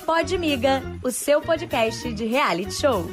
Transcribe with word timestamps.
Pode 0.00 0.38
Miga, 0.38 0.80
o 1.04 1.10
seu 1.10 1.40
podcast 1.40 2.12
de 2.12 2.24
reality 2.24 2.72
show. 2.72 3.04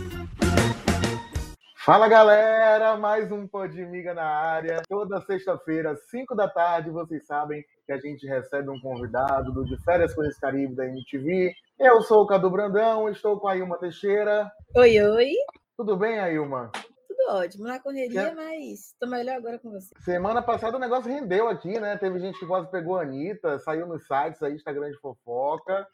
Fala 1.85 2.07
galera, 2.07 2.97
mais 2.97 3.31
um 3.31 3.47
Pode 3.47 3.83
Miga 3.85 4.13
na 4.13 4.25
área. 4.25 4.81
Toda 4.87 5.21
sexta-feira, 5.21 5.95
5 5.95 6.35
da 6.35 6.47
tarde, 6.47 6.89
vocês 6.89 7.25
sabem 7.25 7.63
que 7.85 7.91
a 7.91 7.97
gente 7.97 8.27
recebe 8.27 8.69
um 8.69 8.79
convidado 8.79 9.51
do 9.51 9.65
De 9.65 9.75
Férias 9.83 10.13
com 10.13 10.23
esse 10.23 10.39
Caribe 10.39 10.75
da 10.75 10.85
MTV. 10.85 11.53
Eu 11.79 12.01
sou 12.01 12.23
o 12.23 12.27
Cadu 12.27 12.49
Brandão, 12.49 13.09
estou 13.09 13.39
com 13.39 13.47
a 13.47 13.55
Ilma 13.55 13.77
Teixeira. 13.77 14.51
Oi, 14.75 15.01
oi. 15.01 15.31
Tudo 15.77 15.97
bem, 15.97 16.19
Ailma? 16.19 16.71
Tudo 17.07 17.37
ótimo, 17.37 17.63
na 17.65 17.79
correria, 17.79 18.33
mas 18.35 18.93
tô 18.99 19.07
melhor 19.07 19.37
agora 19.37 19.57
com 19.57 19.71
você. 19.71 19.93
Semana 20.01 20.41
passada 20.41 20.77
o 20.77 20.79
negócio 20.79 21.09
rendeu 21.09 21.47
aqui, 21.47 21.79
né? 21.79 21.97
Teve 21.97 22.19
gente 22.19 22.37
que 22.37 22.45
quase 22.45 22.69
pegou 22.69 22.97
a 22.97 23.01
Anitta, 23.01 23.57
saiu 23.59 23.87
nos 23.87 24.05
sites 24.05 24.41
aí, 24.43 24.53
Instagram 24.53 24.91
de 24.91 24.99
fofoca. 24.99 25.87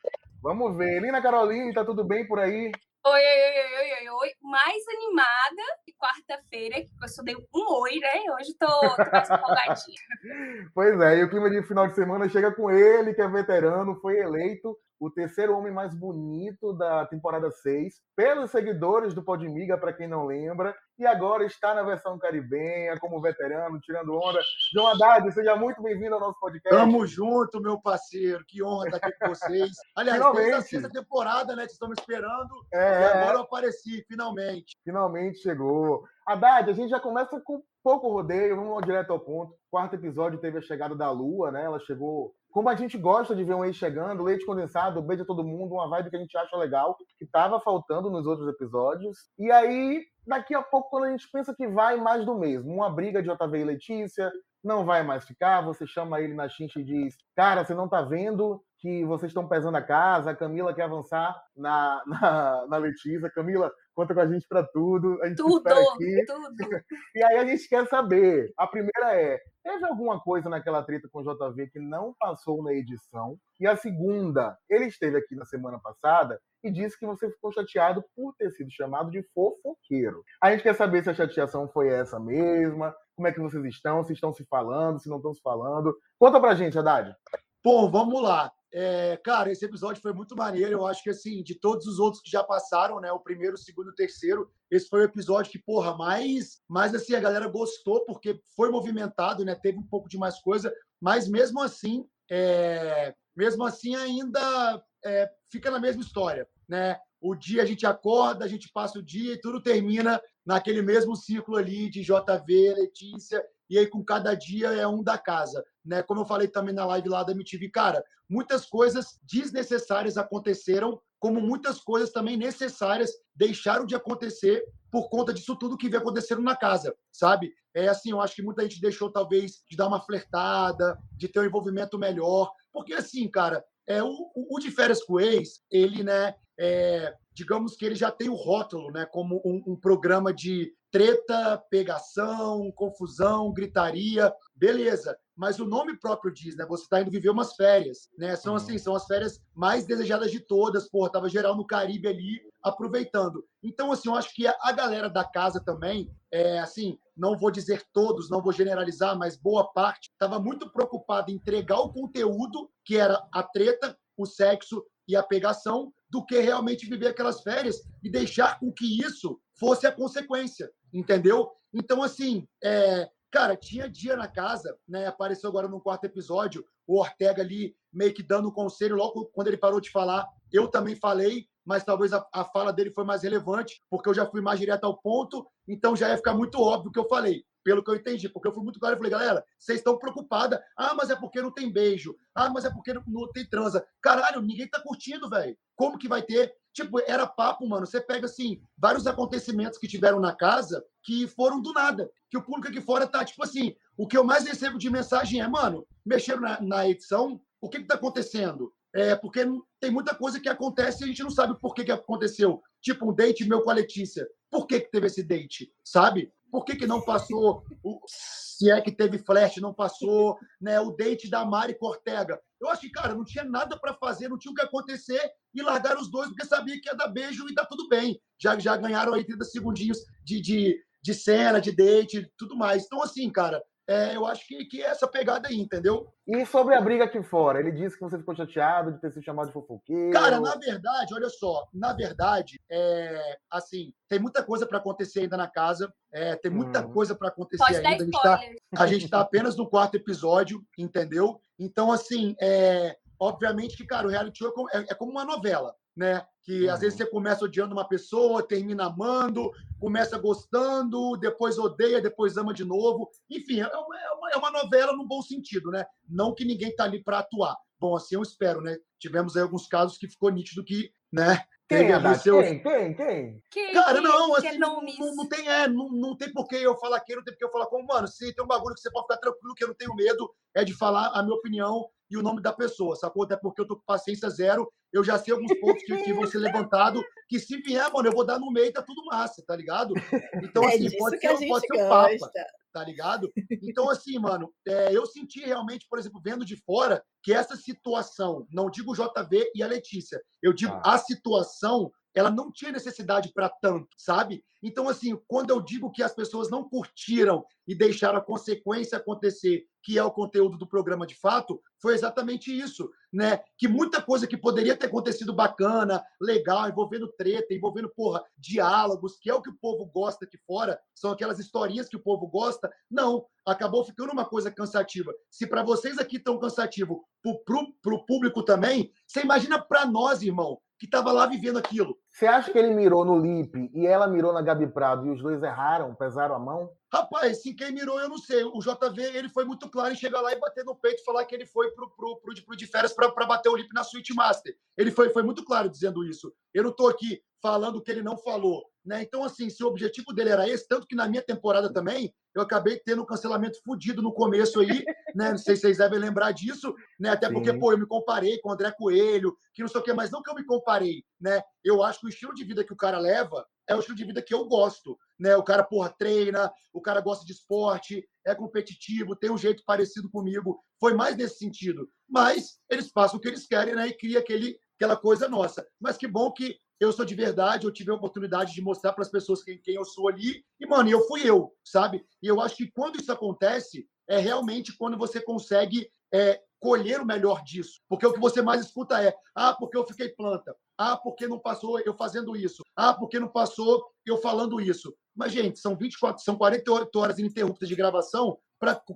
Vamos 0.46 0.78
ver. 0.78 1.02
Lina 1.02 1.24
Caroline, 1.24 1.74
tá 1.74 1.84
tudo 1.84 2.04
bem 2.04 2.28
por 2.28 2.38
aí? 2.38 2.72
Oi, 3.04 3.20
oi, 3.20 3.20
oi, 3.20 3.80
oi, 3.80 3.92
oi, 4.00 4.10
oi. 4.10 4.30
Mais 4.44 4.84
animada 4.90 5.64
que 5.84 5.92
quarta-feira, 5.94 6.76
que 6.82 6.92
eu 7.02 7.08
só 7.08 7.24
dei 7.24 7.36
um 7.36 7.82
oi, 7.82 7.96
né? 7.96 8.32
Hoje 8.32 8.54
tô, 8.60 8.68
tô 8.68 9.12
mais 9.12 9.28
empolgadinha. 9.28 9.98
Pois 10.76 11.02
é, 11.02 11.18
e 11.18 11.24
o 11.24 11.30
clima 11.32 11.50
de 11.50 11.64
final 11.64 11.88
de 11.88 11.96
semana 11.96 12.30
chega 12.30 12.52
com 12.52 12.70
ele, 12.70 13.16
que 13.16 13.22
é 13.24 13.28
veterano, 13.28 14.00
foi 14.02 14.20
eleito 14.20 14.78
o 15.00 15.10
terceiro 15.10 15.58
homem 15.58 15.74
mais 15.74 15.94
bonito 15.94 16.74
da 16.74 17.06
temporada 17.06 17.52
6, 17.52 17.96
pelos 18.16 18.52
seguidores 18.52 19.14
do 19.14 19.24
Podmiga, 19.24 19.78
para 19.78 19.94
quem 19.94 20.08
não 20.08 20.26
lembra, 20.26 20.76
e 20.98 21.06
agora 21.06 21.44
está 21.46 21.74
na 21.74 21.84
versão 21.84 22.18
caribenha, 22.18 22.98
como 23.00 23.22
veterano, 23.22 23.80
tirando 23.82 24.16
onda. 24.16 24.40
João 24.74 24.88
Haddad, 24.88 25.30
seja 25.34 25.56
muito 25.56 25.82
bem-vindo 25.82 26.16
ao 26.16 26.22
nosso 26.22 26.40
podcast. 26.40 26.78
Tamo 26.78 27.06
junto, 27.06 27.60
meu 27.62 27.80
parceiro, 27.82 28.44
que 28.48 28.64
honra 28.64 28.86
estar 28.88 28.98
aqui 29.08 29.18
com 29.20 29.28
vocês. 29.30 29.72
Aliás, 29.96 30.18
Finalmente. 30.18 30.44
desde 30.46 30.60
a 30.60 30.62
sexta 30.62 30.90
temporada, 30.90 31.56
né, 31.56 31.66
que 31.66 31.74
estamos 31.74 31.98
esperando, 32.00 32.54
É, 32.74 32.78
e 32.78 33.04
é, 33.04 33.14
agora 33.22 33.38
eu 33.38 33.42
apareci, 33.42 34.06
finalmente. 34.08 34.78
finalmente 34.84 35.40
chegou. 35.40 36.04
Haddad, 36.26 36.70
a 36.70 36.74
gente 36.74 36.90
já 36.90 37.00
começa 37.00 37.40
com 37.42 37.62
pouco 37.86 38.10
rodeio, 38.10 38.56
vamos 38.56 38.84
direto 38.84 39.12
ao 39.12 39.20
ponto. 39.20 39.54
Quarto 39.70 39.94
episódio 39.94 40.40
teve 40.40 40.58
a 40.58 40.62
chegada 40.62 40.96
da 40.96 41.12
Lua, 41.12 41.52
né? 41.52 41.66
Ela 41.66 41.80
chegou. 41.80 42.34
Como 42.50 42.68
a 42.68 42.74
gente 42.74 42.98
gosta 42.98 43.36
de 43.36 43.44
ver 43.44 43.54
um 43.54 43.64
ex 43.64 43.76
chegando, 43.76 44.24
leite 44.24 44.44
condensado, 44.44 45.04
beijo 45.04 45.22
a 45.22 45.26
todo 45.26 45.44
mundo, 45.44 45.76
uma 45.76 45.88
vibe 45.88 46.10
que 46.10 46.16
a 46.16 46.20
gente 46.20 46.36
acha 46.36 46.58
legal, 46.58 46.98
que 47.20 47.28
tava 47.28 47.60
faltando 47.60 48.10
nos 48.10 48.26
outros 48.26 48.48
episódios. 48.48 49.30
E 49.38 49.52
aí, 49.52 50.02
daqui 50.26 50.56
a 50.56 50.64
pouco, 50.64 50.90
quando 50.90 51.04
a 51.04 51.12
gente 51.12 51.30
pensa 51.32 51.54
que 51.56 51.68
vai 51.68 51.96
mais 51.98 52.26
do 52.26 52.34
mesmo, 52.34 52.74
uma 52.74 52.90
briga 52.90 53.22
de 53.22 53.30
JV 53.30 53.60
e 53.60 53.64
Letícia, 53.64 54.32
não 54.64 54.84
vai 54.84 55.04
mais 55.04 55.24
ficar, 55.24 55.62
você 55.62 55.86
chama 55.86 56.20
ele 56.20 56.34
na 56.34 56.50
chincha 56.50 56.80
e 56.80 56.84
diz: 56.84 57.16
Cara, 57.36 57.64
você 57.64 57.76
não 57.76 57.88
tá 57.88 58.02
vendo 58.02 58.64
que 58.80 59.06
vocês 59.06 59.30
estão 59.30 59.48
pesando 59.48 59.78
a 59.78 59.82
casa, 59.82 60.32
a 60.32 60.36
Camila 60.36 60.74
quer 60.74 60.84
avançar 60.84 61.40
na, 61.56 62.02
na, 62.08 62.66
na 62.68 62.78
Letícia. 62.78 63.30
Camila, 63.30 63.72
conta 63.96 64.14
com 64.14 64.20
a 64.20 64.28
gente 64.28 64.48
pra 64.48 64.64
tudo. 64.64 65.18
A 65.24 65.28
gente 65.28 65.38
te 65.38 65.44
Tudo, 65.44 65.58
espera 65.58 65.80
aqui. 65.80 66.26
tudo. 66.28 66.84
E 67.16 67.24
aí 67.24 67.38
a 67.38 67.46
gente 67.46 67.68
quer 67.68 67.88
saber. 67.88 68.52
A 68.58 68.68
primeira 68.68 69.14
é: 69.20 69.40
teve 69.64 69.86
alguma 69.86 70.20
coisa 70.20 70.50
naquela 70.50 70.84
treta 70.84 71.08
com 71.12 71.20
o 71.20 71.24
JV 71.24 71.68
que 71.70 71.80
não 71.80 72.14
passou 72.20 72.62
na 72.62 72.74
edição? 72.74 73.38
E 73.60 73.66
a 73.66 73.76
segunda, 73.76 74.58
ele 74.70 74.86
esteve 74.86 75.18
aqui 75.18 75.36
na 75.36 75.46
semana 75.46 75.80
passada 75.80 76.40
e 76.64 76.72
disse 76.72 77.00
que 77.00 77.06
você 77.06 77.30
ficou 77.30 77.52
chateado 77.52 78.04
por 78.16 78.34
ter 78.36 78.52
sido 78.52 78.72
chamado 78.72 79.10
de 79.12 79.24
fofoqueiro. 79.34 80.24
A 80.42 80.52
gente 80.52 80.64
quer 80.64 80.76
saber 80.76 81.04
se 81.04 81.10
a 81.10 81.14
chateação 81.14 81.68
foi 81.70 81.90
essa 81.90 82.20
mesma, 82.20 82.94
como 83.16 83.28
é 83.28 83.32
que 83.32 83.40
vocês 83.40 83.64
estão, 83.66 84.04
se 84.04 84.14
estão 84.14 84.34
se 84.34 84.44
falando, 84.46 85.00
se 85.00 85.08
não 85.08 85.18
estão 85.18 85.34
se 85.34 85.42
falando. 85.42 85.96
Conta 86.20 86.40
pra 86.40 86.56
gente, 86.56 86.78
Haddad. 86.78 87.16
Bom, 87.64 87.90
vamos 87.90 88.22
lá. 88.22 88.52
É, 88.78 89.16
cara, 89.24 89.50
esse 89.50 89.64
episódio 89.64 90.02
foi 90.02 90.12
muito 90.12 90.36
maneiro. 90.36 90.74
Eu 90.74 90.86
acho 90.86 91.02
que, 91.02 91.10
assim, 91.10 91.42
de 91.42 91.56
todos 91.56 91.88
os 91.88 91.98
outros 91.98 92.22
que 92.22 92.30
já 92.30 92.44
passaram, 92.44 93.00
né? 93.00 93.10
O 93.10 93.22
primeiro, 93.22 93.56
o 93.56 93.58
segundo 93.58 93.88
o 93.88 93.96
terceiro, 93.96 94.52
esse 94.70 94.90
foi 94.90 95.00
o 95.00 95.06
episódio 95.06 95.50
que, 95.50 95.58
porra, 95.58 95.96
mais, 95.96 96.62
mais 96.68 96.94
assim, 96.94 97.16
a 97.16 97.22
galera 97.22 97.48
gostou, 97.48 98.04
porque 98.04 98.38
foi 98.54 98.70
movimentado, 98.70 99.46
né? 99.46 99.56
Teve 99.56 99.78
um 99.78 99.88
pouco 99.88 100.10
de 100.10 100.18
mais 100.18 100.42
coisa, 100.42 100.74
mas 101.00 101.26
mesmo 101.26 101.62
assim, 101.62 102.06
é, 102.30 103.16
mesmo 103.34 103.64
assim, 103.64 103.96
ainda 103.96 104.84
é, 105.06 105.32
fica 105.50 105.72
na 105.72 105.80
mesma 105.80 106.02
história, 106.02 106.46
né? 106.68 107.00
O 107.22 107.34
dia 107.34 107.64
a 107.64 107.66
gente 107.66 107.86
acorda, 107.86 108.44
a 108.44 108.48
gente 108.48 108.70
passa 108.74 109.00
o 109.00 109.04
dia 109.04 109.36
e 109.36 109.40
tudo 109.40 109.64
termina 109.64 110.22
naquele 110.46 110.82
mesmo 110.82 111.16
ciclo 111.16 111.56
ali 111.56 111.90
de 111.90 112.02
JV, 112.02 112.74
Letícia, 112.74 113.42
e 113.70 113.80
aí 113.80 113.88
com 113.88 114.04
cada 114.04 114.36
dia 114.36 114.68
é 114.74 114.86
um 114.86 115.02
da 115.02 115.18
casa, 115.18 115.66
né? 115.86 116.02
Como 116.02 116.22
eu 116.22 116.26
falei 116.26 116.48
também 116.48 116.74
na 116.74 116.86
live 116.86 117.10
lá 117.10 117.24
da 117.24 117.32
MTV, 117.32 117.70
cara, 117.70 118.04
muitas 118.30 118.66
coisas 118.66 119.20
desnecessárias 119.24 120.18
aconteceram, 120.18 121.00
como 121.20 121.40
muitas 121.40 121.80
coisas 121.80 122.12
também 122.12 122.36
necessárias 122.36 123.12
deixaram 123.36 123.86
de 123.86 123.96
acontecer 123.96 124.64
por 124.92 125.10
conta 125.10 125.34
disso 125.34 125.56
tudo 125.56 125.78
que 125.78 125.90
vem 125.90 126.00
acontecendo 126.00 126.42
na 126.42 126.56
casa, 126.56 126.96
sabe? 127.12 127.54
É 127.74 127.88
assim, 127.88 128.12
eu 128.12 128.22
acho 128.22 128.36
que 128.36 128.42
muita 128.42 128.64
gente 128.64 128.80
deixou 128.80 129.12
talvez 129.12 129.64
de 129.70 129.76
dar 129.76 129.88
uma 129.88 130.00
flertada, 130.00 130.98
de 131.12 131.28
ter 131.28 131.42
um 131.42 131.46
envolvimento 131.46 132.00
melhor, 132.00 132.50
porque 132.72 132.94
assim, 132.94 133.30
cara, 133.30 133.64
é 133.88 134.02
o, 134.02 134.32
o, 134.34 134.60
de 134.60 134.72
férias 134.72 135.04
com 135.04 135.20
ex, 135.20 135.62
ele, 135.70 136.04
né, 136.04 136.34
é, 136.58 137.14
digamos 137.34 137.76
que 137.76 137.86
ele 137.86 137.96
já 137.96 138.10
tem 138.10 138.30
o 138.30 138.36
rótulo, 138.36 138.92
né, 138.92 139.06
como 139.06 139.42
um, 139.46 139.74
um 139.74 139.76
programa 139.76 140.34
de 140.34 140.74
treta, 140.96 141.62
pegação, 141.70 142.72
confusão, 142.72 143.52
gritaria, 143.52 144.34
beleza. 144.56 145.18
Mas 145.36 145.60
o 145.60 145.66
nome 145.66 146.00
próprio 146.00 146.34
diz, 146.34 146.56
né? 146.56 146.66
Você 146.70 146.84
está 146.84 147.02
indo 147.02 147.12
viver 147.12 147.30
umas 147.30 147.54
férias, 147.54 148.08
né? 148.18 148.34
São 148.38 148.56
assim, 148.56 148.78
são 148.78 148.96
as 148.96 149.06
férias 149.06 149.44
mais 149.54 149.86
desejadas 149.86 150.32
de 150.32 150.40
todas. 150.40 150.90
Porra, 150.90 151.12
tava 151.12 151.28
geral 151.28 151.54
no 151.54 151.68
Caribe 151.68 152.08
ali 152.08 152.42
aproveitando. 152.64 153.44
Então, 153.62 153.92
assim, 153.92 154.08
eu 154.08 154.16
acho 154.16 154.34
que 154.34 154.48
a 154.48 154.72
galera 154.72 155.10
da 155.10 155.26
casa 155.26 155.60
também, 155.60 156.10
é 156.32 156.60
assim, 156.60 156.98
não 157.16 157.38
vou 157.38 157.52
dizer 157.52 157.84
todos, 157.92 158.30
não 158.30 158.42
vou 158.42 158.54
generalizar, 158.54 159.18
mas 159.18 159.36
boa 159.36 159.70
parte 159.74 160.10
estava 160.14 160.40
muito 160.40 160.72
preocupada 160.72 161.30
em 161.30 161.36
entregar 161.36 161.82
o 161.82 161.92
conteúdo 161.92 162.72
que 162.86 162.96
era 162.96 163.22
a 163.34 163.44
treta, 163.44 163.98
o 164.16 164.26
sexo 164.26 164.82
e 165.08 165.16
a 165.16 165.24
pegação, 165.24 165.94
do 166.10 166.26
que 166.26 166.40
realmente 166.40 166.88
viver 166.88 167.08
aquelas 167.08 167.42
férias 167.42 167.82
e 168.04 168.10
deixar 168.10 168.60
com 168.60 168.72
que 168.72 169.02
isso 169.02 169.40
fosse 169.60 169.86
a 169.86 169.92
consequência, 169.92 170.72
entendeu? 170.94 171.52
Então, 171.74 172.02
assim, 172.02 172.48
é, 172.64 173.10
cara, 173.32 173.56
tinha 173.56 173.90
dia 173.90 174.16
na 174.16 174.28
casa, 174.28 174.78
né? 174.88 175.08
Apareceu 175.08 175.50
agora 175.50 175.68
no 175.68 175.82
quarto 175.82 176.06
episódio, 176.06 176.66
o 176.88 177.00
Ortega 177.00 177.42
ali 177.42 177.76
meio 177.92 178.14
que 178.14 178.24
dando 178.24 178.52
conselho, 178.52 178.96
logo 178.96 179.26
quando 179.34 179.48
ele 179.48 179.58
parou 179.58 179.82
de 179.82 179.90
falar, 179.90 180.28
eu 180.52 180.68
também 180.68 180.96
falei, 180.96 181.48
mas 181.66 181.84
talvez 181.84 182.14
a, 182.14 182.26
a 182.32 182.46
fala 182.46 182.72
dele 182.72 182.92
foi 182.92 183.04
mais 183.04 183.24
relevante, 183.24 183.82
porque 183.90 184.10
eu 184.10 184.14
já 184.14 184.26
fui 184.26 184.42
mais 184.42 184.60
direto 184.60 184.84
ao 184.84 184.98
ponto, 184.98 185.46
então 185.68 185.96
já 185.96 186.10
ia 186.10 186.18
ficar 186.18 186.34
muito 186.34 186.60
óbvio 186.62 186.90
o 186.90 186.92
que 186.92 187.00
eu 187.00 187.08
falei 187.08 187.44
pelo 187.66 187.84
que 187.84 187.90
eu 187.90 187.96
entendi, 187.96 188.30
porque 188.30 188.48
eu 188.48 188.54
fui 188.54 188.64
muito 188.64 188.80
claro, 188.80 188.94
eu 188.94 188.98
falei, 188.98 189.12
galera, 189.12 189.44
vocês 189.58 189.80
estão 189.80 189.98
preocupada, 189.98 190.64
ah, 190.78 190.94
mas 190.94 191.10
é 191.10 191.16
porque 191.16 191.42
não 191.42 191.52
tem 191.52 191.74
beijo, 191.74 192.16
ah, 192.36 192.48
mas 192.48 192.64
é 192.64 192.70
porque 192.70 192.94
não, 192.94 193.04
não 193.08 193.28
tem 193.32 193.44
transa. 193.44 193.84
Caralho, 194.00 194.40
ninguém 194.40 194.70
tá 194.70 194.80
curtindo, 194.80 195.28
velho. 195.28 195.58
Como 195.76 195.98
que 195.98 196.08
vai 196.08 196.22
ter? 196.22 196.54
Tipo, 196.72 197.02
era 197.08 197.26
papo, 197.26 197.68
mano. 197.68 197.88
Você 197.88 198.00
pega, 198.00 198.28
assim, 198.28 198.62
vários 198.78 199.08
acontecimentos 199.08 199.80
que 199.80 199.88
tiveram 199.88 200.20
na 200.20 200.36
casa 200.36 200.86
que 201.02 201.26
foram 201.26 201.60
do 201.60 201.74
nada. 201.74 202.08
Que 202.30 202.38
o 202.38 202.44
público 202.44 202.68
aqui 202.68 202.82
fora 202.82 203.08
tá, 203.08 203.26
tipo 203.26 203.44
assim, 203.44 203.76
o 203.98 204.08
que 204.08 204.16
eu 204.16 204.24
mais 204.24 204.46
recebo 204.46 204.78
de 204.78 204.90
mensagem 204.92 205.42
é, 205.42 205.48
mano, 205.48 205.88
mexeram 206.06 206.42
na, 206.42 206.62
na 206.62 206.88
edição, 206.88 207.42
o 207.60 207.68
que 207.68 207.80
que 207.80 207.88
tá 207.88 207.96
acontecendo? 207.96 208.72
É, 208.96 209.14
porque 209.14 209.46
tem 209.82 209.92
muita 209.92 210.16
coisa 210.16 210.40
que 210.40 210.48
acontece 210.48 211.02
e 211.02 211.04
a 211.04 211.08
gente 211.08 211.22
não 211.22 211.30
sabe 211.30 211.60
por 211.60 211.74
que, 211.74 211.84
que 211.84 211.92
aconteceu. 211.92 212.64
Tipo, 212.82 213.12
um 213.12 213.14
date 213.14 213.44
meu 213.44 213.62
com 213.62 213.70
a 213.70 213.74
Letícia. 213.74 214.26
Por 214.50 214.66
que, 214.66 214.80
que 214.80 214.90
teve 214.90 215.08
esse 215.08 215.22
date? 215.22 215.70
Sabe? 215.84 216.32
Por 216.50 216.64
que, 216.64 216.78
que 216.78 216.88
não 216.88 217.02
passou? 217.02 217.66
O, 217.84 218.00
se 218.08 218.72
é 218.72 218.80
que 218.80 218.94
teve 218.94 219.18
flash, 219.18 219.58
não 219.58 219.74
passou, 219.74 220.38
né? 220.62 220.80
O 220.80 220.92
date 220.92 221.30
da 221.30 221.44
Mari 221.44 221.78
Cortega. 221.78 222.40
Eu 222.62 222.70
acho 222.70 222.84
que, 222.84 222.90
cara, 222.90 223.14
não 223.14 223.26
tinha 223.26 223.44
nada 223.44 223.78
para 223.78 223.94
fazer, 223.96 224.30
não 224.30 224.38
tinha 224.38 224.54
o 224.54 224.56
que 224.56 224.62
acontecer 224.62 225.20
e 225.54 225.62
largaram 225.62 226.00
os 226.00 226.10
dois 226.10 226.30
porque 226.30 226.46
sabia 226.46 226.80
que 226.80 226.88
ia 226.88 226.96
dar 226.96 227.10
beijo 227.10 227.46
e 227.50 227.54
tá 227.54 227.66
tudo 227.66 227.90
bem. 227.90 228.18
Já, 228.40 228.58
já 228.58 228.78
ganharam 228.78 229.14
aí 229.14 229.26
30 229.26 229.44
segundinhos 229.44 229.98
de, 230.24 230.40
de, 230.40 230.82
de 231.04 231.14
cena, 231.14 231.60
de 231.60 231.74
date, 231.74 232.32
tudo 232.38 232.56
mais. 232.56 232.86
Então, 232.86 233.04
assim, 233.04 233.30
cara, 233.30 233.62
é, 233.88 234.16
eu 234.16 234.26
acho 234.26 234.48
que, 234.48 234.66
que 234.66 234.82
é 234.82 234.88
essa 234.88 235.08
pegada 235.08 235.48
aí, 235.48 235.56
entendeu? 235.60 236.08
E 236.28 236.46
sobre 236.46 236.74
a 236.76 236.82
briga 236.82 237.04
aqui 237.04 237.22
fora, 237.22 237.60
ele 237.60 237.72
disse 237.72 237.96
que 237.98 238.04
você 238.04 238.18
ficou 238.18 238.36
chateado 238.36 238.92
de 238.92 239.00
ter 239.00 239.12
sido 239.12 239.24
chamado 239.24 239.48
de 239.48 239.54
fofoqueiro. 239.54 240.12
Cara, 240.12 240.40
na 240.40 240.56
verdade, 240.56 241.14
olha 241.14 241.30
só, 241.30 241.68
na 241.74 241.94
verdade, 241.94 242.60
é, 242.70 243.38
assim, 243.52 243.94
tem 244.10 244.18
muita 244.20 244.44
coisa 244.44 244.66
para 244.66 244.80
acontecer 244.80 245.22
ainda 245.22 245.38
na 245.38 245.48
casa, 245.48 245.94
é, 246.12 246.36
tem 246.36 246.50
muita 246.52 246.82
Hum. 246.82 246.92
coisa 246.92 247.14
para 247.16 247.28
acontecer 247.28 247.64
Pode 247.64 247.82
dar 247.82 247.90
ainda. 247.90 248.04
A 248.04 248.06
gente, 248.06 248.22
tá, 248.22 248.40
a 248.78 248.88
gente 248.88 249.10
tá 249.10 249.20
apenas 249.22 249.56
no 249.56 249.70
quarto 249.70 249.96
episódio, 249.96 250.64
entendeu? 250.78 251.40
Então, 251.60 251.92
assim, 251.92 252.36
é, 252.42 252.98
obviamente 253.20 253.78
que, 253.78 253.86
cara, 253.86 254.08
o 254.08 254.10
reality 254.10 254.40
show 254.40 254.50
é 254.50 254.54
como- 254.54 254.70
é, 254.72 254.78
é 254.90 254.96
como 254.96 255.12
uma 255.12 255.24
novela, 255.26 255.76
né? 255.96 256.26
Que 256.44 256.68
às 256.68 256.76
Uhum. 256.76 256.80
vezes 256.82 256.98
você 256.98 257.06
começa 257.06 257.46
odiando 257.46 257.74
uma 257.74 257.88
pessoa, 257.88 258.46
termina 258.46 258.86
amando, 258.86 259.52
começa 259.80 260.18
gostando, 260.18 261.18
depois 261.18 261.58
odeia, 261.58 262.02
depois 262.02 262.38
ama 262.38 262.54
de 262.54 262.64
novo. 262.64 263.10
Enfim, 263.30 263.60
é 263.62 263.68
uma, 263.68 264.00
é 264.32 264.38
uma- 264.38 264.50
é 264.50 264.64
novela 264.64 264.94
no 264.94 265.08
bom 265.08 265.22
sentido, 265.22 265.72
né? 265.72 265.86
Não 266.08 266.34
que 266.34 266.46
ninguém 266.46 266.76
tá 266.76 266.84
ali 266.84 267.04
para 267.04 267.20
atuar. 267.20 267.56
Bom, 267.80 267.96
assim 267.96 268.16
eu 268.16 268.22
espero, 268.22 268.62
né? 268.62 268.78
Tivemos 269.00 269.36
aí 269.36 269.44
alguns 269.44 269.68
casos 269.68 269.98
que 269.98 270.08
ficou 270.08 270.30
nítido 270.30 270.64
que, 270.64 270.92
né? 271.12 271.44
Quem, 271.68 271.88
teve 271.88 272.16
seus- 272.20 272.46
Quem? 272.46 272.62
Quem? 272.62 272.94
Quem? 272.96 273.44
Que, 273.50 273.72
Cara, 273.74 274.00
não, 274.00 274.36
assim, 274.36 274.58
não, 274.60 274.82
não, 274.84 275.16
não 275.16 275.28
tem, 275.28 275.50
é, 275.50 275.68
não, 275.68 275.90
não 275.90 276.16
tem 276.16 276.32
por 276.32 276.48
que 276.48 276.56
eu 276.58 276.76
falar 276.78 276.98
aqui, 276.98 277.16
não 277.16 277.24
tem 277.24 277.34
por 277.34 277.40
que 277.40 277.46
eu 277.46 277.52
falar 277.52 277.66
como, 277.66 277.88
mano, 277.88 278.08
se 278.08 278.32
tem 278.36 278.44
um 278.44 278.48
bagulho 278.48 278.76
que 278.76 278.82
você 278.82 278.92
pode 278.92 279.08
ficar 279.08 279.18
tranquilo, 279.18 279.56
que 279.56 279.64
eu 279.64 279.70
não 279.70 279.76
tenho 279.76 279.96
medo, 279.96 280.32
é 280.54 280.64
de 280.64 280.74
falar 280.74 281.08
a 281.08 281.24
minha 281.24 281.36
opinião 281.36 281.90
e 282.10 282.18
o 282.18 282.22
nome 282.22 282.40
da 282.40 282.54
pessoa, 282.54 282.96
sacou? 282.96 283.24
Até 283.24 283.36
porque 283.36 283.60
eu 283.62 283.66
tô 283.68 283.76
com 283.78 283.82
paciência 283.84 284.30
zero, 284.30 284.72
eu 284.96 285.04
já 285.04 285.20
sei 285.20 285.34
alguns 285.34 285.54
pontos 285.60 285.84
que, 285.84 286.04
que 286.04 286.14
vão 286.14 286.26
ser 286.26 286.38
levantados, 286.38 287.04
que 287.28 287.38
se 287.38 287.58
vier, 287.58 287.92
mano, 287.92 288.08
eu 288.08 288.14
vou 288.14 288.26
dar 288.26 288.40
no 288.40 288.50
meio, 288.50 288.72
tá 288.72 288.82
tudo 288.82 289.04
massa, 289.06 289.44
tá 289.46 289.54
ligado? 289.54 289.94
Então, 290.42 290.64
é 290.64 290.76
assim, 290.76 290.98
pode 290.98 291.18
que 291.18 291.28
ser, 291.28 291.34
a 291.34 291.36
gente 291.36 291.50
pode 291.50 291.68
ser 291.68 291.84
um 291.84 291.90
papa, 291.90 292.32
tá 292.72 292.84
ligado? 292.84 293.30
Então, 293.62 293.90
assim, 293.90 294.18
mano, 294.18 294.54
é, 294.66 294.96
eu 294.96 295.06
senti 295.06 295.42
realmente, 295.42 295.86
por 295.90 296.00
exemplo, 296.00 296.22
vendo 296.24 296.46
de 296.46 296.56
fora, 296.56 297.04
que 297.22 297.34
essa 297.34 297.58
situação, 297.58 298.48
não 298.50 298.70
digo 298.70 298.94
o 298.94 298.96
JV 298.96 299.52
e 299.54 299.62
a 299.62 299.68
Letícia, 299.68 300.22
eu 300.42 300.54
digo 300.54 300.72
Tá. 300.72 300.94
a 300.94 300.98
situação, 300.98 301.92
ela 302.16 302.32
não 302.32 302.52
tinha 302.52 302.72
necessidade 302.72 303.32
para 303.34 303.50
tanto, 303.50 303.90
sabe? 303.98 304.44
Então, 304.64 304.88
assim, 304.88 305.20
quando 305.28 305.52
eu 305.52 305.62
digo 305.62 305.92
que 305.92 306.02
as 306.02 306.16
pessoas 306.16 306.50
não 306.50 306.68
curtiram 306.68 307.46
e 307.68 307.76
deixaram 307.76 308.18
a 308.18 308.22
consequência 308.22 308.98
acontecer, 308.98 309.66
que 309.84 310.00
é 310.00 310.04
o 310.04 310.10
conteúdo 310.10 310.58
do 310.58 310.68
programa 310.68 311.06
de 311.06 311.14
fato, 311.14 311.62
foi 311.80 311.94
exatamente 311.94 312.58
isso, 312.58 312.90
né? 313.14 313.40
Que 313.58 313.68
muita 313.68 314.02
coisa 314.02 314.26
que 314.26 314.36
poderia 314.36 314.76
ter 314.76 314.88
acontecido 314.88 315.34
bacana, 315.34 316.04
legal, 316.20 316.68
envolvendo 316.68 317.12
treta, 317.16 317.54
envolvendo, 317.54 317.90
porra, 317.90 318.24
diálogos, 318.38 319.18
que 319.20 319.30
é 319.30 319.34
o 319.36 319.42
que 319.42 319.50
o 319.50 319.58
povo 319.62 319.86
gosta 319.86 320.26
aqui 320.26 320.40
fora, 320.48 320.80
são 320.96 321.12
aquelas 321.12 321.38
historinhas 321.38 321.88
que 321.88 321.98
o 321.98 322.02
povo 322.02 322.26
gosta, 322.26 322.72
não, 322.90 323.28
acabou 323.46 323.86
ficando 323.86 324.12
uma 324.12 324.26
coisa 324.26 324.50
cansativa. 324.50 325.14
Se 325.30 325.46
para 325.46 325.62
vocês 325.62 326.00
aqui 326.00 326.18
tão 326.18 326.40
cansativo, 326.40 327.06
pro, 327.22 327.38
pro, 327.44 327.74
pro 327.82 328.06
público 328.06 328.42
também, 328.42 328.92
você 329.06 329.22
imagina 329.22 329.62
para 329.62 329.86
nós, 329.86 330.24
irmão, 330.24 330.60
que 330.78 330.88
tava 330.88 331.12
lá 331.12 331.26
vivendo 331.26 331.58
aquilo. 331.58 331.98
Você 332.10 332.26
acha 332.26 332.52
que 332.52 332.58
ele 332.58 332.74
mirou 332.74 333.06
no 333.06 333.20
Lipe 333.20 333.70
e 333.74 333.86
ela 333.86 334.08
mirou 334.08 334.34
na 334.34 334.42
Gabi 334.42 334.68
Prado 334.68 335.08
e 335.08 335.12
os 335.12 335.22
dois 335.22 335.42
erraram, 335.42 335.96
pesaram 335.96 336.36
a 336.36 336.40
mão? 336.40 336.70
Rapaz, 336.92 337.42
se 337.42 337.54
quem 337.54 337.72
mirou, 337.72 338.00
eu 338.00 338.10
não 338.10 338.18
sei. 338.18 338.44
O 338.44 338.60
JV, 338.60 339.02
ele 339.02 339.30
foi 339.30 339.46
muito 339.46 339.70
claro 339.70 339.94
em 339.94 339.98
chegar 339.98 340.22
lá 340.22 340.32
e 340.32 340.40
bater 340.40 340.64
no 340.66 340.76
peito 340.76 341.02
e 341.02 341.06
falar 341.06 341.26
que 341.26 341.36
ele 341.36 341.46
foi 341.46 341.72
pro, 341.72 341.90
pro, 341.92 342.18
pro, 342.18 342.34
pro 342.46 342.56
de 342.56 342.68
férias 342.68 342.94
para 342.94 343.26
bater 343.26 343.50
o 343.50 343.56
lip 343.56 343.70
na 343.74 343.84
Suite 343.84 344.14
Master. 344.14 344.56
Ele 344.78 344.92
foi, 344.92 345.10
foi 345.10 345.24
muito 345.24 345.44
claro 345.44 345.70
dizendo 345.70 346.04
isso. 346.04 346.34
Eu 346.54 346.64
não 346.64 346.72
tô 346.72 346.88
aqui 346.88 347.22
falando 347.42 347.78
o 347.78 347.82
que 347.82 347.92
ele 347.92 348.02
não 348.02 348.18
falou. 348.18 348.66
Né? 348.86 349.02
Então, 349.02 349.24
assim, 349.24 349.50
se 349.50 349.64
o 349.64 349.68
objetivo 349.68 350.14
dele 350.14 350.30
era 350.30 350.48
esse, 350.48 350.68
tanto 350.68 350.86
que 350.86 350.96
na 350.96 351.08
minha 351.08 351.24
temporada 351.24 351.74
também, 351.74 352.14
eu 352.36 352.42
acabei 352.42 352.78
tendo 352.78 353.02
um 353.02 353.06
cancelamento 353.06 353.60
fudido 353.64 354.02
no 354.02 354.14
começo 354.14 354.60
aí, 354.60 354.84
né? 355.16 355.32
Não 355.32 355.38
sei 355.38 355.56
se 355.56 355.64
vocês 355.64 355.78
devem 355.80 355.98
lembrar 355.98 356.32
disso, 356.32 356.76
né? 357.00 357.10
Até 357.10 357.32
porque, 357.32 357.52
Sim. 357.52 357.60
pô, 357.60 357.72
eu 357.72 357.80
me 357.80 357.88
comparei 357.88 358.40
com 358.40 358.50
o 358.50 358.52
André 358.52 358.72
Coelho, 358.72 359.36
que 359.54 359.64
não 359.64 359.70
sei 359.70 359.82
o 359.82 359.84
quê, 359.84 359.92
mas 359.92 360.12
não 360.12 360.22
que 360.22 360.30
eu 360.30 360.36
me 360.36 360.46
comparei, 360.46 361.04
né? 361.20 361.42
Eu 361.64 361.82
acho 361.82 362.02
que 362.02 362.06
o 362.06 362.10
estilo 362.10 362.34
de 362.36 362.44
vida 362.44 362.64
que 362.64 362.74
o 362.74 362.78
cara 362.78 363.00
leva 363.00 363.44
é 363.68 363.76
o 363.76 363.80
estilo 363.80 363.98
de 363.98 364.06
vida 364.06 364.22
que 364.22 364.34
eu 364.34 364.46
gosto, 364.46 364.96
né? 365.18 365.36
O 365.36 365.44
cara, 365.44 365.64
porra, 365.64 365.90
treina, 365.90 366.52
o 366.72 366.80
cara 366.80 367.02
gosta 367.02 367.26
de 367.26 367.32
esporte, 367.32 368.08
é 368.24 368.36
competitivo, 368.36 369.16
tem 369.16 369.32
um 369.32 369.38
jeito 369.38 369.64
parecido 369.66 370.10
comigo. 370.12 370.60
Foi 370.80 370.94
mais 370.94 371.16
nesse 371.18 371.40
sentido. 371.40 371.90
Mas 372.08 372.60
eles 372.70 372.92
passam 372.92 373.18
o 373.18 373.22
que 373.22 373.28
eles 373.28 373.48
querem, 373.48 373.74
né? 373.74 373.88
E 373.88 373.98
cria 373.98 374.20
aquele, 374.20 374.60
aquela 374.76 374.96
coisa 374.96 375.28
nossa. 375.28 375.66
Mas 375.80 375.98
que 375.98 376.08
bom 376.08 376.32
que 376.32 376.60
eu 376.80 376.92
sou 376.92 377.06
de 377.06 377.16
verdade, 377.16 377.66
eu 377.66 377.72
tive 377.72 377.92
a 377.92 377.96
oportunidade 377.96 378.54
de 378.54 378.62
mostrar 378.62 378.94
para 378.94 379.04
as 379.04 379.10
pessoas 379.10 379.44
quem, 379.44 379.58
quem 379.62 379.76
eu 379.76 379.86
sou 379.86 380.10
ali. 380.10 380.44
E, 380.60 380.68
mano, 380.68 380.90
eu 380.90 381.06
fui 381.08 381.28
eu, 381.28 381.54
sabe? 381.64 382.06
E 382.22 382.28
eu 382.28 382.42
acho 382.42 382.56
que 382.56 382.72
quando 382.72 383.00
isso 383.00 383.12
acontece, 383.12 383.88
é 384.08 384.18
realmente 384.18 384.76
quando 384.78 384.98
você 384.98 385.22
consegue 385.22 385.90
é, 386.14 386.42
colher 386.60 387.02
o 387.02 387.06
melhor 387.06 387.44
disso. 387.44 387.82
Porque 387.88 388.06
o 388.06 388.14
que 388.14 388.20
você 388.20 388.42
mais 388.42 388.62
escuta 388.62 389.02
é: 389.02 389.16
ah, 389.34 389.54
porque 389.54 389.78
eu 389.78 389.86
fiquei 389.86 390.10
planta. 390.10 390.56
Ah, 390.78 390.98
porque 390.98 391.28
não 391.28 391.40
passou 391.40 391.80
eu 391.80 391.94
fazendo 391.94 392.36
isso. 392.36 392.64
Ah, 392.76 392.94
porque 392.94 393.20
não 393.20 393.30
passou 393.30 393.86
eu 394.06 394.18
falando 394.18 394.60
isso. 394.60 394.94
Mas, 395.16 395.32
gente, 395.32 395.60
são 395.60 395.78
24, 395.78 396.22
são 396.24 396.38
48 396.38 397.00
horas 397.00 397.18
ininterruptas 397.18 397.70
de 397.70 397.76
gravação 397.76 398.38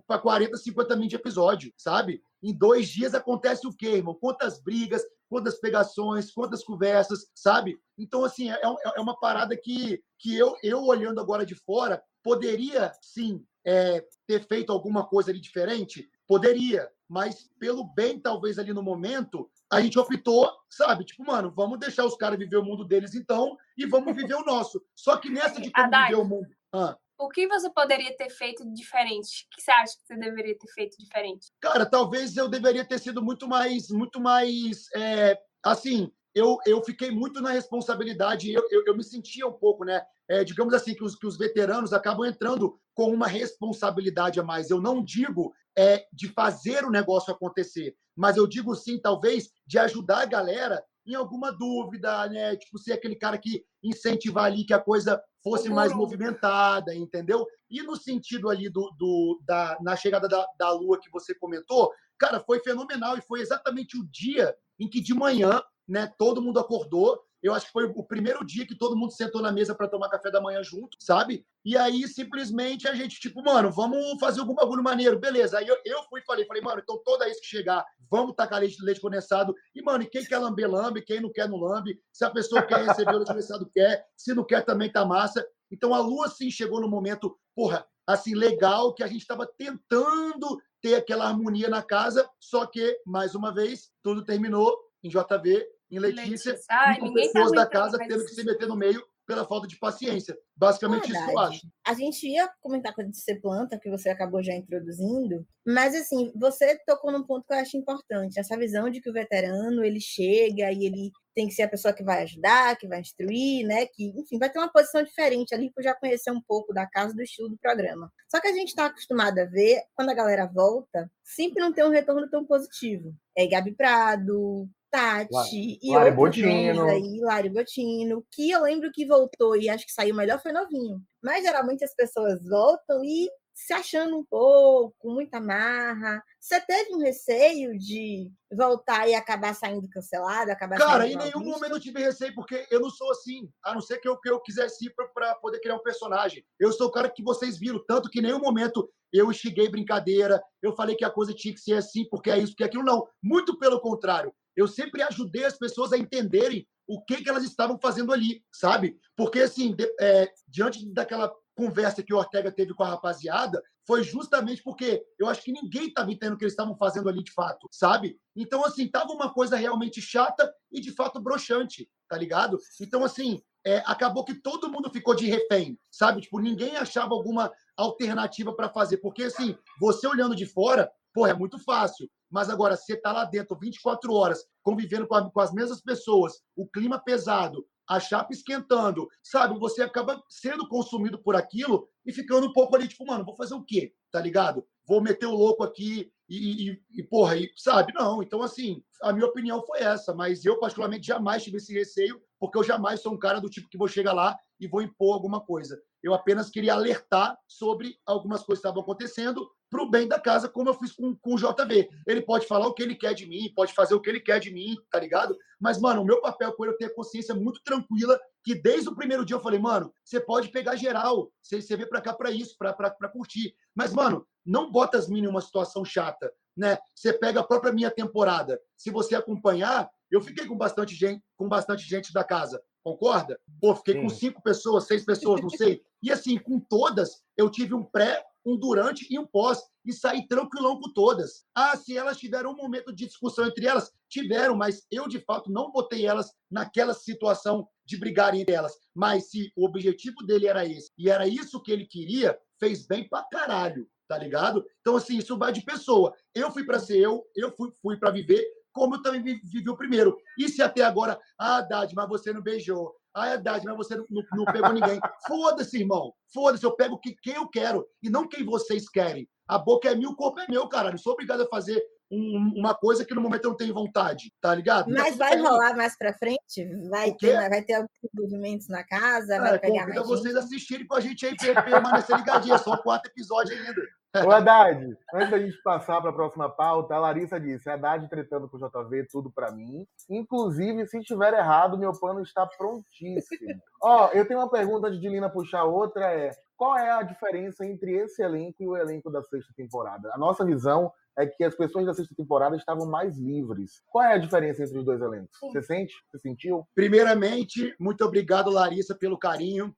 para 0.07 0.19
40, 0.19 0.57
50 0.57 0.95
mil 0.95 1.07
de 1.07 1.16
episódio, 1.16 1.74
sabe? 1.77 2.21
Em 2.42 2.57
dois 2.57 2.88
dias 2.88 3.13
acontece 3.13 3.68
o 3.68 3.74
quê, 3.74 3.98
irmão? 3.98 4.16
Quantas 4.16 4.62
brigas, 4.62 5.04
quantas 5.30 5.60
pegações, 5.60 6.31
quantas 6.31 6.63
conversas, 6.63 7.27
sabe? 7.36 7.80
Então, 7.98 8.24
assim, 8.24 8.50
é, 8.50 8.60
é 8.62 9.00
uma 9.00 9.19
parada 9.19 9.56
que, 9.56 10.01
que 10.18 10.36
eu, 10.36 10.56
eu, 10.63 10.83
olhando 10.83 11.19
agora 11.19 11.45
de 11.45 11.56
fora, 11.56 12.01
poderia, 12.24 12.92
sim, 13.01 13.45
é, 13.66 14.04
ter 14.25 14.48
feito 14.48 14.71
alguma 14.71 15.06
coisa 15.06 15.31
ali 15.31 15.39
diferente? 15.39 16.10
Poderia, 16.27 16.89
mas 17.07 17.50
pelo 17.60 17.83
bem, 17.83 18.19
talvez, 18.19 18.57
ali 18.57 18.74
no 18.74 18.83
momento, 18.83 19.50
a 19.72 19.81
gente 19.81 20.00
optou, 20.00 20.51
sabe? 20.69 21.06
Tipo, 21.06 21.25
mano, 21.25 21.51
vamos 21.56 21.80
deixar 21.80 22.06
os 22.06 22.15
caras 22.15 22.39
viver 22.39 22.57
o 22.57 22.63
mundo 22.63 22.86
deles 22.86 23.13
então 23.13 23.57
e 23.77 23.86
vamos 23.86 24.15
viver 24.15 24.36
o 24.36 24.45
nosso. 24.45 24.81
Só 24.95 25.18
que 25.18 25.30
nessa 25.30 25.60
de 25.62 25.72
como 25.72 25.89
viver 25.89 26.15
o 26.15 26.25
mundo. 26.25 26.48
Ah, 26.74 26.98
O 27.19 27.27
que 27.27 27.45
você 27.48 27.69
poderia 27.69 28.16
ter 28.16 28.30
feito 28.30 28.66
diferente? 28.74 29.45
O 29.45 29.56
que 29.56 29.62
você 29.62 29.71
acha 29.71 29.98
que 29.98 30.07
você 30.07 30.16
deveria 30.16 30.57
ter 30.57 30.71
feito 30.71 30.98
diferente? 30.98 31.51
cara, 31.60 31.86
talvez 31.86 32.38
eu 32.38 32.48
deveria 32.48 32.86
ter 32.86 32.98
sido 32.98 33.21
muito 33.21 33.45
mais, 33.45 33.89
muito 33.89 34.21
mais, 34.21 34.88
é, 34.95 35.38
assim, 35.62 36.10
eu, 36.33 36.57
eu 36.66 36.81
fiquei 36.81 37.12
muito 37.12 37.42
na 37.42 37.51
responsabilidade, 37.51 38.51
eu, 38.54 38.63
eu, 38.71 38.83
eu 38.88 38.95
me 38.95 39.04
sentia 39.04 39.45
um 39.45 39.51
pouco, 39.51 39.83
né? 39.83 40.01
É, 40.30 40.44
digamos 40.44 40.74
assim, 40.74 40.94
que 40.94 41.04
os, 41.04 41.16
que 41.16 41.27
os 41.27 41.38
veteranos 41.38 41.92
acabam 41.92 42.25
entrando 42.25 42.80
com 42.94 43.12
uma 43.12 43.27
responsabilidade 43.27 44.39
a 44.39 44.44
mais. 44.44 44.69
Eu 44.69 44.80
não 44.80 45.04
digo 45.04 45.54
é, 45.77 46.06
de 46.13 46.30
fazer 46.30 46.86
o 46.86 46.92
negócio 46.92 47.33
acontecer, 47.33 47.95
mas 48.15 48.38
eu 48.38 48.48
digo 48.48 48.75
sim, 48.75 49.00
talvez, 49.00 49.50
de 49.65 49.77
ajudar 49.80 50.22
a 50.22 50.25
galera 50.25 50.83
em 51.06 51.16
alguma 51.16 51.51
dúvida, 51.51 52.28
né? 52.28 52.56
Tipo, 52.56 52.78
ser 52.78 52.94
aquele 52.94 53.16
cara 53.16 53.38
que 53.38 53.63
incentivar 53.84 54.46
ali 54.46 54.66
que 54.66 54.74
a 54.74 54.80
coisa 54.80 55.22
fosse 55.44 55.69
mais 55.69 55.94
movimentada, 55.94 56.94
entendeu? 56.94 57.46
E 57.69 57.81
no 57.81 57.96
sentido 57.96 58.50
ali 58.50 58.69
do, 58.69 58.92
do 58.98 59.42
da, 59.46 59.78
na 59.81 59.96
chegada 59.96 60.28
da, 60.28 60.46
da 60.57 60.72
Lua 60.72 61.00
que 61.00 61.10
você 61.10 61.34
comentou, 61.34 61.92
cara, 62.18 62.40
foi 62.40 62.60
fenomenal 62.60 63.18
e 63.18 63.22
foi 63.22 63.42
exatamente 63.42 63.98
o 63.98 64.06
dia 64.12 64.56
em 64.80 64.88
que 64.88 65.01
de 65.01 65.13
manhã, 65.13 65.62
né, 65.88 66.12
todo 66.18 66.42
mundo 66.42 66.60
acordou. 66.60 67.19
Eu 67.41 67.53
acho 67.53 67.68
que 67.68 67.71
foi 67.71 67.86
o 67.86 68.03
primeiro 68.03 68.45
dia 68.45 68.68
que 68.68 68.77
todo 68.77 68.97
mundo 68.97 69.12
sentou 69.12 69.41
na 69.41 69.51
mesa 69.51 69.74
para 69.74 69.88
tomar 69.88 70.09
café 70.09 70.30
da 70.30 70.41
manhã 70.41 70.62
junto, 70.62 70.97
sabe? 71.00 71.45
E 71.63 71.77
aí, 71.77 72.07
simplesmente, 72.07 72.88
a 72.88 72.94
gente, 72.94 73.19
tipo, 73.19 73.41
mano, 73.41 73.71
vamos 73.71 74.19
fazer 74.19 74.41
algum 74.41 74.53
bagulho 74.53 74.83
maneiro. 74.83 75.19
Beleza. 75.19 75.57
Aí 75.57 75.68
eu, 75.68 75.77
eu 75.86 76.03
fui 76.09 76.19
e 76.19 76.25
falei, 76.25 76.45
falei, 76.45 76.62
mano, 76.62 76.81
então 76.81 77.01
toda 77.03 77.25
vez 77.25 77.39
que 77.39 77.45
chegar, 77.45 77.86
vamos 78.09 78.36
tacar 78.36 78.59
leite, 78.59 78.83
leite 78.83 79.00
condensado. 79.00 79.56
E, 79.74 79.81
mano, 79.81 80.07
quem 80.09 80.24
quer 80.25 80.38
lamber, 80.39 80.69
lambe. 80.69 81.01
Quem 81.01 81.21
não 81.21 81.31
quer, 81.31 81.47
não 81.47 81.57
lambe. 81.57 82.00
Se 82.12 82.25
a 82.25 82.30
pessoa 82.30 82.62
quer 82.62 82.86
receber 82.86 83.13
o 83.13 83.17
leite 83.17 83.29
condensado, 83.29 83.69
quer. 83.74 84.05
Se 84.17 84.34
não 84.34 84.43
quer, 84.43 84.65
também 84.65 84.91
tá 84.91 85.05
massa. 85.05 85.46
Então, 85.72 85.93
a 85.93 86.00
Lua, 86.00 86.27
sim, 86.27 86.50
chegou 86.50 86.81
no 86.81 86.89
momento, 86.89 87.38
porra, 87.55 87.86
assim, 88.08 88.34
legal, 88.34 88.93
que 88.93 89.03
a 89.03 89.08
gente 89.08 89.22
estava 89.22 89.46
tentando 89.46 90.60
ter 90.81 90.96
aquela 90.96 91.27
harmonia 91.27 91.69
na 91.69 91.84
casa, 91.84 92.27
só 92.39 92.65
que, 92.65 93.00
mais 93.05 93.36
uma 93.36 93.53
vez, 93.53 93.91
tudo 94.01 94.24
terminou 94.24 94.75
em 95.03 95.10
JV, 95.10 95.65
em 95.91 96.00
Letícia, 96.00 96.51
Letícia. 96.51 96.58
Ai, 96.69 96.96
e 96.96 97.00
com 97.00 97.08
tá 97.08 97.13
pessoas 97.13 97.34
da 97.34 97.62
aguentando 97.62 97.69
casa 97.69 97.98
tendo 97.98 98.19
que 98.19 98.25
isso. 98.25 98.36
se 98.36 98.43
meter 98.43 98.67
no 98.67 98.75
meio 98.75 99.03
pela 99.29 99.46
falta 99.46 99.67
de 99.67 99.77
paciência. 99.77 100.36
Basicamente 100.58 101.12
isso 101.12 101.24
que 101.24 101.31
eu 101.31 101.38
acho. 101.38 101.67
A 101.86 101.93
gente 101.93 102.27
ia 102.27 102.50
comentar 102.60 102.96
coisa 102.96 103.12
de 103.12 103.22
ser 103.22 103.39
planta, 103.39 103.79
que 103.79 103.88
você 103.88 104.10
acabou 104.10 104.41
já 104.41 104.55
introduzindo, 104.55 105.46
mas 105.63 105.93
assim, 105.93 106.31
você 106.36 106.75
tocou 106.84 107.12
num 107.12 107.24
ponto 107.24 107.46
que 107.46 107.53
eu 107.53 107.60
acho 107.60 107.77
importante, 107.77 108.39
essa 108.39 108.58
visão 108.58 108.89
de 108.89 109.00
que 109.00 109.08
o 109.08 109.13
veterano, 109.13 109.84
ele 109.84 110.01
chega 110.01 110.72
e 110.72 110.84
ele 110.84 111.12
tem 111.36 111.48
que 111.48 111.53
ser 111.53 111.62
a 111.62 111.69
pessoa 111.69 111.93
que 111.93 112.03
vai 112.03 112.24
ajudar, 112.24 112.75
que 112.75 112.88
vai 112.88 113.01
instruir, 113.01 113.67
né, 113.67 113.86
que, 113.86 114.10
enfim, 114.19 114.39
vai 114.39 114.50
ter 114.50 114.58
uma 114.58 114.72
posição 114.72 115.03
diferente 115.03 115.53
ali, 115.53 115.72
por 115.72 115.84
já 115.84 115.93
conhecer 115.93 116.31
um 116.31 116.41
pouco 116.41 116.74
da 116.74 116.88
casa, 116.88 117.13
do 117.13 117.22
estilo 117.22 117.50
do 117.50 117.58
programa. 117.60 118.12
Só 118.27 118.41
que 118.41 118.48
a 118.48 118.53
gente 118.53 118.69
está 118.69 118.88
acostumado 118.88 119.38
a 119.38 119.46
ver, 119.46 119.84
quando 119.93 120.10
a 120.10 120.15
galera 120.15 120.48
volta, 120.48 121.10
sempre 121.24 121.62
não 121.62 121.72
tem 121.72 121.86
um 121.86 121.91
retorno 121.91 122.27
tão 122.27 122.43
positivo. 122.43 123.13
É 123.38 123.46
Gabi 123.46 123.75
Prado, 123.75 124.67
Tati 124.91 125.79
La- 125.84 126.08
e 126.08 126.12
Botino. 126.12 126.86
aí, 126.89 127.19
Lari 127.22 127.50
Botino, 127.50 128.25
que 128.31 128.50
eu 128.51 128.62
lembro 128.63 128.91
que 128.91 129.05
voltou 129.05 129.55
e 129.55 129.69
acho 129.69 129.86
que 129.86 129.91
saiu 129.91 130.15
melhor 130.15 130.41
foi 130.41 130.51
novinho. 130.51 131.01
Mas 131.24 131.43
geralmente 131.43 131.84
as 131.84 131.93
pessoas 131.96 132.39
voltam 132.48 133.03
e 133.03 133.29
se 133.53 133.74
achando 133.74 134.17
um 134.17 134.24
pouco, 134.24 135.12
muita 135.12 135.41
marra. 135.41 136.24
Você 136.39 136.62
teve 136.62 136.96
um 136.96 137.00
receio 137.00 137.77
de 137.77 138.31
voltar 138.50 139.05
e 139.10 139.13
acabar 139.13 139.53
saindo 139.53 139.89
cancelado, 139.89 140.50
acabar 140.50 140.77
Cara, 140.77 141.00
saindo 141.03 141.22
em 141.22 141.25
nenhum 141.25 141.39
visto? 141.39 141.51
momento 141.55 141.74
eu 141.74 141.79
tive 141.79 142.00
receio, 142.00 142.34
porque 142.34 142.65
eu 142.72 142.79
não 142.79 142.89
sou 142.89 143.12
assim. 143.12 143.50
A 143.62 143.74
não 143.74 143.81
ser 143.81 143.98
que 144.00 144.08
eu, 144.08 144.17
que 144.17 144.29
eu 144.29 144.39
quisesse 144.39 144.86
ir 144.86 144.93
para 145.13 145.36
poder 145.36 145.60
criar 145.60 145.75
um 145.75 145.84
personagem. 145.84 146.41
Eu 146.58 146.72
sou 146.72 146.88
o 146.88 146.91
cara 146.91 147.10
que 147.10 147.22
vocês 147.22 147.58
viram, 147.60 147.84
tanto 147.86 148.10
que 148.10 148.19
em 148.19 148.24
nenhum 148.24 148.39
momento 148.39 148.89
eu 149.12 149.29
instiguei 149.29 149.67
brincadeira, 149.69 150.41
eu 150.62 150.72
falei 150.74 150.96
que 150.96 151.03
a 151.03 151.10
coisa 151.10 151.34
tinha 151.34 151.53
que 151.53 151.60
ser 151.60 151.74
assim, 151.74 152.08
porque 152.10 152.29
é 152.31 152.38
isso, 152.38 152.53
porque 152.53 152.63
é 152.63 152.67
aquilo. 152.67 152.84
Não. 152.84 153.05
Muito 153.22 153.60
pelo 153.60 153.81
contrário. 153.81 154.34
Eu 154.60 154.68
sempre 154.68 155.01
ajudei 155.01 155.46
as 155.46 155.58
pessoas 155.58 155.94
a 155.94 155.98
entenderem 155.98 156.68
o 156.86 157.01
que, 157.06 157.24
que 157.24 157.30
elas 157.30 157.44
estavam 157.44 157.80
fazendo 157.80 158.12
ali, 158.12 158.44
sabe? 158.51 159.00
Porque, 159.16 159.39
assim, 159.39 159.74
de- 159.74 159.96
é, 160.01 160.30
diante 160.48 160.86
daquela 160.92 161.32
conversa 161.56 162.04
que 162.04 162.13
o 162.13 162.18
Ortega 162.18 162.51
teve 162.51 162.74
com 162.74 162.84
a 162.84 162.89
rapaziada 162.89 163.62
foi 163.88 164.04
justamente 164.04 164.62
porque 164.63 165.04
eu 165.18 165.28
acho 165.28 165.42
que 165.44 165.51
ninguém 165.51 165.88
estava 165.88 166.12
entendendo 166.12 166.36
o 166.36 166.38
que 166.38 166.44
eles 166.44 166.54
estavam 166.54 166.75
fazendo 166.78 167.08
ali 167.08 167.24
de 167.24 167.32
fato, 167.32 167.68
sabe? 167.72 168.18
Então, 168.36 168.63
assim, 168.66 168.88
tava 168.88 169.12
uma 169.13 169.34
coisa 169.34 169.56
realmente 169.56 170.01
chata 170.01 170.51
e 170.72 170.80
de 170.82 170.92
fato 170.94 171.22
broxante, 171.22 171.89
tá 172.08 172.18
ligado? 172.18 172.58
Então, 172.82 173.04
assim, 173.04 173.42
é, 173.66 173.78
acabou 173.86 174.24
que 174.25 174.36
todo 174.36 174.72
mundo 174.72 174.89
ficou 174.92 175.16
de 175.16 175.25
refém, 175.25 175.80
sabe? 175.92 176.22
Tipo, 176.22 176.39
ninguém 176.39 176.75
achava 176.75 177.13
alguma 177.13 177.51
alternativa 177.78 178.54
para 178.54 178.70
fazer, 178.70 178.98
porque, 178.98 179.24
assim, 179.24 179.58
você 179.80 180.08
olhando 180.08 180.36
de 180.36 180.46
fora, 180.46 180.92
pô, 181.13 181.25
é 181.28 181.34
muito 181.34 181.58
fácil. 181.60 182.10
Mas 182.29 182.50
agora, 182.50 182.75
você 182.75 182.95
tá 182.95 183.12
lá 183.12 183.25
dentro 183.25 183.57
24 183.57 184.13
horas, 184.13 184.45
convivendo 184.62 185.07
com, 185.07 185.15
a, 185.15 185.31
com 185.31 185.39
as 185.39 185.53
mesmas 185.53 185.81
pessoas, 185.81 186.41
o 186.55 186.67
clima 186.67 187.00
pesado, 187.00 187.65
a 187.89 188.00
chapa 188.00 188.31
esquentando, 188.31 189.07
sabe? 189.24 189.57
Você 189.57 189.81
acaba 189.81 190.21
sendo 190.29 190.67
consumido 190.67 191.17
por 191.17 191.36
aquilo 191.36 191.89
e 192.05 192.13
ficando 192.13 192.48
um 192.48 192.53
pouco 192.53 192.75
ali, 192.75 192.88
tipo, 192.88 193.05
mano, 193.05 193.25
vou 193.25 193.36
fazer 193.36 193.55
o 193.55 193.63
quê? 193.63 193.91
Tá 194.12 194.21
ligado? 194.21 194.63
Vou 194.88 195.01
meter 195.01 195.25
o 195.25 195.36
louco 195.36 195.63
aqui 195.63 196.12
e, 196.29 196.69
e, 196.69 196.83
e 196.91 197.03
porra, 197.03 197.36
e, 197.36 197.51
sabe? 197.55 197.91
Não. 197.93 198.21
Então, 198.21 198.43
assim, 198.43 198.83
a 199.01 199.12
minha 199.12 199.25
opinião 199.25 199.63
foi 199.65 199.79
essa, 199.79 200.13
mas 200.13 200.45
eu, 200.45 200.59
particularmente, 200.59 201.07
jamais 201.07 201.43
tive 201.43 201.57
esse 201.57 201.74
receio, 201.74 202.21
porque 202.39 202.59
eu 202.59 202.63
jamais 202.63 203.01
sou 203.01 203.13
um 203.13 203.17
cara 203.17 203.41
do 203.41 203.50
tipo 203.50 203.67
que 203.67 203.77
vou 203.77 203.88
chegar 203.88 204.13
lá 204.13 204.38
e 204.59 204.67
vou 204.67 204.83
impor 204.83 205.15
alguma 205.15 205.41
coisa. 205.41 205.81
Eu 206.03 206.13
apenas 206.13 206.50
queria 206.50 206.74
alertar 206.74 207.38
sobre 207.48 207.95
algumas 208.05 208.43
coisas 208.43 208.62
que 208.62 208.67
estavam 208.67 208.83
acontecendo 208.83 209.50
para 209.70 209.84
o 209.84 209.90
bem 209.90 210.08
da 210.08 210.20
casa, 210.20 210.50
como 210.50 210.70
eu 210.70 210.74
fiz 210.74 210.92
com, 210.92 211.16
com 211.16 211.36
o 211.36 211.38
JV. 211.38 211.90
Ele 212.08 212.22
pode 212.22 212.48
falar 212.48 212.68
o 212.68 212.74
que 212.74 212.82
ele 212.82 212.96
quer 212.96 213.14
de 213.14 213.26
mim, 213.26 213.52
pode 213.56 213.74
fazer 213.74 213.94
o 213.94 214.02
que 214.02 214.10
ele 214.10 214.20
quer 214.20 214.40
de 214.40 214.52
mim, 214.52 214.76
tá 214.90 215.00
ligado? 215.00 215.38
Mas, 215.60 215.80
mano, 215.80 216.02
o 216.02 216.06
meu 216.06 216.22
papel 216.22 216.54
com 216.54 216.66
ele 216.66 216.74
é 216.74 216.78
ter 216.78 216.86
a 216.86 216.96
consciência 216.96 217.36
muito 217.36 217.62
tranquila, 217.64 218.20
que 218.44 218.56
desde 218.56 218.90
o 218.90 218.96
primeiro 218.96 219.26
dia 219.26 219.36
eu 219.36 219.42
falei, 219.42 219.60
mano, 219.60 219.94
você 220.04 220.20
pode 220.20 220.50
pegar 220.50 220.76
geral, 220.76 221.32
você, 221.42 221.62
você 221.62 221.76
vem 221.76 221.88
para 221.88 222.02
cá 222.02 222.14
para 222.14 222.32
isso, 222.32 222.56
para 222.58 223.10
curtir. 223.10 223.54
Mas, 223.76 223.94
mano, 223.94 224.26
não 224.46 224.72
bota 224.72 224.98
as 224.98 225.08
minas 225.08 225.30
em 225.30 225.32
uma 225.32 225.42
situação 225.42 225.86
chata, 225.86 226.32
né? 226.56 226.78
Você 226.96 227.14
pega 227.14 227.42
a 227.42 227.44
própria 227.44 227.74
minha 227.74 227.92
temporada. 227.92 228.60
Se 228.76 228.90
você 228.90 229.16
acompanhar, 229.16 229.90
eu 230.10 230.22
fiquei 230.22 230.48
com 230.48 230.58
bastante 230.58 230.96
gente, 230.96 231.24
com 231.38 231.48
bastante 231.48 231.84
gente 231.84 232.12
da 232.12 232.24
casa. 232.24 232.62
Concorda? 232.84 233.40
Pô, 233.62 233.76
fiquei 233.76 233.96
Sim. 233.96 234.02
com 234.02 234.10
cinco 234.10 234.42
pessoas, 234.42 234.88
seis 234.88 235.06
pessoas, 235.06 235.42
não 235.42 235.50
sei. 235.50 235.82
E 236.02 236.12
assim, 236.12 236.38
com 236.38 236.60
todas, 236.60 237.22
eu 237.38 237.50
tive 237.50 237.74
um 237.74 237.84
pré, 237.84 238.24
um 238.46 238.58
durante 238.58 239.05
e 239.10 239.17
um 239.17 239.25
pós. 239.25 239.60
E 239.86 239.93
saí 239.93 240.27
tranquilão 240.27 240.79
com 240.79 240.91
todas. 240.93 241.46
Ah, 241.55 241.75
se 241.75 241.98
elas 241.98 242.17
tiveram 242.17 242.51
um 242.51 242.55
momento 242.55 242.93
de 242.93 243.05
discussão 243.05 243.46
entre 243.46 243.65
elas, 243.65 243.91
tiveram, 244.10 244.55
mas 244.55 244.86
eu, 244.91 245.08
de 245.08 245.19
fato, 245.19 245.51
não 245.51 245.72
botei 245.72 246.05
elas 246.05 246.31
naquela 246.50 246.93
situação 246.93 247.67
de 247.86 247.98
brigarem 247.98 248.41
entre 248.41 248.53
elas. 248.53 248.74
Mas 248.93 249.29
se 249.29 249.51
o 249.55 249.65
objetivo 249.65 250.25
dele 250.25 250.48
era 250.48 250.65
esse, 250.65 250.91
e 250.98 251.10
era 251.10 251.27
isso 251.27 251.62
que 251.62 251.72
ele 251.72 251.86
queria, 251.86 252.38
fez 252.60 252.86
bem 252.86 253.08
pra 253.08 253.24
caralho, 253.24 253.88
tá 254.08 254.17
ligado? 254.17 254.65
Então, 254.81 254.96
assim, 254.96 255.17
isso 255.17 255.38
vai 255.38 255.51
de 255.51 255.62
pessoa. 255.62 256.13
Eu 256.36 256.51
fui 256.51 256.63
para 256.65 256.79
ser 256.79 257.00
eu, 257.00 257.25
eu 257.36 257.55
fui, 257.55 257.72
fui 257.81 257.98
para 257.98 258.12
viver, 258.12 258.46
como 258.72 258.96
eu 258.96 259.01
também 259.01 259.24
vivi 259.24 259.67
o 259.69 259.77
primeiro. 259.77 260.17
E 260.38 260.48
se 260.50 260.62
até 260.62 260.84
agora, 260.84 261.19
ah, 261.38 261.58
Haddad, 261.58 261.93
mas 261.96 262.10
você 262.10 262.31
não 262.31 262.41
beijou. 262.41 262.96
Ah, 263.13 263.34
Haddad, 263.34 263.66
mas 263.66 263.78
você 263.78 263.96
não, 263.96 264.06
não, 264.34 264.46
pegou 264.46 264.74
ninguém. 264.74 265.00
Foda-se, 265.28 265.80
irmão. 265.80 266.13
Foda-se, 266.34 266.63
eu 266.63 266.75
pego 266.75 267.00
quem 267.00 267.36
eu 267.36 267.48
quero 267.48 267.88
e 268.01 268.10
não 268.10 268.28
quem 268.28 268.46
vocês 268.46 268.88
querem. 268.88 269.28
A 269.48 269.58
boca 269.58 269.89
é 269.89 269.96
minha, 269.96 270.10
o 270.10 270.16
corpo 270.16 270.39
é 270.39 270.46
meu, 270.48 270.68
cara. 270.68 270.92
Não 270.92 270.98
sou 270.98 271.13
obrigado 271.13 271.42
a 271.42 271.48
fazer 271.48 271.84
um, 272.12 272.54
uma 272.56 272.74
coisa 272.74 273.06
que 273.06 273.13
no 273.13 273.22
momento 273.22 273.46
eu 273.46 273.50
não 273.50 273.58
tenho 273.58 273.74
vontade, 273.74 274.32
tá 274.42 274.54
ligado? 274.54 274.92
Mas 274.92 275.18
vai 275.18 275.38
rolar 275.38 275.75
mais 275.75 275.98
pra 275.98 276.13
frente? 276.13 276.66
Vai 276.89 277.13
ter, 277.16 277.50
vai 277.50 277.63
ter 277.63 277.74
alguns 277.74 277.89
movimentos 278.13 278.68
na 278.68 278.84
casa? 278.84 279.36
É, 279.36 279.39
vai 279.39 279.60
pegar 279.60 279.88
mais 279.88 280.08
vocês 280.08 280.34
gente? 280.34 280.44
assistirem 280.44 280.88
com 280.88 280.96
a 280.96 281.00
gente 281.00 281.25
aí, 281.25 281.36
permanecer 281.36 282.16
ligadinho. 282.16 282.58
Só 282.60 282.78
quatro 282.78 283.12
episódios 283.12 283.60
ainda. 283.60 283.82
Ô, 284.16 284.32
Haddad, 284.32 284.98
antes 285.13 285.30
da 285.30 285.38
gente 285.38 285.62
passar 285.62 286.01
para 286.01 286.10
a 286.10 286.13
próxima 286.13 286.50
pauta, 286.50 286.96
a 286.96 287.00
Larissa 287.00 287.39
disse: 287.39 287.70
Haddad 287.70 288.08
tretando 288.10 288.50
com 288.50 288.58
o 288.58 288.60
JV, 288.60 289.06
tudo 289.12 289.32
para 289.32 289.51
mim. 289.51 289.86
Inclusive, 290.10 290.88
se 290.88 290.98
estiver 291.00 291.34
errado, 291.34 291.78
meu 291.78 291.92
pano 292.00 292.22
está 292.22 292.46
prontíssimo. 292.46 293.62
Ó, 293.82 294.10
eu 294.13 294.28
tenho 294.28 294.39
uma 294.39 294.50
pergunta 294.50 294.88
antes 294.88 295.00
de 295.00 295.08
Lina 295.08 295.30
puxar 295.30 295.63
outra: 295.63 296.12
é 296.12 296.32
qual 296.60 296.78
é 296.78 296.92
a 296.92 297.04
diferença 297.04 297.66
entre 297.66 297.96
esse 297.96 298.22
elenco 298.22 298.62
e 298.62 298.68
o 298.68 298.75
elenco 298.75 299.10
da 299.10 299.24
sexta 299.24 299.54
temporada? 299.56 300.12
A 300.13 300.18
nossa 300.18 300.44
visão 300.44 300.92
é 301.18 301.25
que 301.25 301.42
as 301.42 301.56
pessoas 301.56 301.86
da 301.86 301.94
sexta 301.94 302.13
temporada 302.13 302.58
estavam 302.58 302.86
mais 302.86 303.18
livres. 303.18 303.82
Qual 303.88 304.04
é 304.04 304.16
a 304.16 304.18
diferença 304.18 304.63
entre 304.63 304.78
os 304.78 304.84
dois 304.84 305.01
elencos? 305.01 305.39
Você 305.42 305.62
sente? 305.62 305.94
Você 306.12 306.20
sentiu? 306.20 306.68
Primeiramente, 306.75 307.74
muito 307.80 308.04
obrigado, 308.04 308.50
Larissa, 308.50 308.94
pelo 308.94 309.18
carinho. 309.18 309.74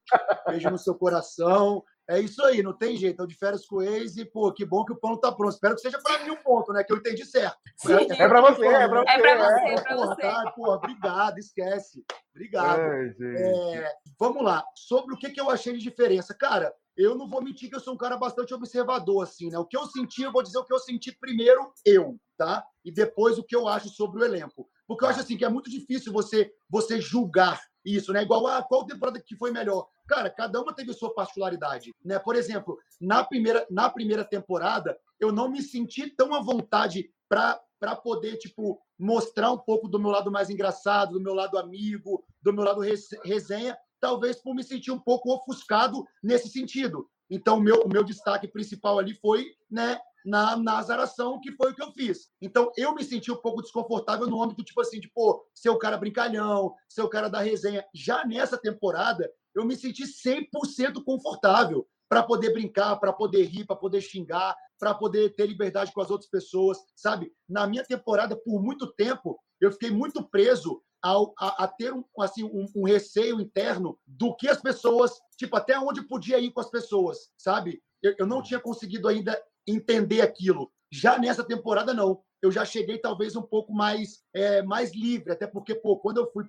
Beijo 0.47 0.71
no 0.71 0.77
seu 0.77 0.95
coração. 0.95 1.83
É 2.09 2.19
isso 2.19 2.43
aí, 2.43 2.61
não 2.61 2.73
tem 2.73 2.97
jeito. 2.97 3.21
Eu 3.21 3.27
de 3.27 3.35
férias 3.35 3.65
com 3.65 3.77
o 3.77 3.81
ex 3.81 4.17
e, 4.17 4.25
pô, 4.25 4.51
que 4.51 4.65
bom 4.65 4.83
que 4.83 4.91
o 4.91 4.99
pão 4.99 5.17
tá 5.17 5.31
pronto. 5.31 5.53
Espero 5.53 5.75
que 5.75 5.81
seja 5.81 5.99
para 6.01 6.23
mim 6.23 6.31
um 6.31 6.43
ponto, 6.43 6.73
né? 6.73 6.83
Que 6.83 6.91
eu 6.91 6.97
entendi 6.97 7.25
certo. 7.25 7.57
Sim, 7.77 7.93
é 7.93 8.27
para 8.27 8.41
você, 8.41 8.65
é 8.65 8.87
para 8.87 9.01
você. 9.01 9.11
É 9.11 9.21
para 9.21 9.37
você, 9.37 9.61
é 9.61 9.81
para 9.81 9.95
você. 9.95 10.21
Tá, 10.21 10.51
porra, 10.55 10.75
obrigado, 10.77 11.37
esquece. 11.37 12.03
Obrigado. 12.33 12.81
É, 12.81 13.93
vamos 14.19 14.43
lá. 14.43 14.63
Sobre 14.75 15.13
o 15.13 15.17
que, 15.17 15.29
que 15.29 15.39
eu 15.39 15.49
achei 15.49 15.73
de 15.73 15.79
diferença. 15.79 16.33
Cara, 16.33 16.73
eu 16.97 17.15
não 17.15 17.27
vou 17.27 17.41
mentir 17.41 17.69
que 17.69 17.75
eu 17.75 17.79
sou 17.79 17.93
um 17.93 17.97
cara 17.97 18.17
bastante 18.17 18.53
observador, 18.53 19.23
assim, 19.23 19.49
né? 19.49 19.57
O 19.57 19.65
que 19.65 19.77
eu 19.77 19.85
senti, 19.85 20.23
eu 20.23 20.31
vou 20.31 20.43
dizer 20.43 20.57
o 20.57 20.65
que 20.65 20.73
eu 20.73 20.79
senti 20.79 21.11
primeiro 21.17 21.71
eu, 21.85 22.17
tá? 22.37 22.63
E 22.83 22.91
depois 22.91 23.37
o 23.37 23.43
que 23.43 23.55
eu 23.55 23.67
acho 23.67 23.89
sobre 23.89 24.21
o 24.21 24.25
elenco. 24.25 24.69
Porque 24.91 25.05
eu 25.05 25.09
acho 25.09 25.21
assim 25.21 25.37
que 25.37 25.45
é 25.45 25.49
muito 25.49 25.69
difícil 25.69 26.11
você 26.11 26.51
você 26.69 26.99
julgar 26.99 27.61
isso, 27.83 28.11
né? 28.11 28.23
Igual, 28.23 28.45
ah, 28.47 28.61
qual 28.61 28.85
temporada 28.85 29.21
que 29.21 29.37
foi 29.37 29.51
melhor? 29.51 29.87
Cara, 30.05 30.29
cada 30.29 30.61
uma 30.61 30.73
teve 30.73 30.93
sua 30.93 31.13
particularidade, 31.13 31.95
né? 32.03 32.19
Por 32.19 32.35
exemplo, 32.35 32.77
na 32.99 33.23
primeira, 33.23 33.65
na 33.69 33.89
primeira 33.89 34.25
temporada, 34.25 34.99
eu 35.17 35.31
não 35.31 35.49
me 35.49 35.61
senti 35.61 36.09
tão 36.09 36.33
à 36.35 36.41
vontade 36.41 37.09
para 37.29 37.95
poder, 38.03 38.35
tipo, 38.35 38.81
mostrar 38.99 39.51
um 39.51 39.57
pouco 39.57 39.87
do 39.87 39.97
meu 39.97 40.11
lado 40.11 40.29
mais 40.29 40.49
engraçado, 40.49 41.13
do 41.13 41.21
meu 41.21 41.33
lado 41.33 41.57
amigo, 41.57 42.23
do 42.41 42.51
meu 42.51 42.65
lado 42.65 42.81
resenha, 43.23 43.77
talvez 43.99 44.41
por 44.41 44.53
me 44.53 44.63
sentir 44.63 44.91
um 44.91 44.99
pouco 44.99 45.33
ofuscado 45.33 46.05
nesse 46.21 46.49
sentido. 46.49 47.09
Então, 47.31 47.57
o 47.57 47.61
meu, 47.61 47.83
o 47.83 47.87
meu 47.87 48.03
destaque 48.03 48.45
principal 48.45 48.99
ali 48.99 49.15
foi, 49.15 49.55
né, 49.69 49.97
na, 50.25 50.57
na 50.57 50.77
azaração, 50.79 51.39
que 51.39 51.53
foi 51.53 51.71
o 51.71 51.73
que 51.73 51.81
eu 51.81 51.91
fiz. 51.93 52.29
Então, 52.41 52.69
eu 52.75 52.93
me 52.93 53.05
senti 53.05 53.31
um 53.31 53.37
pouco 53.37 53.61
desconfortável 53.61 54.27
no 54.27 54.43
âmbito, 54.43 54.65
tipo 54.65 54.81
assim, 54.81 54.99
de, 54.99 55.09
pô, 55.09 55.41
ser 55.55 55.69
o 55.69 55.77
cara 55.77 55.97
brincalhão, 55.97 56.75
ser 56.89 57.03
o 57.03 57.09
cara 57.09 57.29
da 57.29 57.39
resenha. 57.39 57.85
Já 57.95 58.25
nessa 58.25 58.57
temporada, 58.57 59.31
eu 59.55 59.65
me 59.65 59.77
senti 59.77 60.03
100% 60.03 61.03
confortável 61.05 61.87
para 62.09 62.21
poder 62.21 62.51
brincar, 62.51 62.97
para 62.97 63.13
poder 63.13 63.45
rir, 63.45 63.65
para 63.65 63.77
poder 63.77 64.01
xingar, 64.01 64.53
para 64.77 64.93
poder 64.93 65.33
ter 65.33 65.45
liberdade 65.47 65.93
com 65.93 66.01
as 66.01 66.11
outras 66.11 66.29
pessoas, 66.29 66.77
sabe? 66.93 67.31
Na 67.47 67.65
minha 67.65 67.85
temporada, 67.85 68.35
por 68.35 68.61
muito 68.61 68.91
tempo, 68.93 69.39
eu 69.61 69.71
fiquei 69.71 69.91
muito 69.91 70.21
preso 70.27 70.83
ao, 71.01 71.33
a, 71.39 71.63
a, 71.63 71.67
ter 71.67 71.93
um, 71.93 72.03
assim, 72.19 72.43
um, 72.43 72.65
um, 72.75 72.85
receio 72.85 73.39
interno 73.41 73.97
do 74.05 74.35
que 74.35 74.47
as 74.47 74.61
pessoas, 74.61 75.11
tipo, 75.37 75.55
até 75.55 75.77
onde 75.79 76.07
podia 76.07 76.39
ir 76.39 76.51
com 76.51 76.59
as 76.59 76.69
pessoas, 76.69 77.29
sabe? 77.37 77.81
Eu, 78.01 78.15
eu 78.19 78.27
não 78.27 78.41
tinha 78.41 78.59
conseguido 78.59 79.07
ainda 79.07 79.41
entender 79.67 80.21
aquilo. 80.21 80.71
Já 80.91 81.17
nessa 81.17 81.43
temporada, 81.43 81.93
não. 81.93 82.21
Eu 82.41 82.51
já 82.51 82.65
cheguei 82.65 82.97
talvez 82.97 83.35
um 83.35 83.41
pouco 83.41 83.71
mais, 83.71 84.23
é, 84.33 84.61
mais 84.63 84.93
livre, 84.93 85.31
até 85.31 85.47
porque, 85.47 85.75
pô, 85.75 85.97
quando 85.97 86.17
eu 86.17 86.31
fui 86.31 86.45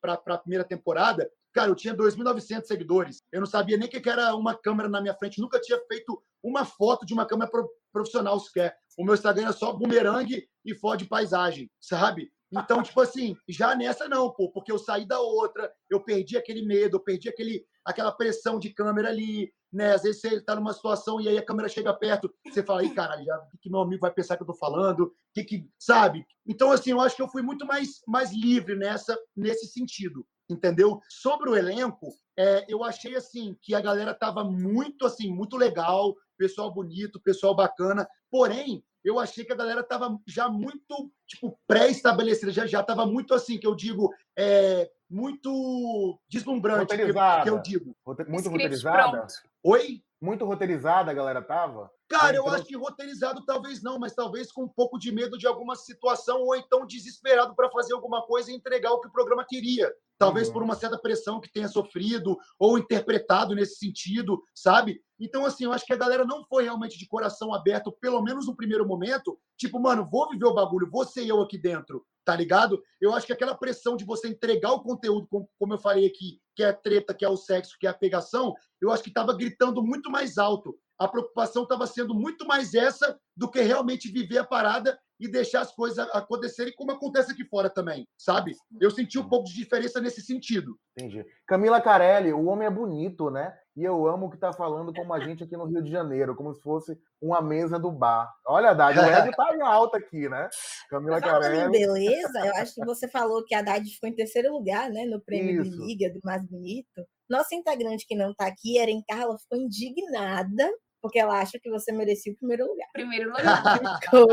para 0.00 0.14
a 0.26 0.38
primeira 0.38 0.64
temporada, 0.64 1.30
cara, 1.52 1.70
eu 1.70 1.74
tinha 1.74 1.96
2.900 1.96 2.64
seguidores. 2.64 3.22
Eu 3.32 3.40
não 3.40 3.46
sabia 3.46 3.76
nem 3.76 3.88
o 3.88 3.90
que 3.90 4.08
era 4.08 4.34
uma 4.34 4.56
câmera 4.56 4.88
na 4.88 5.00
minha 5.00 5.14
frente, 5.14 5.40
nunca 5.40 5.60
tinha 5.60 5.78
feito 5.86 6.20
uma 6.42 6.64
foto 6.64 7.06
de 7.06 7.14
uma 7.14 7.26
câmera 7.26 7.50
profissional 7.92 8.38
sequer. 8.40 8.76
O 8.98 9.04
meu 9.04 9.14
Instagram 9.14 9.48
é 9.48 9.52
só 9.52 9.72
bumerangue 9.72 10.48
e 10.64 10.74
foto 10.74 10.98
de 10.98 11.06
paisagem, 11.06 11.70
sabe? 11.80 12.32
Então, 12.52 12.82
tipo 12.82 13.00
assim, 13.00 13.36
já 13.48 13.74
nessa 13.76 14.08
não, 14.08 14.30
pô, 14.30 14.50
porque 14.50 14.72
eu 14.72 14.78
saí 14.78 15.06
da 15.06 15.20
outra, 15.20 15.72
eu 15.88 16.02
perdi 16.02 16.36
aquele 16.36 16.66
medo, 16.66 16.96
eu 16.96 17.00
perdi 17.00 17.28
aquele, 17.28 17.64
aquela 17.84 18.10
pressão 18.10 18.58
de 18.58 18.70
câmera 18.70 19.08
ali, 19.08 19.52
né? 19.72 19.94
Às 19.94 20.02
vezes 20.02 20.20
você 20.20 20.40
tá 20.40 20.56
numa 20.56 20.72
situação 20.72 21.20
e 21.20 21.28
aí 21.28 21.38
a 21.38 21.44
câmera 21.44 21.68
chega 21.68 21.94
perto, 21.94 22.32
você 22.44 22.62
fala, 22.62 22.80
aí, 22.80 22.92
cara, 22.92 23.22
já, 23.22 23.36
o 23.54 23.58
que 23.60 23.70
meu 23.70 23.80
amigo 23.80 24.00
vai 24.00 24.12
pensar 24.12 24.36
que 24.36 24.42
eu 24.42 24.46
tô 24.46 24.54
falando? 24.54 25.04
O 25.04 25.12
que 25.32 25.44
que, 25.44 25.68
sabe? 25.78 26.26
Então, 26.46 26.72
assim, 26.72 26.90
eu 26.90 27.00
acho 27.00 27.14
que 27.14 27.22
eu 27.22 27.28
fui 27.28 27.42
muito 27.42 27.64
mais, 27.64 28.00
mais 28.06 28.32
livre 28.32 28.74
nessa, 28.74 29.16
nesse 29.36 29.66
sentido, 29.66 30.26
entendeu? 30.48 31.00
Sobre 31.08 31.50
o 31.50 31.56
elenco, 31.56 32.08
é, 32.36 32.64
eu 32.68 32.82
achei, 32.82 33.14
assim, 33.14 33.56
que 33.62 33.74
a 33.74 33.80
galera 33.80 34.12
tava 34.12 34.42
muito, 34.42 35.06
assim, 35.06 35.32
muito 35.32 35.56
legal, 35.56 36.16
pessoal 36.40 36.72
bonito, 36.72 37.20
pessoal 37.20 37.54
bacana, 37.54 38.08
porém, 38.30 38.82
eu 39.04 39.18
achei 39.18 39.44
que 39.44 39.52
a 39.52 39.56
galera 39.56 39.82
estava 39.82 40.18
já 40.26 40.48
muito 40.48 41.12
tipo 41.26 41.58
pré-estabelecida, 41.66 42.50
já 42.50 42.66
já 42.66 42.80
estava 42.80 43.04
muito 43.04 43.34
assim 43.34 43.58
que 43.58 43.66
eu 43.66 43.74
digo 43.74 44.10
é, 44.38 44.90
muito 45.08 46.18
deslumbrante 46.30 46.96
que, 46.96 47.12
que, 47.42 47.50
eu 47.50 47.60
digo. 47.60 47.94
Muito 48.26 48.48
roteirizada. 48.48 49.26
Oi? 49.62 50.02
Muito 50.18 50.46
roteirizada 50.46 51.10
a 51.10 51.14
galera 51.14 51.42
tava? 51.42 51.90
Cara, 52.10 52.36
eu 52.36 52.48
acho 52.48 52.64
que 52.64 52.76
roteirizado 52.76 53.44
talvez 53.46 53.80
não, 53.80 53.96
mas 53.96 54.12
talvez 54.12 54.50
com 54.50 54.64
um 54.64 54.68
pouco 54.68 54.98
de 54.98 55.12
medo 55.12 55.38
de 55.38 55.46
alguma 55.46 55.76
situação 55.76 56.42
ou 56.42 56.56
então 56.56 56.84
desesperado 56.84 57.54
para 57.54 57.70
fazer 57.70 57.92
alguma 57.92 58.26
coisa 58.26 58.50
e 58.50 58.54
entregar 58.54 58.90
o 58.90 59.00
que 59.00 59.06
o 59.06 59.12
programa 59.12 59.46
queria. 59.48 59.94
Talvez 60.18 60.48
uhum. 60.48 60.54
por 60.54 60.62
uma 60.64 60.74
certa 60.74 60.98
pressão 60.98 61.40
que 61.40 61.52
tenha 61.52 61.68
sofrido 61.68 62.36
ou 62.58 62.76
interpretado 62.76 63.54
nesse 63.54 63.76
sentido, 63.76 64.42
sabe? 64.52 65.00
Então, 65.20 65.46
assim, 65.46 65.64
eu 65.64 65.72
acho 65.72 65.86
que 65.86 65.92
a 65.92 65.96
galera 65.96 66.24
não 66.24 66.44
foi 66.46 66.64
realmente 66.64 66.98
de 66.98 67.06
coração 67.06 67.54
aberto, 67.54 67.92
pelo 67.92 68.20
menos 68.20 68.44
no 68.44 68.56
primeiro 68.56 68.84
momento. 68.84 69.38
Tipo, 69.56 69.78
mano, 69.78 70.04
vou 70.04 70.28
viver 70.28 70.46
o 70.46 70.54
bagulho, 70.54 70.90
vou 70.90 71.04
ser 71.04 71.24
eu 71.28 71.40
aqui 71.40 71.56
dentro, 71.56 72.04
tá 72.24 72.34
ligado? 72.34 72.82
Eu 73.00 73.14
acho 73.14 73.24
que 73.24 73.32
aquela 73.32 73.54
pressão 73.54 73.96
de 73.96 74.04
você 74.04 74.26
entregar 74.26 74.72
o 74.72 74.82
conteúdo, 74.82 75.28
como 75.56 75.74
eu 75.74 75.78
falei 75.78 76.06
aqui, 76.06 76.40
que 76.56 76.64
é 76.64 76.70
a 76.70 76.74
treta, 76.74 77.14
que 77.14 77.24
é 77.24 77.28
o 77.28 77.36
sexo, 77.36 77.76
que 77.78 77.86
é 77.86 77.90
a 77.90 77.94
pegação, 77.94 78.52
eu 78.80 78.90
acho 78.90 79.04
que 79.04 79.10
estava 79.10 79.32
gritando 79.32 79.80
muito 79.80 80.10
mais 80.10 80.38
alto 80.38 80.76
a 81.00 81.08
preocupação 81.08 81.62
estava 81.62 81.86
sendo 81.86 82.14
muito 82.14 82.46
mais 82.46 82.74
essa 82.74 83.18
do 83.34 83.50
que 83.50 83.62
realmente 83.62 84.12
viver 84.12 84.36
a 84.36 84.44
parada 84.44 84.98
e 85.18 85.26
deixar 85.26 85.62
as 85.62 85.74
coisas 85.74 85.98
acontecerem 85.98 86.74
como 86.76 86.92
acontece 86.92 87.32
aqui 87.32 87.44
fora 87.44 87.70
também, 87.70 88.06
sabe? 88.18 88.54
Eu 88.78 88.90
senti 88.90 89.18
um 89.18 89.28
pouco 89.28 89.46
de 89.46 89.54
diferença 89.54 89.98
nesse 90.00 90.20
sentido. 90.20 90.78
Entendi. 90.96 91.24
Camila 91.46 91.80
Carelli, 91.80 92.32
o 92.32 92.46
homem 92.46 92.66
é 92.66 92.70
bonito, 92.70 93.30
né? 93.30 93.54
E 93.76 93.84
eu 93.84 94.06
amo 94.06 94.30
que 94.30 94.36
tá 94.36 94.52
falando 94.52 94.92
como 94.92 95.12
a 95.14 95.20
gente 95.20 95.42
aqui 95.42 95.56
no 95.56 95.64
Rio 95.64 95.82
de 95.82 95.90
Janeiro, 95.90 96.34
como 96.34 96.52
se 96.52 96.60
fosse 96.60 96.98
uma 97.20 97.40
mesa 97.40 97.78
do 97.78 97.90
bar. 97.90 98.30
Olha, 98.46 98.74
Dad, 98.74 98.96
o 98.96 99.00
Ed 99.00 99.34
tá 99.34 99.56
em 99.56 99.62
alta 99.62 99.96
aqui, 99.98 100.28
né? 100.28 100.48
Camila 100.90 101.20
Carelli. 101.20 101.70
Beleza, 101.70 102.44
eu 102.44 102.54
acho 102.56 102.74
que 102.74 102.84
você 102.84 103.08
falou 103.08 103.44
que 103.44 103.54
a 103.54 103.62
Dad 103.62 103.86
ficou 103.86 104.08
em 104.08 104.14
terceiro 104.14 104.52
lugar, 104.52 104.90
né? 104.90 105.04
No 105.04 105.20
prêmio 105.20 105.62
Isso. 105.62 105.70
de 105.70 105.76
Liga 105.78 106.10
do 106.12 106.20
Mais 106.24 106.42
Bonito. 106.46 107.06
Nossa 107.28 107.54
integrante 107.54 108.06
que 108.06 108.16
não 108.16 108.34
tá 108.34 108.46
aqui, 108.46 108.78
Erin 108.78 109.02
Carla, 109.08 109.38
ficou 109.38 109.58
indignada 109.58 110.68
porque 111.00 111.18
ela 111.18 111.40
acha 111.40 111.58
que 111.58 111.70
você 111.70 111.92
merecia 111.92 112.32
o 112.32 112.36
primeiro 112.36 112.66
lugar. 112.66 112.88
Primeiro 112.92 113.30
lugar. 113.32 113.80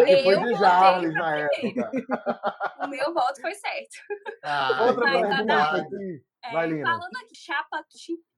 Depois 0.05 0.41
de 0.41 0.53
Jarles 0.55 1.13
na 1.13 1.37
época. 1.37 1.91
o 2.83 2.87
meu 2.87 3.13
voto 3.13 3.41
foi 3.41 3.53
certo. 3.53 3.97
Ah, 4.43 4.85
Outra 4.87 5.11
pergunta 5.11 5.87
É, 6.47 6.83
falando 6.83 7.15
aqui, 7.17 7.35
chapa, 7.35 7.85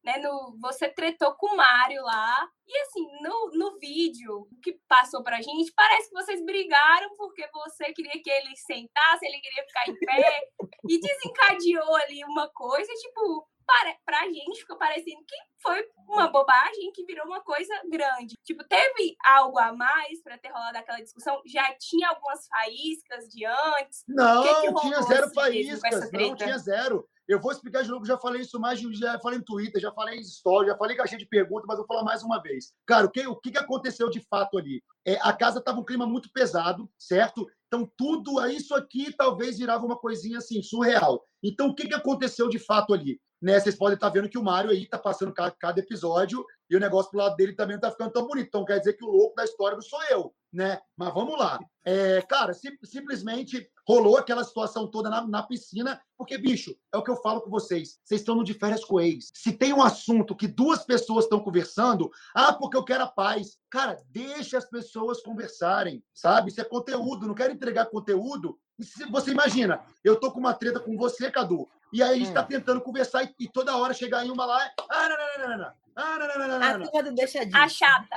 né, 0.04 0.18
no, 0.18 0.58
você 0.62 0.90
tretou 0.90 1.36
com 1.36 1.54
o 1.54 1.58
Mário 1.58 2.02
lá. 2.04 2.48
E 2.68 2.78
assim, 2.82 3.06
no, 3.22 3.52
no 3.54 3.80
vídeo 3.80 4.48
que 4.62 4.80
passou 4.88 5.24
pra 5.24 5.42
gente, 5.42 5.74
parece 5.76 6.10
que 6.10 6.16
vocês 6.16 6.44
brigaram 6.46 7.10
porque 7.18 7.48
você 7.52 7.92
queria 7.94 8.22
que 8.22 8.30
ele 8.30 8.56
sentasse, 8.56 9.26
ele 9.26 9.40
queria 9.40 9.66
ficar 9.66 9.90
em 9.90 10.00
pé. 10.00 10.50
e 10.88 11.00
desencadeou 11.00 11.96
ali 11.96 12.24
uma 12.26 12.50
coisa, 12.50 12.92
tipo, 12.94 13.48
para, 13.70 13.96
pra 14.04 14.26
gente 14.26 14.62
ficou 14.62 14.78
parecendo 14.78 15.24
que 15.28 15.36
foi 15.62 15.86
uma 16.08 16.28
bobagem 16.28 16.92
que 16.92 17.06
virou 17.06 17.26
uma 17.28 17.42
coisa 17.42 17.74
grande. 17.88 18.36
Tipo, 18.44 18.64
teve 18.68 19.16
algo 19.24 19.60
a 19.60 19.72
mais 19.72 20.22
para 20.24 20.40
ter 20.40 20.50
rolado 20.50 20.78
aquela 20.80 21.00
discussão? 21.02 21.40
Já 21.46 21.72
tinha 21.80 22.10
algumas 22.10 22.48
faíscas 22.48 23.30
de 23.30 23.46
antes? 23.46 24.04
Não, 24.08 24.42
que 24.42 24.74
que 24.74 24.82
tinha 24.82 25.02
zero 25.04 25.34
faíscas, 25.34 26.12
não 26.12 26.36
tinha 26.36 26.58
zero. 26.58 27.08
Eu 27.30 27.40
vou 27.40 27.52
explicar 27.52 27.84
de 27.84 27.90
novo, 27.90 28.04
já 28.08 28.18
falei 28.18 28.42
isso 28.42 28.60
mais, 28.60 28.80
já 28.80 29.20
falei 29.20 29.38
em 29.38 29.44
Twitter, 29.44 29.80
já 29.80 29.92
falei 29.92 30.18
em 30.18 30.22
Story, 30.22 30.68
já 30.68 30.76
falei 30.76 30.98
caixinha 30.98 31.20
de 31.20 31.28
perguntas, 31.28 31.66
mas 31.68 31.78
vou 31.78 31.86
falar 31.86 32.04
mais 32.04 32.24
uma 32.24 32.42
vez. 32.42 32.74
Cara, 32.88 33.06
o 33.06 33.12
que, 33.12 33.28
o 33.28 33.36
que 33.36 33.56
aconteceu 33.56 34.10
de 34.10 34.20
fato 34.20 34.58
ali? 34.58 34.82
É, 35.06 35.14
a 35.22 35.32
casa 35.32 35.60
estava 35.60 35.80
um 35.80 35.86
clima 35.86 36.08
muito 36.08 36.28
pesado, 36.34 36.90
certo? 36.98 37.46
Então, 37.68 37.88
tudo 37.96 38.44
isso 38.48 38.74
aqui 38.74 39.16
talvez 39.16 39.60
virava 39.60 39.86
uma 39.86 39.96
coisinha 39.96 40.40
assim, 40.40 40.64
surreal. 40.64 41.24
Então, 41.44 41.68
o 41.68 41.76
que, 41.76 41.88
que 41.88 41.94
aconteceu 41.94 42.50
de 42.50 42.58
fato 42.58 42.96
ali? 42.96 43.22
Né, 43.42 43.58
vocês 43.58 43.76
podem 43.76 43.96
estar 43.96 44.10
vendo 44.10 44.28
que 44.28 44.38
o 44.38 44.44
Mário 44.44 44.70
aí 44.70 44.84
está 44.84 44.98
passando 44.98 45.34
cada, 45.34 45.52
cada, 45.52 45.80
episódio 45.80 46.46
e 46.70 46.76
o 46.76 46.80
negócio 46.80 47.10
pro 47.10 47.20
lado 47.20 47.38
dele 47.38 47.54
também 47.54 47.76
não 47.76 47.80
está 47.80 47.92
ficando 47.92 48.12
tão 48.12 48.28
bonito. 48.28 48.48
Então 48.48 48.66
quer 48.66 48.80
dizer 48.80 48.94
que 48.94 49.06
o 49.06 49.10
louco 49.10 49.36
da 49.36 49.46
história 49.46 49.76
não 49.76 49.82
sou 49.82 50.04
eu, 50.10 50.34
né? 50.52 50.80
Mas 50.98 51.14
vamos 51.14 51.40
lá. 51.40 51.58
É, 51.86 52.22
cara, 52.24 52.54
sim, 52.54 52.70
simplesmente 52.84 53.70
rolou 53.88 54.18
aquela 54.18 54.44
situação 54.44 54.88
toda 54.88 55.10
na, 55.10 55.26
na, 55.26 55.42
piscina, 55.42 56.00
porque, 56.18 56.38
bicho, 56.38 56.76
é 56.94 56.98
o 56.98 57.02
que 57.02 57.10
eu 57.10 57.16
falo 57.16 57.42
com 57.42 57.50
vocês. 57.50 57.98
Vocês 58.04 58.22
estão 58.22 58.36
no 58.36 58.44
de 58.44 58.54
férias 58.54 58.84
com 58.84 59.00
ex. 59.00 59.32
Se 59.34 59.54
tem 59.54 59.74
um 59.74 59.82
assunto 59.82 60.36
que 60.36 60.48
duas 60.48 60.84
pessoas 60.84 61.26
estão 61.26 61.40
conversando, 61.40 62.12
ah, 62.36 62.54
porque 62.54 62.78
eu 62.78 62.84
quero 62.84 63.06
a 63.06 63.08
paz. 63.08 63.58
Cara, 63.70 63.98
deixa 64.10 64.58
as 64.58 64.66
pessoas 64.66 65.22
conversarem, 65.22 66.04
sabe? 66.14 66.52
Isso 66.52 66.62
é 66.62 66.64
conteúdo, 66.66 67.26
não 67.26 67.34
quero 67.34 67.54
entregar 67.54 67.88
conteúdo. 67.88 68.60
E 68.80 69.12
você 69.12 69.32
imagina, 69.32 69.82
eu 70.04 70.20
tô 70.20 70.32
com 70.32 70.40
uma 70.40 70.54
treta 70.54 70.80
com 70.80 70.96
você, 70.96 71.30
Cadu, 71.30 71.68
e 71.92 72.02
aí 72.02 72.12
a 72.12 72.18
gente 72.18 72.28
está 72.28 72.42
hum. 72.42 72.48
tentando 72.48 72.82
conversar 72.82 73.24
e, 73.24 73.36
e, 73.40 73.48
toda 73.50 73.76
hora 73.76 73.94
chegar 73.94 74.26
em 74.26 74.32
uma 74.32 74.46
lá. 74.46 74.72
Ah, 74.90 75.10
não, 75.10 75.18
não, 75.18 75.28
não, 75.38 75.50
não, 75.50 75.58
não. 75.66 75.74
Ah, 75.96 76.18
não, 76.18 76.28
não, 76.28 76.38
não, 76.38 76.60
não, 76.60 76.80
não. 76.80 77.00
A 77.00 77.02
deixa 77.12 77.40
A 77.54 77.68
chata. 77.68 78.16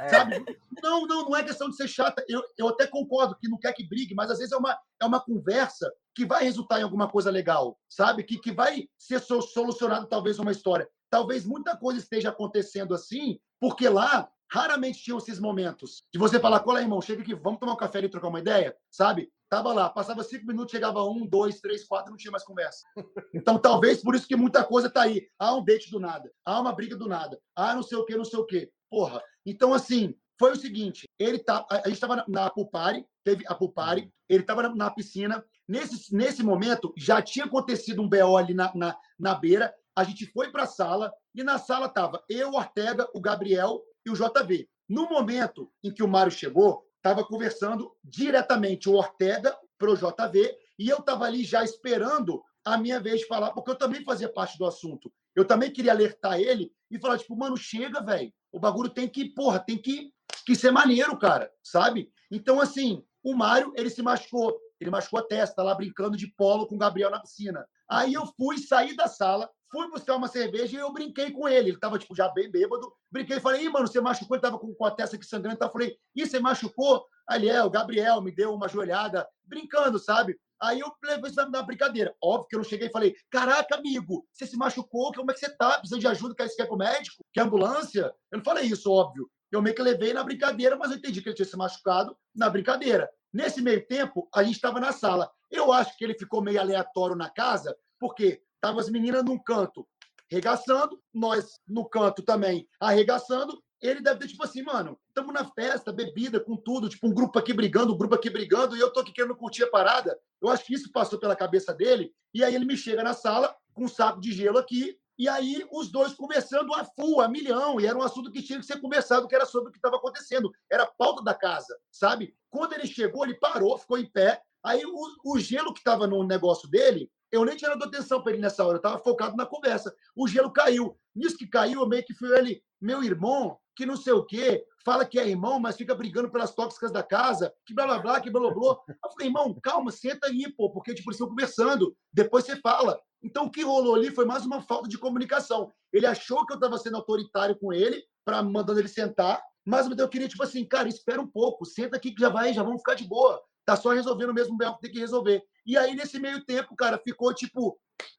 É. 0.00 0.08
Sabe? 0.08 0.44
Não, 0.82 1.06
não, 1.06 1.24
não 1.24 1.36
é 1.36 1.42
questão 1.42 1.70
de 1.70 1.76
ser 1.76 1.88
chata. 1.88 2.22
Eu, 2.28 2.42
eu 2.58 2.68
até 2.68 2.86
concordo 2.86 3.36
que 3.36 3.48
não 3.48 3.58
quer 3.58 3.72
que 3.72 3.88
brigue, 3.88 4.14
mas 4.14 4.30
às 4.30 4.38
vezes 4.38 4.52
é 4.52 4.56
uma, 4.56 4.78
é 5.00 5.06
uma 5.06 5.20
conversa 5.20 5.90
que 6.14 6.26
vai 6.26 6.44
resultar 6.44 6.80
em 6.80 6.82
alguma 6.82 7.08
coisa 7.08 7.30
legal, 7.30 7.78
sabe? 7.88 8.22
Que, 8.22 8.38
que 8.38 8.52
vai 8.52 8.88
ser 8.98 9.20
solucionado 9.20 10.06
talvez 10.06 10.38
uma 10.38 10.52
história. 10.52 10.88
Talvez 11.08 11.46
muita 11.46 11.76
coisa 11.76 11.98
esteja 12.00 12.28
acontecendo 12.28 12.94
assim, 12.94 13.38
porque 13.58 13.88
lá 13.88 14.28
raramente 14.50 15.02
tinham 15.02 15.18
esses 15.18 15.38
momentos 15.38 16.02
de 16.12 16.18
você 16.18 16.38
falar, 16.38 16.60
cola, 16.60 16.80
irmão, 16.80 17.00
chega 17.00 17.22
aqui, 17.22 17.34
vamos 17.34 17.58
tomar 17.58 17.72
um 17.72 17.76
café 17.76 18.00
e 18.00 18.08
trocar 18.08 18.28
uma 18.28 18.40
ideia, 18.40 18.76
sabe? 18.90 19.30
Tava 19.48 19.72
lá, 19.72 19.88
passava 19.88 20.24
cinco 20.24 20.46
minutos, 20.46 20.72
chegava 20.72 21.04
um, 21.04 21.24
dois, 21.24 21.60
três, 21.60 21.86
quatro, 21.86 22.10
não 22.10 22.16
tinha 22.16 22.32
mais 22.32 22.44
conversa. 22.44 22.84
Então, 23.32 23.58
talvez 23.58 24.02
por 24.02 24.14
isso 24.14 24.26
que 24.26 24.34
muita 24.34 24.64
coisa 24.64 24.90
tá 24.90 25.02
aí. 25.02 25.28
Há 25.38 25.54
um 25.54 25.64
date 25.64 25.90
do 25.90 26.00
nada, 26.00 26.32
há 26.44 26.60
uma 26.60 26.72
briga 26.72 26.96
do 26.96 27.08
nada, 27.08 27.38
há 27.54 27.74
não 27.74 27.82
sei 27.82 27.96
o 27.96 28.04
que, 28.04 28.16
não 28.16 28.24
sei 28.24 28.38
o 28.40 28.46
que. 28.46 28.70
Porra. 28.90 29.22
Então, 29.44 29.72
assim, 29.72 30.14
foi 30.38 30.52
o 30.52 30.56
seguinte: 30.56 31.08
ele 31.18 31.38
tá, 31.38 31.66
a 31.70 31.88
gente 31.88 31.92
estava 31.92 32.24
na, 32.28 32.50
Pulpari, 32.50 33.06
teve 33.24 33.44
a 33.46 33.54
Pulpari, 33.54 34.12
ele 34.28 34.42
estava 34.42 34.64
na, 34.64 34.74
na, 34.74 34.90
piscina. 34.90 35.44
Nesse, 35.68 36.14
nesse 36.14 36.42
momento, 36.42 36.92
já 36.96 37.20
tinha 37.20 37.44
acontecido 37.44 38.00
um 38.02 38.08
BO 38.08 38.36
ali 38.36 38.54
na, 38.54 38.72
na, 38.74 38.96
na 39.18 39.34
beira. 39.34 39.74
A 39.94 40.04
gente 40.04 40.26
foi 40.26 40.50
para 40.50 40.64
a 40.64 40.66
sala 40.66 41.12
e 41.34 41.42
na 41.42 41.58
sala 41.58 41.88
tava 41.88 42.22
eu, 42.28 42.50
o 42.50 42.56
Ortega, 42.56 43.08
o 43.14 43.20
Gabriel 43.20 43.82
e 44.04 44.10
o 44.10 44.14
JV. 44.14 44.68
No 44.88 45.08
momento 45.08 45.72
em 45.82 45.92
que 45.92 46.02
o 46.02 46.08
Mário 46.08 46.30
chegou, 46.30 46.85
estava 47.06 47.24
conversando 47.24 47.92
diretamente 48.02 48.88
o 48.88 48.94
Ortega 48.94 49.56
para 49.78 49.90
o 49.90 49.96
JV 49.96 50.58
e 50.76 50.88
eu 50.88 50.98
estava 50.98 51.24
ali 51.24 51.44
já 51.44 51.62
esperando 51.62 52.42
a 52.64 52.76
minha 52.76 52.98
vez 52.98 53.20
de 53.20 53.26
falar, 53.28 53.52
porque 53.52 53.70
eu 53.70 53.76
também 53.76 54.02
fazia 54.02 54.28
parte 54.28 54.58
do 54.58 54.66
assunto. 54.66 55.12
Eu 55.34 55.44
também 55.44 55.70
queria 55.70 55.92
alertar 55.92 56.40
ele 56.40 56.72
e 56.90 56.98
falar, 56.98 57.16
tipo, 57.18 57.36
mano, 57.36 57.56
chega, 57.56 58.02
velho. 58.02 58.32
O 58.50 58.58
bagulho 58.58 58.90
tem 58.90 59.08
que, 59.08 59.26
porra, 59.26 59.60
tem 59.60 59.78
que, 59.78 60.12
que 60.44 60.56
ser 60.56 60.72
maneiro, 60.72 61.16
cara, 61.16 61.48
sabe? 61.62 62.10
Então, 62.28 62.60
assim, 62.60 63.04
o 63.22 63.34
Mário, 63.34 63.72
ele 63.76 63.88
se 63.88 64.02
machucou. 64.02 64.58
Ele 64.80 64.90
machucou 64.90 65.20
a 65.20 65.22
testa 65.22 65.62
lá 65.62 65.74
brincando 65.74 66.16
de 66.16 66.26
polo 66.26 66.66
com 66.66 66.74
o 66.74 66.78
Gabriel 66.78 67.10
na 67.10 67.20
piscina. 67.20 67.64
Aí 67.88 68.14
eu 68.14 68.26
fui 68.36 68.58
sair 68.58 68.96
da 68.96 69.06
sala, 69.06 69.48
fui 69.70 69.88
buscar 69.90 70.16
uma 70.16 70.28
cerveja 70.28 70.76
e 70.76 70.80
eu 70.80 70.92
brinquei 70.92 71.30
com 71.30 71.48
ele. 71.48 71.70
Ele 71.70 71.78
tava, 71.78 71.98
tipo, 71.98 72.14
já 72.14 72.28
bem 72.28 72.50
bêbado. 72.50 72.92
Brinquei 73.10 73.40
falei, 73.40 73.64
Ih, 73.64 73.68
mano, 73.68 73.86
você 73.86 74.00
machucou? 74.00 74.36
Ele 74.36 74.42
tava 74.42 74.58
com, 74.58 74.74
com 74.74 74.84
a 74.84 74.90
testa 74.90 75.16
aqui 75.16 75.26
sangrando. 75.26 75.56
Então 75.56 75.68
eu 75.68 75.72
falei, 75.72 75.96
Ih, 76.14 76.26
você 76.26 76.40
machucou? 76.40 77.06
Ele, 77.30 77.48
é, 77.48 77.62
o 77.62 77.70
Gabriel 77.70 78.20
me 78.20 78.30
deu 78.30 78.54
uma 78.54 78.68
joelhada, 78.68 79.26
brincando, 79.44 79.98
sabe? 79.98 80.38
Aí 80.60 80.80
eu 80.80 80.90
levei 81.04 81.30
isso 81.30 81.50
na 81.50 81.62
brincadeira. 81.62 82.14
Óbvio 82.22 82.48
que 82.48 82.56
eu 82.56 82.58
não 82.58 82.64
cheguei 82.64 82.88
e 82.88 82.92
falei, 82.92 83.14
caraca, 83.30 83.76
amigo, 83.76 84.26
você 84.32 84.46
se 84.46 84.56
machucou, 84.56 85.12
como 85.12 85.30
é 85.30 85.34
que 85.34 85.40
você 85.40 85.54
tá? 85.56 85.78
Precisa 85.78 86.00
de 86.00 86.06
ajuda, 86.06 86.34
quer, 86.34 86.48
quer 86.48 86.66
com 86.66 86.76
o 86.76 86.78
médico? 86.78 87.24
Quer 87.32 87.42
ambulância? 87.42 88.14
Eu 88.30 88.38
não 88.38 88.44
falei 88.44 88.64
isso, 88.64 88.90
óbvio. 88.90 89.28
Eu 89.50 89.62
meio 89.62 89.76
que 89.76 89.82
levei 89.82 90.12
na 90.12 90.24
brincadeira, 90.24 90.76
mas 90.76 90.90
eu 90.90 90.96
entendi 90.96 91.20
que 91.20 91.28
ele 91.28 91.36
tinha 91.36 91.46
se 91.46 91.56
machucado 91.56 92.16
na 92.34 92.48
brincadeira. 92.48 93.08
Nesse 93.32 93.60
meio 93.60 93.86
tempo, 93.86 94.28
a 94.34 94.42
gente 94.42 94.56
estava 94.56 94.80
na 94.80 94.92
sala. 94.92 95.30
Eu 95.50 95.72
acho 95.72 95.96
que 95.96 96.04
ele 96.04 96.14
ficou 96.14 96.42
meio 96.42 96.60
aleatório 96.60 97.14
na 97.14 97.28
casa, 97.28 97.76
porque 98.00 98.42
estavam 98.66 98.80
as 98.80 98.90
meninas 98.90 99.24
num 99.24 99.38
canto 99.38 99.86
arregaçando, 100.30 101.00
nós 101.14 101.60
no 101.68 101.88
canto 101.88 102.20
também 102.20 102.68
arregaçando. 102.80 103.62
Ele 103.80 104.00
deve 104.00 104.20
ter, 104.20 104.28
tipo 104.28 104.42
assim, 104.42 104.62
mano, 104.62 104.98
estamos 105.08 105.32
na 105.32 105.44
festa, 105.44 105.92
bebida, 105.92 106.40
com 106.40 106.56
tudo, 106.56 106.88
tipo, 106.88 107.06
um 107.06 107.14
grupo 107.14 107.38
aqui 107.38 107.52
brigando, 107.52 107.94
um 107.94 107.96
grupo 107.96 108.14
aqui 108.14 108.28
brigando, 108.28 108.76
e 108.76 108.80
eu 108.80 108.92
tô 108.92 109.00
aqui 109.00 109.12
querendo 109.12 109.36
curtir 109.36 109.64
a 109.64 109.70
parada. 109.70 110.18
Eu 110.42 110.48
acho 110.48 110.64
que 110.64 110.74
isso 110.74 110.90
passou 110.90 111.18
pela 111.18 111.36
cabeça 111.36 111.72
dele, 111.72 112.12
e 112.34 112.42
aí 112.42 112.54
ele 112.54 112.64
me 112.64 112.76
chega 112.76 113.04
na 113.04 113.12
sala 113.12 113.54
com 113.72 113.84
um 113.84 113.88
saco 113.88 114.20
de 114.20 114.32
gelo 114.32 114.58
aqui, 114.58 114.98
e 115.18 115.28
aí 115.28 115.64
os 115.70 115.92
dois 115.92 116.14
conversando 116.14 116.74
a 116.74 116.84
full, 116.84 117.20
a 117.20 117.28
milhão, 117.28 117.80
e 117.80 117.86
era 117.86 117.96
um 117.96 118.02
assunto 118.02 118.32
que 118.32 118.42
tinha 118.42 118.58
que 118.58 118.66
ser 118.66 118.80
conversado, 118.80 119.28
que 119.28 119.34
era 119.34 119.46
sobre 119.46 119.68
o 119.68 119.72
que 119.72 119.78
estava 119.78 119.96
acontecendo, 119.96 120.50
era 120.72 120.82
a 120.82 120.86
pauta 120.86 121.22
da 121.22 121.34
casa, 121.34 121.78
sabe? 121.90 122.34
Quando 122.50 122.72
ele 122.72 122.86
chegou, 122.86 123.24
ele 123.24 123.34
parou, 123.34 123.78
ficou 123.78 123.98
em 123.98 124.10
pé, 124.10 124.40
aí 124.64 124.84
o, 124.84 125.32
o 125.32 125.38
gelo 125.38 125.72
que 125.72 125.80
estava 125.80 126.06
no 126.06 126.24
negócio 126.24 126.68
dele, 126.68 127.10
eu 127.30 127.44
nem 127.44 127.56
tinha 127.56 127.70
dado 127.70 127.84
atenção 127.84 128.22
para 128.22 128.32
ele 128.32 128.42
nessa 128.42 128.64
hora, 128.64 128.74
eu 128.74 128.78
estava 128.78 128.98
focado 128.98 129.36
na 129.36 129.46
conversa. 129.46 129.94
O 130.14 130.26
gelo 130.28 130.52
caiu. 130.52 130.98
Nisso 131.14 131.36
que 131.36 131.46
caiu, 131.46 131.80
eu 131.80 131.88
meio 131.88 132.04
que 132.04 132.14
fui 132.14 132.36
ele, 132.36 132.62
meu 132.80 133.02
irmão, 133.02 133.58
que 133.74 133.86
não 133.86 133.96
sei 133.96 134.12
o 134.12 134.24
quê, 134.24 134.64
fala 134.84 135.04
que 135.04 135.18
é 135.18 135.28
irmão, 135.28 135.58
mas 135.58 135.76
fica 135.76 135.94
brigando 135.94 136.30
pelas 136.30 136.54
tóxicas 136.54 136.92
da 136.92 137.02
casa, 137.02 137.52
que 137.66 137.74
blá 137.74 137.86
blá 137.86 137.98
blá, 137.98 138.20
que 138.20 138.30
blá 138.30 138.40
blá 138.40 138.54
blá. 138.54 138.76
Eu 138.88 139.10
falei, 139.10 139.28
irmão, 139.28 139.54
calma, 139.62 139.90
senta 139.90 140.28
aí, 140.28 140.52
pô, 140.56 140.70
porque 140.70 140.94
tipo, 140.94 141.10
eles 141.10 141.16
estão 141.16 141.28
conversando, 141.28 141.96
depois 142.12 142.44
você 142.44 142.56
fala. 142.56 142.98
Então 143.22 143.46
o 143.46 143.50
que 143.50 143.62
rolou 143.62 143.94
ali 143.94 144.10
foi 144.10 144.24
mais 144.24 144.46
uma 144.46 144.62
falta 144.62 144.88
de 144.88 144.98
comunicação. 144.98 145.72
Ele 145.92 146.06
achou 146.06 146.46
que 146.46 146.52
eu 146.52 146.56
estava 146.56 146.78
sendo 146.78 146.96
autoritário 146.96 147.58
com 147.58 147.72
ele, 147.72 148.02
para 148.24 148.42
mandando 148.42 148.80
ele 148.80 148.88
sentar, 148.88 149.40
Mas 149.64 149.88
eu 149.90 150.08
queria, 150.08 150.28
tipo 150.28 150.42
assim, 150.42 150.64
cara, 150.64 150.88
espera 150.88 151.20
um 151.20 151.26
pouco, 151.26 151.64
senta 151.64 151.96
aqui 151.96 152.12
que 152.12 152.20
já 152.20 152.28
vai, 152.28 152.52
já 152.52 152.62
vamos 152.62 152.78
ficar 152.78 152.94
de 152.94 153.04
boa. 153.04 153.40
Tá 153.64 153.74
só 153.74 153.90
resolvendo 153.90 154.30
o 154.30 154.34
mesmo 154.34 154.56
bem 154.56 154.72
que 154.74 154.80
tem 154.80 154.92
que 154.92 155.00
resolver. 155.00 155.42
E 155.66 155.76
aí, 155.76 155.94
nesse 155.96 156.20
meio 156.20 156.44
tempo, 156.44 156.76
cara, 156.76 156.96
ficou 156.96 157.34
tipo. 157.34 157.76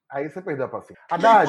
Aí 0.10 0.29
você 0.29 0.41
perdeu 0.41 0.65
a 0.65 0.69
paciência. 0.69 1.03
Haddad, 1.10 1.47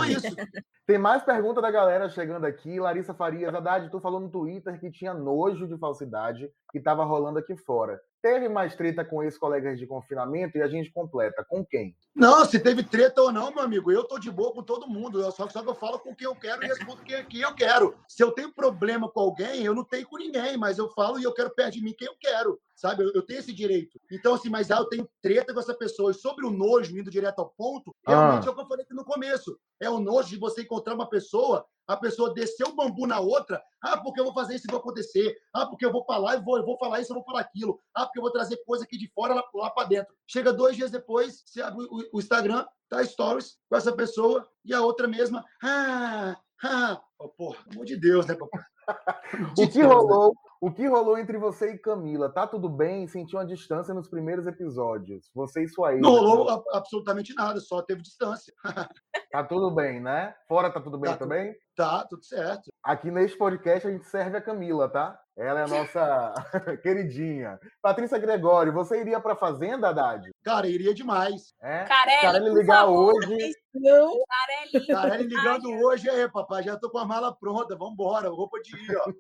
tem 0.87 0.96
mais 0.96 1.22
pergunta 1.22 1.61
da 1.61 1.70
galera 1.70 2.08
chegando 2.08 2.44
aqui. 2.44 2.80
Larissa 2.80 3.12
Farias, 3.12 3.54
Haddad, 3.54 3.90
tu 3.90 4.00
falou 4.00 4.20
no 4.20 4.30
Twitter 4.30 4.80
que 4.80 4.90
tinha 4.90 5.12
nojo 5.12 5.66
de 5.68 5.76
falsidade 5.76 6.50
que 6.72 6.80
tava 6.80 7.04
rolando 7.04 7.38
aqui 7.38 7.56
fora. 7.56 8.00
Teve 8.20 8.48
mais 8.48 8.74
treta 8.74 9.04
com 9.04 9.22
ex-colegas 9.22 9.78
de 9.78 9.87
confinamento 9.87 10.58
e 10.58 10.62
a 10.62 10.66
gente 10.66 10.90
completa. 10.90 11.44
Com 11.48 11.64
quem? 11.64 11.94
Não, 12.14 12.44
se 12.44 12.58
teve 12.58 12.82
treta 12.82 13.22
ou 13.22 13.30
não, 13.30 13.52
meu 13.52 13.62
amigo, 13.62 13.92
eu 13.92 14.02
tô 14.02 14.18
de 14.18 14.30
boa 14.30 14.52
com 14.52 14.62
todo 14.62 14.88
mundo. 14.88 15.20
Eu 15.20 15.30
só, 15.30 15.48
só 15.48 15.62
que 15.62 15.68
eu 15.68 15.74
falo 15.74 16.00
com 16.00 16.14
quem 16.14 16.26
eu 16.26 16.34
quero 16.34 16.64
e 16.64 16.66
respondo 16.66 17.02
quem, 17.02 17.24
quem 17.26 17.42
eu 17.42 17.54
quero. 17.54 17.94
Se 18.08 18.22
eu 18.22 18.32
tenho 18.32 18.52
problema 18.52 19.08
com 19.08 19.20
alguém, 19.20 19.62
eu 19.62 19.74
não 19.74 19.84
tenho 19.84 20.08
com 20.08 20.16
ninguém, 20.16 20.56
mas 20.56 20.78
eu 20.78 20.88
falo 20.94 21.18
e 21.20 21.22
eu 21.22 21.32
quero 21.32 21.54
perto 21.54 21.74
de 21.74 21.82
mim 21.82 21.94
quem 21.96 22.08
eu 22.08 22.16
quero, 22.18 22.58
sabe? 22.74 23.04
Eu, 23.04 23.12
eu 23.14 23.22
tenho 23.22 23.38
esse 23.38 23.52
direito. 23.52 24.00
Então, 24.11 24.34
assim, 24.34 24.48
mas 24.48 24.70
ah, 24.70 24.78
eu 24.78 24.87
tenho 24.87 25.08
treta 25.22 25.54
com 25.54 25.61
essa 25.61 25.74
pessoa. 25.74 25.88
E 25.88 26.14
sobre 26.14 26.46
o 26.46 26.51
nojo, 26.51 26.96
indo 26.98 27.11
direto 27.11 27.38
ao 27.40 27.51
ponto, 27.51 27.94
realmente 28.07 28.44
Ah. 28.46 28.48
é 28.48 28.51
o 28.51 28.55
que 28.55 28.61
eu 28.61 28.66
falei 28.66 28.85
aqui 28.85 28.94
no 28.94 29.05
começo. 29.05 29.59
É 29.81 29.88
o 29.88 29.98
nojo 30.01 30.29
de 30.29 30.38
você 30.38 30.62
encontrar 30.62 30.94
uma 30.94 31.09
pessoa, 31.09 31.64
a 31.87 31.96
pessoa 31.96 32.35
descer 32.35 32.66
o 32.66 32.74
bambu 32.74 33.07
na 33.07 33.18
outra. 33.20 33.62
Ah, 33.83 33.96
porque 33.96 34.20
eu 34.20 34.24
vou 34.24 34.35
fazer 34.35 34.55
isso 34.57 34.66
e 34.68 34.70
vai 34.70 34.81
acontecer. 34.81 35.37
Ah, 35.55 35.66
porque 35.66 35.85
eu 35.87 35.92
vou 35.92 36.05
falar 36.05 36.37
e 36.37 36.40
vou, 36.42 36.57
eu 36.59 36.64
vou 36.64 36.77
falar 36.79 37.01
isso, 37.01 37.12
eu 37.12 37.16
vou 37.16 37.24
falar 37.24 37.40
aquilo. 37.40 37.81
Ah, 37.94 38.05
porque 38.05 38.18
eu 38.18 38.22
vou 38.22 38.33
trazer 38.33 38.57
coisa 38.66 38.85
aqui 38.85 38.98
de 38.98 39.11
fora 39.14 39.35
lá, 39.35 39.44
lá 39.55 39.70
para 39.70 39.88
dentro. 39.88 40.14
Chega 40.27 40.53
dois 40.53 40.77
dias 40.77 40.90
depois, 40.90 41.42
você 41.46 41.62
abre 41.62 41.85
o, 41.85 42.09
o 42.12 42.18
Instagram, 42.18 42.66
tá 42.88 43.05
stories 43.05 43.57
com 43.68 43.77
essa 43.77 43.92
pessoa 43.92 44.46
e 44.64 44.74
a 44.74 44.83
outra 44.83 45.07
mesma. 45.09 45.44
Ah, 45.62 46.37
ah. 46.64 47.01
Oh, 47.18 47.29
porra, 47.29 47.59
pelo 47.64 47.72
amor 47.77 47.85
de 47.87 47.96
Deus, 47.96 48.27
né, 48.27 48.35
papai? 48.35 48.62
O 49.53 49.55
que 49.55 49.66
Deus, 49.66 49.77
né? 49.77 49.85
rolou? 49.85 50.35
O 50.61 50.73
que 50.73 50.87
rolou 50.88 51.16
entre 51.16 51.38
você 51.38 51.73
e 51.75 51.79
Camila? 51.79 52.29
Tá 52.33 52.47
tudo 52.47 52.68
bem? 52.68 53.07
Sentiu 53.07 53.38
uma 53.38 53.47
distância 53.47 53.94
nos 53.94 54.09
primeiros 54.09 54.47
episódios? 54.47 55.31
Você 55.35 55.62
e 55.64 55.68
sua 55.68 55.92
ex. 55.92 56.03
Não 56.03 56.11
rolou 56.11 56.49
a- 56.49 56.62
absolutamente 56.79 57.33
nada, 57.35 57.61
só 57.61 57.81
teve 57.83 58.03
distância. 58.03 58.53
Tá 59.31 59.44
tudo 59.44 59.71
bem, 59.71 60.01
né? 60.01 60.35
Fora 60.49 60.71
tá 60.73 60.81
tudo 60.81 60.99
bem 60.99 61.11
Tá 61.11 61.18
tudo- 61.18 61.29
também? 61.29 61.55
Tá, 61.79 62.05
tudo 62.11 62.25
certo. 62.25 62.73
Aqui 62.83 63.09
neste 63.09 63.38
podcast 63.38 63.87
a 63.87 63.91
gente 63.93 64.05
serve 64.07 64.37
a 64.37 64.41
Camila, 64.41 64.88
tá? 64.88 65.17
Ela 65.37 65.61
é 65.61 65.62
a 65.62 65.69
nossa 65.69 66.35
queridinha. 66.83 67.57
Patrícia 67.81 68.19
Gregório, 68.19 68.73
você 68.73 69.01
iria 69.01 69.21
pra 69.21 69.37
Fazenda, 69.37 69.91
Haddad? 69.91 70.29
Cara, 70.43 70.67
iria 70.67 70.93
demais. 70.93 71.55
É? 71.62 71.85
Carelli, 71.85 72.21
Carelli 72.21 72.55
ligar 72.57 72.81
favor, 72.81 73.14
hoje. 73.14 73.53
Não, 73.73 74.12
Carelli. 74.27 74.87
Carelli 74.88 75.23
ligando 75.29 75.71
hoje, 75.85 76.11
aí, 76.11 76.29
papai, 76.29 76.64
já 76.64 76.77
tô 76.77 76.91
com 76.91 76.99
a 76.99 77.05
mala 77.05 77.33
pronta, 77.33 77.77
vambora, 77.77 78.29
roupa 78.29 78.59
de 78.61 78.75
ir, 78.75 78.97
ó. 78.97 79.12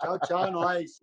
tchau, 0.00 0.18
tchau, 0.20 0.44
é 0.46 0.50
nóis. 0.52 1.00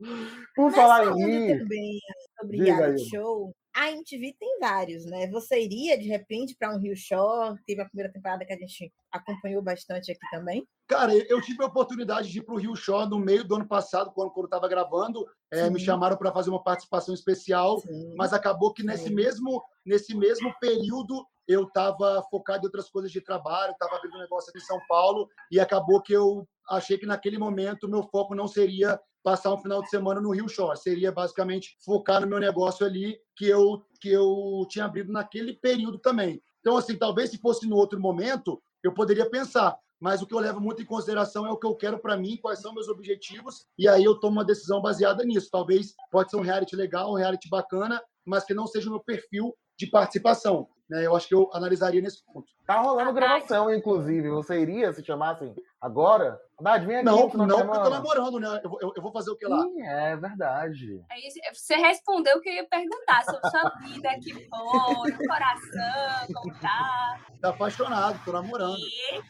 Por 0.56 0.68
Mas 0.68 0.76
falar 0.76 1.06
em 1.20 2.00
Diga 2.46 2.76
reality 2.76 3.02
aí. 3.04 3.10
show, 3.10 3.54
a 3.74 3.92
MTV 3.92 4.36
tem 4.40 4.60
vários, 4.60 5.06
né? 5.06 5.28
Você 5.28 5.64
iria, 5.64 5.98
de 5.98 6.08
repente, 6.08 6.56
para 6.58 6.74
um 6.74 6.80
Rio 6.80 6.96
Shore? 6.96 7.58
Teve 7.66 7.82
a 7.82 7.86
primeira 7.86 8.12
temporada 8.12 8.46
que 8.46 8.54
a 8.54 8.58
gente 8.58 8.92
acompanhou 9.12 9.62
bastante 9.62 10.12
aqui 10.12 10.20
também. 10.30 10.68
Cara, 10.88 11.14
eu 11.16 11.42
tive 11.42 11.64
a 11.64 11.68
oportunidade 11.68 12.30
de 12.30 12.40
ir 12.40 12.44
pro 12.44 12.58
Rio 12.58 12.76
Show 12.76 13.08
no 13.08 13.18
meio 13.18 13.46
do 13.46 13.56
ano 13.56 13.68
passado, 13.68 14.12
quando, 14.14 14.34
eu 14.36 14.48
tava 14.48 14.68
gravando. 14.68 15.26
É, 15.50 15.70
me 15.70 15.80
chamaram 15.80 16.18
para 16.18 16.34
fazer 16.34 16.50
uma 16.50 16.64
participação 16.64 17.14
especial, 17.14 17.80
Sim. 17.80 18.14
mas 18.18 18.34
acabou 18.34 18.74
que 18.74 18.84
nesse 18.84 19.08
Sim. 19.08 19.16
mesmo, 19.16 19.64
nesse 19.86 20.16
mesmo 20.16 20.54
período 20.60 21.26
eu 21.48 21.64
estava 21.64 22.24
focado 22.30 22.64
em 22.64 22.66
outras 22.66 22.90
coisas 22.90 23.12
de 23.12 23.22
trabalho, 23.22 23.72
estava 23.72 23.96
abrindo 23.96 24.16
um 24.16 24.22
negócio 24.22 24.50
aqui 24.50 24.60
em 24.60 24.66
São 24.66 24.80
Paulo, 24.88 25.28
e 25.52 25.60
acabou 25.60 26.02
que 26.02 26.14
eu 26.14 26.48
achei 26.70 26.98
que 26.98 27.06
naquele 27.06 27.38
momento 27.38 27.90
meu 27.90 28.04
foco 28.04 28.36
não 28.36 28.48
seria 28.48 29.00
passar 29.24 29.54
um 29.54 29.58
final 29.58 29.82
de 29.82 29.90
semana 29.90 30.20
no 30.20 30.32
Rio 30.32 30.50
Shore, 30.50 30.78
seria 30.78 31.12
basicamente 31.12 31.78
focar 31.84 32.22
no 32.22 32.28
meu 32.28 32.40
negócio 32.40 32.86
ali 32.86 33.20
que 33.36 33.48
eu 33.48 33.84
que 34.00 34.10
eu 34.10 34.66
tinha 34.68 34.86
abrido 34.86 35.12
naquele 35.12 35.54
período 35.54 36.00
também. 36.00 36.42
Então 36.60 36.78
assim, 36.78 36.96
talvez 36.96 37.30
se 37.30 37.38
fosse 37.38 37.68
no 37.68 37.76
outro 37.76 38.00
momento, 38.00 38.62
eu 38.84 38.94
poderia 38.94 39.30
pensar, 39.30 39.78
mas 40.00 40.22
o 40.22 40.26
que 40.26 40.34
eu 40.34 40.40
levo 40.40 40.60
muito 40.60 40.82
em 40.82 40.86
consideração 40.86 41.46
é 41.46 41.52
o 41.52 41.58
que 41.58 41.68
eu 41.68 41.76
quero 41.76 42.00
para 42.00 42.18
mim, 42.18 42.38
quais 42.38 42.60
são 42.60 42.74
meus 42.74 42.88
objetivos, 42.88 43.68
e 43.78 43.88
aí 43.88 44.04
eu 44.04 44.20
tomo 44.20 44.38
uma 44.38 44.46
decisão 44.46 44.82
baseada 44.82 45.24
nisso. 45.24 45.50
Talvez 45.52 45.94
pode 46.12 46.32
ser 46.32 46.38
um 46.38 46.42
reality 46.42 46.76
legal, 46.76 47.12
um 47.12 47.18
reality 47.18 47.48
bacana, 47.48 48.02
mas 48.26 48.44
que 48.44 48.54
não 48.54 48.66
seja 48.66 48.88
o 48.88 48.94
meu 48.94 49.00
perfil 49.00 49.56
de 49.78 49.86
participação. 49.86 50.68
Né? 50.90 51.06
Eu 51.06 51.16
acho 51.16 51.28
que 51.28 51.36
eu 51.36 51.50
analisaria 51.54 52.02
nesse 52.02 52.24
ponto. 52.26 52.52
tá 52.68 52.82
rolando 52.82 53.14
gravação, 53.14 53.74
inclusive. 53.74 54.30
Você 54.30 54.60
iria 54.60 54.92
se 54.92 55.04
chamassem 55.04 55.56
agora? 55.80 56.40
Haddad, 56.62 56.86
vem 56.86 56.96
aqui. 56.98 57.06
Não, 57.06 57.18
não 57.18 57.30
porque 57.30 57.78
eu 57.78 57.84
tô 57.84 57.90
namorando, 57.90 58.40
né? 58.40 58.62
Eu, 58.64 58.70
vou- 58.70 58.80
eu, 58.82 58.94
eu 58.96 59.02
vou 59.02 59.12
fazer 59.12 59.32
o 59.32 59.36
que 59.36 59.46
lá? 59.48 59.66
Ih, 59.66 59.82
é 59.82 60.16
verdade. 60.16 61.04
É 61.12 61.28
isso. 61.28 61.40
Você 61.54 61.76
respondeu 61.76 62.38
o 62.38 62.42
que 62.42 62.50
eu 62.50 62.54
ia 62.54 62.68
perguntar 62.68 63.24
sobre 63.24 63.50
sua 63.50 63.70
vida 63.84 64.10
aqui 64.10 64.48
fora, 64.48 65.18
coração, 65.28 66.34
como 66.34 66.54
tá. 66.60 67.20
Tá 67.42 67.50
apaixonado, 67.50 68.20
tô 68.24 68.32
namorando. 68.32 68.78
E 68.78 69.22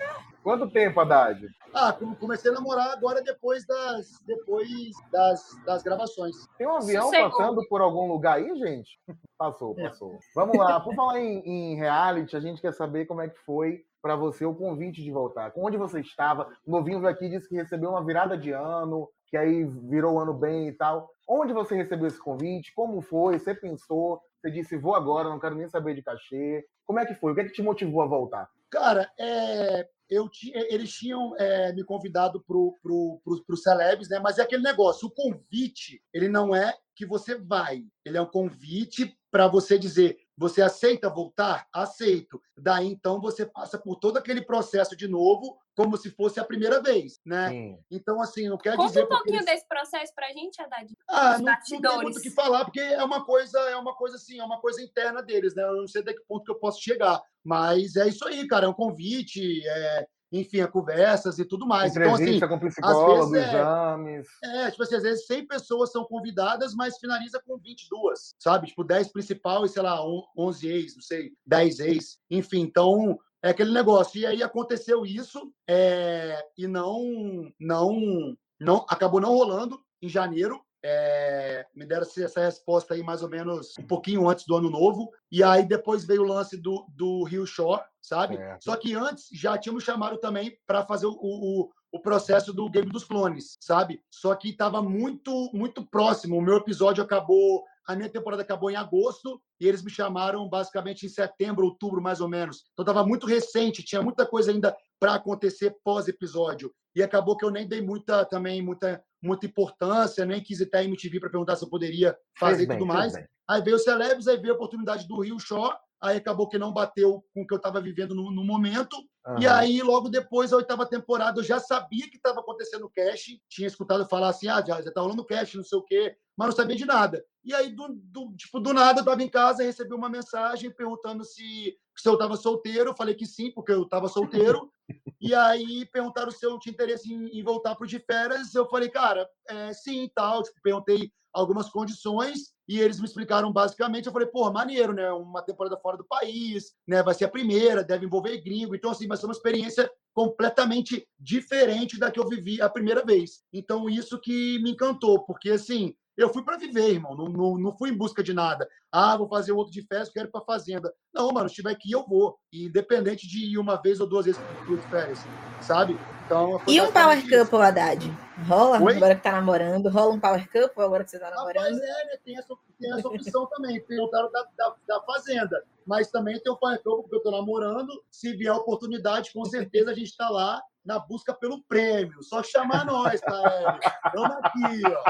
Quanto 0.44 0.70
tempo, 0.70 1.00
Haddad? 1.00 1.46
Ah, 1.74 1.94
come- 1.94 2.16
comecei 2.18 2.52
a 2.52 2.54
namorar 2.56 2.92
agora 2.92 3.22
depois 3.22 3.66
das, 3.66 4.08
depois 4.26 4.68
das, 5.12 5.42
das 5.66 5.84
gravações. 5.84 6.36
Tem 6.58 6.68
um 6.68 6.76
avião 6.78 7.06
Sossegou. 7.06 7.30
passando 7.32 7.68
por 7.70 7.80
algum 7.82 8.08
lugar 8.08 8.38
aí, 8.38 8.56
gente? 8.58 9.00
Passou, 9.38 9.74
passou. 9.76 10.20
Vamos 10.36 10.56
lá. 10.58 10.80
Por 10.80 10.94
falar 10.94 11.20
em, 11.20 11.40
em 11.46 11.76
reality, 11.76 12.36
a 12.36 12.40
gente 12.40 12.62
quer 12.62 12.74
saber 12.74 13.06
como 13.06 13.22
é 13.22 13.30
que 13.30 13.40
foi 13.40 13.84
para 14.02 14.16
você 14.16 14.46
o 14.46 14.56
convite 14.56 15.04
de 15.04 15.12
voltar. 15.12 15.52
Onde 15.56 15.78
você 15.78 16.00
estava? 16.02 16.48
O 16.66 16.72
Novinho 16.72 17.06
aqui 17.08 17.30
disse 17.30 17.48
que 17.48 17.56
recebeu 17.56 17.92
uma 17.92 18.04
virada 18.04 18.38
de 18.38 18.52
ano, 18.52 19.10
que 19.28 19.38
aí 19.38 19.64
virou 19.64 20.16
o 20.16 20.20
ano 20.20 20.34
bem 20.34 20.68
e 20.68 20.72
tal. 20.74 21.10
Onde 21.28 21.54
você 21.54 21.76
recebeu 21.76 22.08
esse 22.08 22.20
convite? 22.20 22.74
Como 22.74 23.02
foi? 23.02 23.40
Você 23.40 23.54
pensou? 23.54 24.22
Você 24.42 24.52
disse, 24.52 24.76
vou 24.76 24.96
agora, 24.96 25.30
não 25.30 25.40
quero 25.40 25.56
nem 25.56 25.70
saber 25.70 25.96
de 25.96 26.02
cachê. 26.02 26.66
Como 26.86 27.00
é 27.00 27.06
que 27.06 27.14
foi? 27.14 27.32
O 27.32 27.36
que 27.36 27.42
é 27.42 27.44
que 27.46 27.54
te 27.54 27.62
motivou 27.62 28.02
a 28.02 28.08
voltar? 28.08 28.50
Cara, 28.70 29.10
é, 29.20 29.88
eu 30.10 30.28
ti- 30.28 30.52
eles 30.54 30.92
tinham 30.92 31.36
é, 31.38 31.72
me 31.74 31.84
convidado 31.84 32.42
para 32.42 32.56
pro, 32.82 33.20
pro, 33.24 33.44
pro 33.46 33.58
Celebs, 33.58 34.10
né? 34.10 34.20
Mas 34.20 34.40
é 34.40 34.42
aquele 34.42 34.64
negócio, 34.64 35.08
o 35.08 35.12
convite, 35.12 36.02
ele 36.14 36.28
não 36.28 36.56
é 36.56 36.74
que 36.96 37.06
você 37.06 37.36
vai, 37.36 37.84
ele 38.06 38.18
é 38.18 38.22
um 38.22 38.26
convite 38.26 39.18
para 39.32 39.48
você 39.48 39.80
dizer, 39.80 40.18
você 40.42 40.60
aceita 40.64 41.08
voltar? 41.08 41.68
Aceito. 41.72 42.42
Daí, 42.58 42.88
então, 42.88 43.22
você 43.22 43.46
passa 43.46 43.78
por 43.78 43.96
todo 43.98 44.18
aquele 44.18 44.42
processo 44.42 44.96
de 44.96 45.08
novo, 45.08 45.56
como 45.76 45.96
se 45.96 46.10
fosse 46.10 46.40
a 46.40 46.44
primeira 46.44 46.82
vez, 46.82 47.20
né? 47.24 47.50
Sim. 47.50 47.80
Então, 47.92 48.20
assim, 48.20 48.50
não 48.50 48.58
quer 48.58 48.76
conta 48.76 48.88
dizer... 48.90 49.04
um 49.04 49.08
porque 49.08 49.16
pouquinho 49.18 49.36
eles- 49.38 49.46
desse 49.46 49.68
processo 49.68 50.12
pra 50.16 50.32
gente, 50.32 50.60
Haddad. 50.60 50.98
Ah, 51.08 51.36
Os 51.36 51.42
não, 51.42 51.54
não 51.54 51.92
tem 51.92 52.02
muito 52.02 52.18
o 52.18 52.22
que 52.22 52.32
falar, 52.32 52.66
porque 52.66 52.80
é 52.80 53.04
uma 53.04 53.24
coisa, 53.24 53.60
é 53.70 53.76
uma 53.76 53.96
coisa 53.96 54.16
assim, 54.16 54.40
é 54.40 54.44
uma 54.44 54.60
coisa 54.60 54.82
interna 54.82 55.22
deles, 55.22 55.54
né? 55.54 55.64
Eu 55.64 55.76
não 55.76 55.88
sei 55.88 56.02
até 56.02 56.14
que 56.14 56.24
ponto 56.28 56.44
que 56.44 56.52
eu 56.52 56.60
posso 56.60 56.82
chegar. 56.82 57.22
Mas 57.44 57.96
é 57.96 58.08
isso 58.08 58.28
aí, 58.28 58.48
cara. 58.48 58.66
É 58.66 58.70
um 58.70 58.74
convite, 58.74 59.62
é, 59.68 60.08
enfim, 60.32 60.62
é 60.62 60.68
conversas 60.68 61.38
e 61.40 61.46
tudo 61.46 61.68
mais. 61.68 61.92
Então, 61.96 62.14
assim, 62.14 62.24
Entrevista 62.24 62.48
com 62.48 62.60
psicólogo, 62.60 63.32
vezes 63.32 63.48
é- 63.54 63.60
exames. 63.60 64.28
é, 64.44 64.72
tipo 64.72 64.84
assim, 64.84 64.96
às 64.96 65.04
vezes 65.04 65.26
100 65.28 65.46
pessoas 65.48 65.92
são 65.92 66.06
convidadas, 66.06 66.74
mas 66.74 66.98
finaliza 66.98 67.42
com 67.46 67.58
22, 67.58 68.34
sabe? 68.40 68.68
Tipo, 68.68 68.84
10 68.84 69.12
principal 69.12 69.66
e, 69.66 69.70
sei 69.70 69.82
lá, 69.82 70.04
on- 70.06 70.24
11 70.38 70.68
ex, 70.68 70.96
não 70.96 71.02
sei, 71.02 71.32
10 71.46 71.80
ex. 71.80 72.18
Enfim, 72.30 72.62
então, 72.62 73.20
é 73.44 73.50
aquele 73.50 73.72
negócio. 73.74 74.20
E 74.20 74.26
aí 74.26 74.42
aconteceu 74.44 75.06
isso 75.06 75.52
é, 75.68 76.42
e 76.58 76.68
não, 76.68 77.52
não, 77.60 78.36
não, 78.60 78.86
acabou 78.90 79.20
não 79.20 79.36
rolando 79.36 79.80
em 80.02 80.08
janeiro. 80.10 80.62
É, 80.84 81.66
me 81.76 81.86
deram 81.86 82.02
essa- 82.04 82.42
resposta 82.42 82.94
aí 82.94 83.04
mais 83.04 83.22
ou 83.22 83.30
menos 83.30 83.74
um 83.80 83.86
pouquinho 83.86 84.28
antes 84.28 84.46
do 84.46 84.56
ano 84.56 84.70
novo. 84.70 85.12
E 85.32 85.44
aí 85.44 85.64
depois 85.64 86.06
veio 86.06 86.24
o 86.24 86.28
lance 86.28 86.58
do, 86.58 86.86
do 86.96 87.24
Rio 87.24 87.46
Shore, 87.46 87.84
sabe? 88.02 88.38
Certo. 88.38 88.64
Só 88.64 88.76
que 88.76 88.94
antes 88.96 89.28
já 89.32 89.58
tinham 89.58 89.76
me 89.76 89.82
chamado 89.82 90.18
também 90.18 90.58
para 90.66 90.84
fazer 90.86 91.06
o, 91.06 91.16
o, 91.20 91.70
o 91.92 92.00
processo 92.00 92.54
do 92.54 92.70
Game 92.70 92.90
dos 92.90 93.04
Clones, 93.04 93.58
sabe? 93.60 94.02
Só 94.10 94.34
que 94.36 94.50
estava 94.50 94.82
muito, 94.82 95.52
muito 95.54 95.86
próximo. 95.86 96.38
O 96.38 96.42
meu 96.42 96.58
episódio 96.58 97.04
acabou, 97.04 97.64
a 97.88 97.96
minha 97.96 98.10
temporada 98.10 98.42
acabou 98.42 98.72
em 98.72 98.76
agosto 98.76 99.42
e 99.60 99.68
eles 99.68 99.84
me 99.84 99.92
chamaram 99.92 100.48
basicamente 100.48 101.06
em 101.06 101.10
setembro, 101.10 101.66
outubro, 101.66 102.02
mais 102.02 102.22
ou 102.22 102.30
menos. 102.30 102.64
Então 102.74 102.84
estava 102.84 103.06
muito 103.06 103.28
recente, 103.28 103.84
tinha 103.84 104.02
muita 104.02 104.26
coisa 104.26 104.52
ainda 104.52 104.76
para 105.00 105.16
acontecer 105.16 105.76
pós-episódio. 105.84 106.74
E 106.96 107.04
acabou 107.04 107.36
que 107.36 107.46
eu 107.46 107.52
nem 107.52 107.68
dei 107.68 107.82
muita 107.82 108.26
também 108.26 108.62
muita 108.62 109.04
muita 109.22 109.46
importância, 109.46 110.26
nem 110.26 110.42
quis 110.42 110.60
ir 110.60 110.66
até 110.66 110.80
a 110.80 110.84
MTV 110.84 111.20
para 111.20 111.30
perguntar 111.30 111.56
se 111.56 111.64
eu 111.64 111.70
poderia 111.70 112.18
fazer 112.38 112.64
e 112.64 112.68
tudo 112.68 112.80
bem, 112.80 112.88
mais. 112.88 113.14
bem. 113.14 113.26
Aí 113.48 113.62
veio 113.62 113.76
o 113.76 113.80
Celebs, 113.80 114.28
aí 114.28 114.38
veio 114.38 114.54
a 114.54 114.56
oportunidade 114.56 115.08
do 115.08 115.20
Rio 115.20 115.40
Shore. 115.40 115.76
Aí 116.02 116.18
acabou 116.18 116.50
que 116.50 116.58
não 116.58 116.74
bateu 116.74 117.24
com 117.34 117.44
o 117.44 117.48
que 117.48 117.54
eu 117.54 117.58
estava 117.58 117.80
vivendo 117.80 118.16
no, 118.16 118.32
no 118.32 118.44
momento. 118.44 118.98
Aham. 119.26 119.40
E 119.40 119.48
aí, 119.48 119.82
logo 119.84 120.10
depois, 120.10 120.52
a 120.52 120.58
oitava 120.58 120.86
temporada, 120.86 121.40
eu 121.40 121.44
já 121.44 121.60
sabia 121.60 122.10
que 122.10 122.18
estava 122.18 122.40
acontecendo 122.40 122.86
o 122.86 122.90
cast, 122.90 123.40
tinha 123.48 123.68
escutado 123.68 124.08
falar 124.08 124.30
assim, 124.30 124.48
ah, 124.48 124.64
já, 124.66 124.82
já 124.82 124.92
tá 124.92 125.00
rolando 125.02 125.24
cast, 125.26 125.56
não 125.56 125.64
sei 125.64 125.78
o 125.78 125.84
quê, 125.84 126.16
mas 126.36 126.48
não 126.50 126.56
sabia 126.56 126.76
de 126.76 126.86
nada. 126.86 127.24
E 127.44 127.54
aí, 127.54 127.70
do, 127.70 127.88
do- 127.90 128.36
tipo, 128.36 128.60
do 128.60 128.74
nada, 128.74 129.00
eu 129.00 129.04
estava 129.04 129.22
em 129.22 129.30
casa, 129.30 129.64
recebi 129.64 129.94
uma 129.94 130.10
mensagem 130.10 130.72
perguntando 130.72 131.24
se, 131.24 131.78
se 131.96 132.10
eu 132.10 132.14
estava 132.14 132.36
solteiro, 132.36 132.90
eu 132.90 132.96
falei 132.96 133.14
que 133.14 133.28
sim, 133.28 133.52
porque 133.52 133.72
eu 133.72 133.84
estava 133.84 134.08
solteiro, 134.08 134.72
e 135.22 135.36
aí 135.36 135.86
perguntaram 135.86 136.32
se 136.32 136.44
eu 136.44 136.58
tinha 136.58 136.74
interesse 136.74 137.14
em, 137.14 137.28
em 137.28 137.44
voltar 137.44 137.76
para 137.76 137.84
o 137.86 137.88
de 137.88 138.00
férias, 138.00 138.56
eu 138.56 138.68
falei, 138.68 138.90
cara, 138.90 139.30
é, 139.48 139.72
sim, 139.74 140.10
tal, 140.16 140.42
tipo, 140.42 140.60
perguntei 140.64 141.12
algumas 141.34 141.70
condições, 141.70 142.52
e 142.68 142.80
eles 142.80 143.00
me 143.00 143.06
explicaram 143.06 143.52
basicamente, 143.52 144.06
eu 144.08 144.14
falei, 144.14 144.28
porra, 144.28 144.52
maneiro, 144.52 144.94
né, 144.94 145.12
uma 145.12 145.42
temporada 145.42 145.78
fora 145.78 145.98
do 145.98 146.06
país, 146.06 146.74
né, 146.88 147.02
vai 147.04 147.14
ser 147.14 147.26
a 147.26 147.30
primeira, 147.30 147.84
deve 147.84 148.06
envolver 148.06 148.38
gringo, 148.42 148.76
então, 148.76 148.92
assim, 148.92 149.08
vai 149.08 149.18
ser 149.18 149.26
uma 149.26 149.34
experiência 149.34 149.90
completamente 150.14 151.08
diferente 151.20 151.98
da 152.00 152.12
que 152.12 152.20
eu 152.20 152.28
vivi 152.28 152.62
a 152.62 152.70
primeira 152.70 153.04
vez. 153.04 153.42
Então, 153.54 153.90
isso 153.90 154.20
que 154.20 154.60
me 154.60 154.72
encantou, 154.72 155.24
porque, 155.26 155.52
assim, 155.52 155.94
eu 156.18 156.32
fui 156.32 156.44
para 156.44 156.58
viver, 156.58 156.90
irmão, 156.94 157.16
não, 157.16 157.26
não, 157.30 157.58
não 157.58 157.78
fui 157.78 157.90
em 157.90 157.98
busca 157.98 158.22
de 158.22 158.34
nada. 158.34 158.68
Ah, 158.92 159.16
vou 159.18 159.28
fazer 159.28 159.54
outro 159.54 159.72
de 159.74 159.82
férias, 159.88 160.10
quero 160.10 160.28
ir 160.28 160.32
para 160.32 160.42
fazenda. 160.42 160.94
Não, 161.14 161.32
mano, 161.32 161.48
se 161.50 161.56
tiver 161.56 161.72
aqui, 161.72 161.92
eu 161.92 162.06
vou. 162.06 162.38
E 162.52 162.66
independente 162.66 163.28
de 163.28 163.46
ir 163.54 163.58
uma 163.58 163.82
vez 163.82 164.00
ou 164.00 164.08
duas 164.08 164.26
vezes 164.26 164.42
de 164.66 164.88
férias, 164.88 165.28
sabe? 165.60 166.02
Então, 166.32 166.62
E 166.66 166.80
um 166.80 166.90
Power. 166.94 167.22
Couple, 167.30 167.62
Haddad? 167.62 168.10
Rola? 168.48 168.82
Oi? 168.82 168.96
Agora 168.96 169.16
que 169.16 169.22
tá 169.22 169.34
namorando. 169.34 169.90
Rola 169.90 170.14
um 170.14 170.20
Power 170.20 170.50
Couple 170.50 170.82
agora 170.84 171.04
que 171.04 171.12
você 171.12 171.20
tá 171.20 171.28
Rapaz, 171.30 171.46
namorando? 171.56 171.84
é, 171.84 172.06
né? 172.06 172.18
Tem 172.24 172.38
essa, 172.38 172.56
tem 172.80 172.94
essa 172.94 173.08
opção 173.10 173.46
também. 173.48 173.82
Perguntaram 173.82 174.32
da, 174.32 174.48
da, 174.58 174.76
da 174.88 175.02
Fazenda. 175.02 175.62
Mas 175.86 176.10
também 176.10 176.40
tem 176.40 176.50
o 176.50 176.56
Pai 176.56 176.78
Campo, 176.78 177.02
porque 177.02 177.16
eu 177.16 177.18
estou 177.18 177.34
namorando. 177.34 178.02
Se 178.10 178.34
vier 178.34 178.54
a 178.54 178.56
oportunidade, 178.56 179.34
com 179.34 179.44
certeza 179.44 179.92
a 179.92 179.94
gente 179.94 180.08
está 180.08 180.30
lá 180.30 180.64
na 180.86 181.00
busca 181.00 181.34
pelo 181.34 181.62
prêmio. 181.64 182.24
Só 182.24 182.42
chamar 182.42 182.86
nós, 182.86 183.20
Taeli. 183.20 183.80
Estamos 184.06 184.38
aqui, 184.38 184.82
ó. 184.88 185.04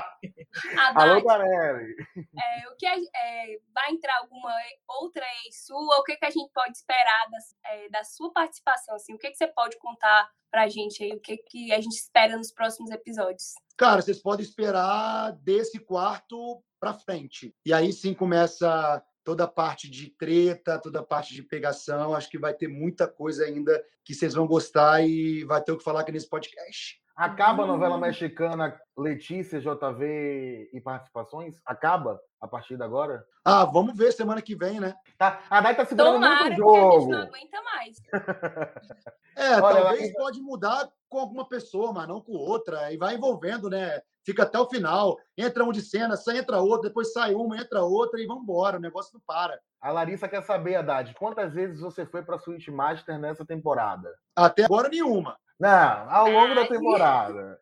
Alô, 0.99 1.11
Haddad, 1.11 1.23
Tarelli. 1.23 1.95
é, 2.17 2.67
o 2.67 2.75
que 2.77 2.85
é, 2.87 2.95
é, 2.97 3.59
vai 3.75 3.91
entrar 3.91 4.17
alguma 4.21 4.51
outra 4.87 5.23
ex 5.45 5.65
sua? 5.67 5.99
O 5.99 6.03
que, 6.03 6.15
que 6.17 6.25
a 6.25 6.31
gente 6.31 6.51
pode 6.51 6.75
esperar 6.75 7.29
das- 7.29 7.55
é, 7.63 7.89
da 7.89 8.03
sua 8.03 8.33
participação? 8.33 8.95
Assim? 8.95 9.13
O 9.13 9.19
que, 9.19 9.29
que 9.29 9.37
você 9.37 9.47
pode 9.47 9.77
contar 9.77 10.27
pra 10.51 10.67
gente 10.67 11.03
aí? 11.03 11.13
O 11.13 11.19
que, 11.19 11.37
que 11.37 11.71
a 11.71 11.79
gente 11.79 11.95
espera 11.95 12.37
nos 12.37 12.51
próximos 12.51 12.91
episódios? 12.91 13.53
Cara, 13.77 14.01
vocês 14.01 14.21
podem 14.21 14.45
esperar 14.45 15.31
desse 15.41 15.79
quarto 15.79 16.61
para 16.79 16.93
frente. 16.93 17.55
E 17.65 17.73
aí 17.73 17.93
sim 17.93 18.13
começa 18.13 19.01
toda 19.23 19.45
a 19.45 19.47
parte 19.47 19.89
de 19.89 20.09
treta, 20.09 20.79
toda 20.79 20.99
a 20.99 21.03
parte 21.03 21.33
de 21.33 21.43
pegação. 21.43 22.13
Acho 22.13 22.29
que 22.29 22.37
vai 22.37 22.53
ter 22.53 22.67
muita 22.67 23.07
coisa 23.07 23.45
ainda 23.45 23.83
que 24.03 24.13
vocês 24.13 24.33
vão 24.33 24.45
gostar 24.45 25.01
e 25.07 25.43
vai 25.45 25.63
ter 25.63 25.71
o 25.71 25.77
que 25.77 25.83
falar 25.83 26.01
aqui 26.01 26.11
nesse 26.11 26.27
podcast. 26.29 27.00
Acaba 27.15 27.63
a 27.63 27.67
novela 27.67 27.97
mexicana 27.97 28.79
Letícia, 28.97 29.59
JV 29.59 30.69
e 30.73 30.81
participações? 30.81 31.59
Acaba 31.65 32.19
a 32.39 32.47
partir 32.47 32.77
de 32.77 32.83
agora? 32.83 33.23
Ah, 33.45 33.65
vamos 33.65 33.95
ver 33.97 34.11
semana 34.11 34.41
que 34.41 34.55
vem, 34.55 34.79
né? 34.79 34.95
Tá, 35.17 35.41
a 35.49 35.61
Dai 35.61 35.75
tá 35.75 35.85
segurando 35.85 36.13
Tomara, 36.15 36.45
muito 36.45 36.61
porque 36.63 36.77
a 36.77 36.81
gente 36.83 36.93
jogo. 36.99 37.11
não 37.11 37.21
aguenta 37.21 37.61
mais. 37.63 37.97
É, 39.33 39.59
Olha, 39.61 39.81
talvez 39.81 40.09
ela- 40.09 40.13
pode 40.17 40.41
mudar 40.41 40.89
com 41.07 41.17
alguma 41.17 41.47
pessoa, 41.47 41.93
mas 41.93 42.05
não 42.05 42.19
com 42.21 42.33
outra. 42.33 42.91
E 42.91 42.97
vai 42.97 43.15
envolvendo, 43.15 43.69
né? 43.69 44.01
Fica 44.25 44.43
até 44.43 44.59
o 44.59 44.67
final. 44.67 45.17
Entra 45.37 45.63
um 45.63 45.71
de 45.71 45.81
cena, 45.81 46.17
sai, 46.17 46.39
entra 46.39 46.59
outro, 46.59 46.89
depois 46.89 47.13
sai 47.13 47.33
uma, 47.33 47.55
entra 47.57 47.81
outra 47.81 48.19
e 48.21 48.27
vamos 48.27 48.43
embora. 48.43 48.77
O 48.77 48.81
negócio 48.81 49.11
não 49.13 49.21
para. 49.25 49.57
A 49.81 49.89
Larissa 49.89 50.27
quer 50.27 50.43
saber, 50.43 50.75
Haddad, 50.75 51.15
quantas 51.15 51.53
vezes 51.53 51.79
você 51.79 52.05
foi 52.05 52.21
pra 52.23 52.37
Switch 52.37 52.67
Master 52.67 53.17
nessa 53.17 53.45
temporada? 53.45 54.13
Até 54.35 54.65
agora, 54.65 54.89
nenhuma. 54.89 55.37
Não, 55.61 56.09
ao 56.09 56.27
longo 56.27 56.55
da 56.55 56.67
temporada. 56.67 57.59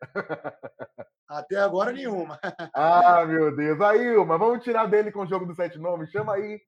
Até 1.28 1.56
agora, 1.56 1.92
nenhuma. 1.92 2.40
Ah, 2.72 3.26
meu 3.26 3.54
Deus. 3.54 3.78
Aí, 3.82 4.14
Ilma, 4.14 4.38
vamos 4.38 4.64
tirar 4.64 4.86
dele 4.86 5.12
com 5.12 5.20
o 5.20 5.26
jogo 5.26 5.44
dos 5.44 5.56
sete 5.56 5.78
nomes? 5.78 6.10
Chama 6.10 6.34
aí. 6.34 6.58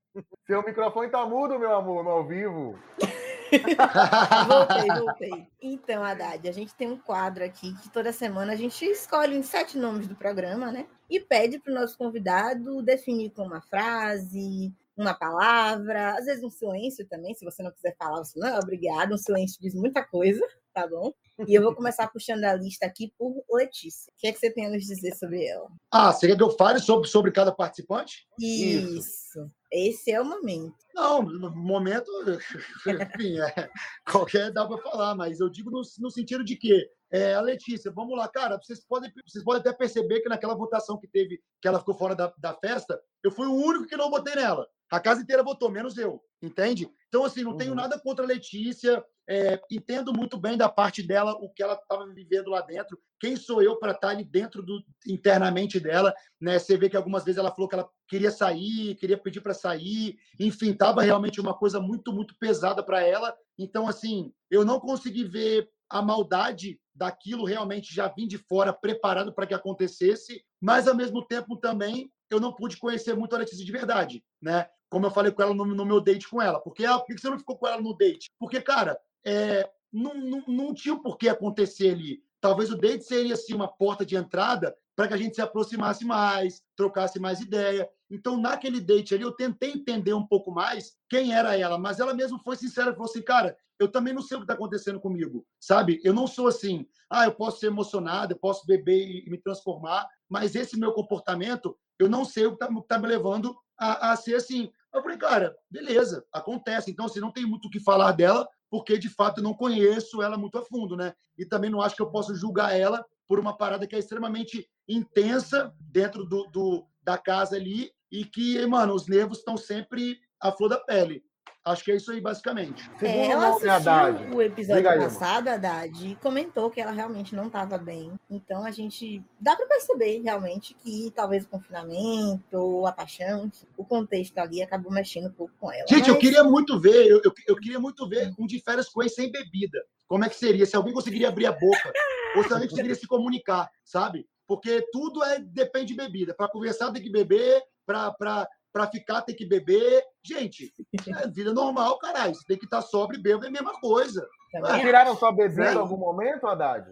Seu 0.46 0.62
microfone 0.62 1.10
tá 1.10 1.24
mudo, 1.24 1.58
meu 1.58 1.74
amor, 1.74 2.04
no 2.04 2.10
ao 2.10 2.26
vivo. 2.26 2.78
Voltei, 4.48 4.88
voltei. 4.98 5.46
Então, 5.60 6.02
Haddad, 6.04 6.46
a 6.48 6.52
gente 6.52 6.74
tem 6.74 6.90
um 6.90 6.98
quadro 6.98 7.44
aqui 7.44 7.74
que 7.80 7.90
toda 7.90 8.12
semana 8.12 8.52
a 8.52 8.56
gente 8.56 8.84
escolhe 8.84 9.38
os 9.38 9.46
sete 9.46 9.76
nomes 9.76 10.08
do 10.08 10.14
programa, 10.14 10.70
né? 10.70 10.86
E 11.08 11.20
pede 11.20 11.58
para 11.58 11.70
o 11.70 11.74
nosso 11.74 11.96
convidado 11.96 12.82
definir 12.82 13.30
com 13.30 13.42
uma 13.42 13.60
frase, 13.60 14.72
uma 14.96 15.14
palavra, 15.14 16.12
às 16.12 16.26
vezes 16.26 16.42
um 16.42 16.50
silêncio 16.50 17.06
também, 17.06 17.34
se 17.34 17.44
você 17.44 17.62
não 17.62 17.70
quiser 17.70 17.94
falar, 17.98 18.24
você 18.24 18.38
não 18.38 18.48
é 18.48 18.58
obrigado, 18.58 19.12
um 19.12 19.18
silêncio 19.18 19.60
diz 19.60 19.74
muita 19.74 20.02
coisa, 20.02 20.42
tá 20.72 20.86
bom? 20.86 21.12
E 21.46 21.54
eu 21.54 21.62
vou 21.62 21.74
começar 21.74 22.08
puxando 22.08 22.44
a 22.44 22.54
lista 22.54 22.86
aqui 22.86 23.12
por 23.18 23.44
Letícia. 23.50 24.12
O 24.12 24.16
que 24.18 24.26
é 24.26 24.32
que 24.32 24.38
você 24.38 24.50
tem 24.50 24.66
a 24.66 24.70
nos 24.70 24.84
dizer 24.84 25.14
sobre 25.16 25.44
ela? 25.46 25.68
Ah, 25.90 26.12
você 26.12 26.28
quer 26.28 26.36
que 26.36 26.42
eu 26.42 26.50
fale 26.50 26.78
sobre, 26.78 27.08
sobre 27.08 27.32
cada 27.32 27.52
participante? 27.52 28.26
Isso. 28.38 28.98
Isso. 28.98 29.50
Esse 29.72 30.12
é 30.12 30.20
o 30.20 30.24
momento. 30.24 30.76
Não, 30.94 31.22
no 31.22 31.50
momento, 31.50 32.10
enfim, 33.16 33.40
é, 33.40 33.70
qualquer 34.10 34.52
dá 34.52 34.66
para 34.66 34.78
falar, 34.78 35.14
mas 35.14 35.40
eu 35.40 35.48
digo 35.48 35.70
no, 35.70 35.80
no 35.98 36.10
sentido 36.10 36.44
de 36.44 36.56
que 36.56 36.88
é, 37.12 37.34
a 37.34 37.40
Letícia, 37.40 37.92
vamos 37.92 38.16
lá, 38.16 38.26
cara, 38.26 38.56
vocês 38.56 38.80
podem, 38.80 39.12
vocês 39.26 39.44
podem 39.44 39.60
até 39.60 39.72
perceber 39.72 40.20
que 40.20 40.28
naquela 40.30 40.54
votação 40.54 40.98
que 40.98 41.06
teve, 41.06 41.42
que 41.60 41.68
ela 41.68 41.78
ficou 41.78 41.94
fora 41.94 42.14
da, 42.14 42.32
da 42.38 42.54
festa, 42.54 42.98
eu 43.22 43.30
fui 43.30 43.46
o 43.46 43.54
único 43.54 43.86
que 43.86 43.96
não 43.96 44.10
votei 44.10 44.34
nela. 44.34 44.66
A 44.90 44.98
casa 44.98 45.22
inteira 45.22 45.42
votou, 45.42 45.70
menos 45.70 45.96
eu, 45.96 46.22
entende? 46.42 46.90
Então, 47.08 47.24
assim, 47.24 47.42
não 47.42 47.56
tenho 47.56 47.70
Uhum. 47.70 47.76
nada 47.76 47.98
contra 47.98 48.24
a 48.24 48.28
Letícia, 48.28 49.04
é, 49.28 49.60
entendo 49.70 50.12
muito 50.12 50.36
bem 50.36 50.56
da 50.56 50.68
parte 50.68 51.02
dela 51.02 51.32
o 51.32 51.48
que 51.48 51.62
ela 51.62 51.74
estava 51.74 52.06
vivendo 52.12 52.50
lá 52.50 52.60
dentro. 52.60 52.98
Quem 53.20 53.36
sou 53.36 53.62
eu 53.62 53.76
para 53.76 53.92
estar 53.92 54.08
ali 54.08 54.24
dentro 54.24 54.62
do 54.62 54.82
internamente 55.06 55.78
dela? 55.78 56.14
Né? 56.40 56.58
Você 56.58 56.76
vê 56.76 56.90
que 56.90 56.96
algumas 56.96 57.24
vezes 57.24 57.38
ela 57.38 57.50
falou 57.50 57.68
que 57.68 57.74
ela 57.74 57.88
queria 58.08 58.30
sair, 58.30 58.94
queria 58.96 59.16
pedir 59.16 59.40
para 59.40 59.54
sair, 59.54 60.18
enfim, 60.38 60.72
estava 60.72 61.02
realmente 61.02 61.40
uma 61.40 61.54
coisa 61.54 61.80
muito, 61.80 62.12
muito 62.12 62.34
pesada 62.38 62.82
para 62.82 63.00
ela. 63.02 63.34
Então, 63.58 63.86
assim, 63.88 64.32
eu 64.50 64.64
não 64.64 64.80
consegui 64.80 65.24
ver 65.24 65.70
a 65.88 66.02
maldade 66.02 66.80
daquilo 66.94 67.44
realmente 67.44 67.94
já 67.94 68.08
vim 68.08 68.26
de 68.26 68.38
fora 68.38 68.72
preparado 68.72 69.32
para 69.32 69.46
que 69.46 69.54
acontecesse, 69.54 70.44
mas 70.60 70.86
ao 70.86 70.94
mesmo 70.94 71.24
tempo 71.24 71.56
também 71.56 72.10
eu 72.30 72.40
não 72.40 72.52
pude 72.52 72.76
conhecer 72.76 73.14
muito 73.14 73.34
a 73.34 73.38
Letícia 73.38 73.64
de 73.64 73.72
verdade, 73.72 74.24
né? 74.40 74.68
Como 74.90 75.06
eu 75.06 75.10
falei 75.10 75.32
com 75.32 75.42
ela 75.42 75.54
no, 75.54 75.64
no 75.64 75.86
meu 75.86 76.00
date 76.00 76.28
com 76.28 76.40
ela. 76.40 76.60
Porque 76.60 76.84
ah, 76.84 76.98
por 76.98 77.06
que 77.06 77.18
você 77.18 77.30
não 77.30 77.38
ficou 77.38 77.56
com 77.56 77.66
ela 77.66 77.80
no 77.80 77.96
date? 77.96 78.30
Porque, 78.38 78.60
cara, 78.60 78.98
é, 79.24 79.68
não, 79.92 80.14
não, 80.14 80.44
não 80.46 80.74
tinha 80.74 80.96
por 80.96 81.16
que 81.16 81.28
acontecer 81.28 81.92
ali. 81.92 82.22
Talvez 82.42 82.72
o 82.72 82.76
date 82.76 83.04
seria 83.04 83.34
assim, 83.34 83.54
uma 83.54 83.68
porta 83.68 84.04
de 84.04 84.16
entrada 84.16 84.76
para 84.96 85.06
que 85.06 85.14
a 85.14 85.16
gente 85.16 85.36
se 85.36 85.40
aproximasse 85.40 86.04
mais, 86.04 86.60
trocasse 86.76 87.20
mais 87.20 87.40
ideia. 87.40 87.88
Então, 88.10 88.36
naquele 88.36 88.80
date 88.80 89.14
ali, 89.14 89.22
eu 89.22 89.30
tentei 89.30 89.70
entender 89.70 90.12
um 90.12 90.26
pouco 90.26 90.50
mais 90.50 90.92
quem 91.08 91.32
era 91.32 91.56
ela, 91.56 91.78
mas 91.78 92.00
ela 92.00 92.12
mesma 92.12 92.40
foi 92.40 92.56
sincera 92.56 92.90
e 92.90 92.94
falou 92.94 93.08
assim: 93.08 93.22
cara, 93.22 93.56
eu 93.78 93.86
também 93.86 94.12
não 94.12 94.22
sei 94.22 94.36
o 94.36 94.40
que 94.40 94.44
está 94.44 94.54
acontecendo 94.54 94.98
comigo, 94.98 95.46
sabe? 95.60 96.00
Eu 96.02 96.12
não 96.12 96.26
sou 96.26 96.48
assim, 96.48 96.84
ah, 97.08 97.26
eu 97.26 97.32
posso 97.32 97.60
ser 97.60 97.68
emocionado, 97.68 98.32
eu 98.32 98.38
posso 98.38 98.66
beber 98.66 99.24
e 99.24 99.30
me 99.30 99.38
transformar, 99.38 100.08
mas 100.28 100.56
esse 100.56 100.76
meu 100.76 100.92
comportamento, 100.92 101.78
eu 101.96 102.08
não 102.08 102.24
sei 102.24 102.46
o 102.46 102.56
que 102.56 102.64
está 102.64 102.82
tá 102.88 102.98
me 102.98 103.06
levando 103.06 103.56
a, 103.78 104.10
a 104.10 104.16
ser 104.16 104.34
assim. 104.34 104.68
Eu 104.92 105.02
falei, 105.02 105.16
cara, 105.16 105.56
beleza, 105.70 106.24
acontece. 106.32 106.90
Então, 106.90 107.06
assim, 107.06 107.20
não 107.20 107.32
tem 107.32 107.46
muito 107.46 107.66
o 107.66 107.70
que 107.70 107.80
falar 107.80 108.12
dela, 108.12 108.46
porque 108.70 108.98
de 108.98 109.08
fato 109.08 109.38
eu 109.38 109.44
não 109.44 109.54
conheço 109.54 110.22
ela 110.22 110.36
muito 110.36 110.58
a 110.58 110.64
fundo, 110.64 110.96
né? 110.96 111.14
E 111.36 111.46
também 111.46 111.70
não 111.70 111.80
acho 111.80 111.96
que 111.96 112.02
eu 112.02 112.10
posso 112.10 112.34
julgar 112.34 112.76
ela 112.78 113.04
por 113.26 113.38
uma 113.38 113.56
parada 113.56 113.86
que 113.86 113.96
é 113.96 113.98
extremamente 113.98 114.68
intensa 114.86 115.74
dentro 115.80 116.24
do, 116.24 116.46
do 116.48 116.86
da 117.02 117.16
casa 117.16 117.56
ali 117.56 117.90
e 118.10 118.24
que, 118.24 118.64
mano, 118.66 118.94
os 118.94 119.08
nervos 119.08 119.38
estão 119.38 119.56
sempre 119.56 120.18
à 120.40 120.52
flor 120.52 120.68
da 120.68 120.78
pele. 120.78 121.24
Acho 121.64 121.84
que 121.84 121.92
é 121.92 121.96
isso 121.96 122.10
aí, 122.10 122.20
basicamente. 122.20 122.90
É, 123.00 123.26
ela 123.28 123.50
assistiu 123.50 124.36
o 124.36 124.42
episódio 124.42 124.82
passado, 124.82 125.46
Haddad, 125.46 126.08
e 126.08 126.16
comentou 126.16 126.68
que 126.68 126.80
ela 126.80 126.90
realmente 126.90 127.36
não 127.36 127.46
estava 127.46 127.78
bem. 127.78 128.12
Então 128.28 128.64
a 128.64 128.72
gente 128.72 129.22
dá 129.40 129.54
para 129.54 129.66
perceber 129.66 130.20
realmente 130.22 130.74
que 130.74 131.12
talvez 131.14 131.44
o 131.44 131.48
confinamento, 131.48 132.56
ou 132.56 132.84
a 132.84 132.90
paixão, 132.90 133.50
o 133.76 133.84
contexto 133.84 134.36
ali 134.38 134.60
acabou 134.60 134.90
mexendo 134.90 135.28
um 135.28 135.32
pouco 135.32 135.54
com 135.60 135.70
ela. 135.70 135.86
Gente, 135.88 136.08
eu 136.08 136.14
Mas- 136.14 136.22
queria 136.22 136.42
muito 136.42 136.80
ver, 136.80 137.06
eu, 137.06 137.20
eu, 137.24 137.32
eu 137.46 137.56
queria 137.56 137.78
muito 137.78 138.08
ver 138.08 138.32
um 138.36 138.46
de 138.46 138.60
férias 138.60 138.88
com 138.88 139.06
sem 139.08 139.30
bebida. 139.30 139.78
Como 140.08 140.24
é 140.24 140.28
que 140.28 140.36
seria? 140.36 140.66
Se 140.66 140.74
alguém 140.74 140.92
conseguiria 140.92 141.28
abrir 141.28 141.46
a 141.46 141.52
boca, 141.52 141.92
ou 142.36 142.42
se 142.42 142.52
alguém 142.52 142.68
conseguiria 142.68 142.96
se 142.96 143.06
comunicar, 143.06 143.70
sabe? 143.84 144.26
Porque 144.48 144.84
tudo 144.90 145.22
é 145.22 145.38
depende 145.38 145.86
de 145.86 145.94
bebida. 145.94 146.34
Para 146.34 146.48
conversar 146.48 146.90
tem 146.90 147.02
que 147.02 147.10
beber, 147.10 147.62
para 147.86 148.48
para 148.72 148.86
ficar 148.86 149.22
tem 149.22 149.34
que 149.36 149.46
beber. 149.46 150.02
Gente, 150.24 150.72
é 151.08 151.28
vida 151.28 151.52
normal, 151.52 151.98
caralho. 151.98 152.34
Você 152.34 152.44
tem 152.46 152.58
que 152.58 152.64
estar 152.64 152.80
sobre 152.82 153.18
e 153.24 153.30
é 153.30 153.34
a 153.34 153.50
mesma 153.50 153.78
coisa. 153.80 154.26
Também 154.52 154.80
Tiraram 154.80 155.16
sua 155.16 155.32
bebida 155.32 155.70
Sim. 155.70 155.76
em 155.76 155.80
algum 155.80 155.96
momento, 155.96 156.46
Haddad? 156.46 156.86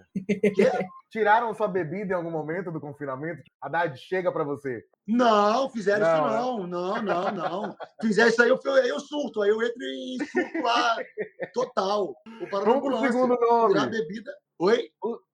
Quê? 0.55 0.71
Tiraram 1.11 1.55
sua 1.55 1.69
bebida 1.69 2.13
em 2.13 2.17
algum 2.17 2.31
momento 2.31 2.71
do 2.73 2.81
confinamento? 2.81 3.43
Haddad, 3.61 3.99
chega 3.99 4.33
pra 4.33 4.45
você. 4.45 4.83
Não, 5.07 5.69
fizeram 5.69 6.07
Não, 6.07 6.15
isso 6.15 6.67
não. 6.67 6.67
Não, 6.67 7.03
não, 7.03 7.33
não. 7.33 7.77
Fizer 8.01 8.29
isso 8.29 8.43
aí, 8.43 8.49
eu, 8.49 8.59
eu 8.65 9.01
surto. 9.01 9.43
Aí 9.43 9.51
eu 9.51 9.61
entro 9.63 9.83
em 9.83 10.19
surto 10.25 10.63
lá 10.63 10.97
total. 11.53 12.15
Vamos 12.51 12.81
pro 12.81 13.01
segundo 13.01 13.37
Tirar 13.37 13.55
a 13.55 13.69
nome. 13.69 13.91
bebida. 13.91 14.33
Oi? 14.63 14.91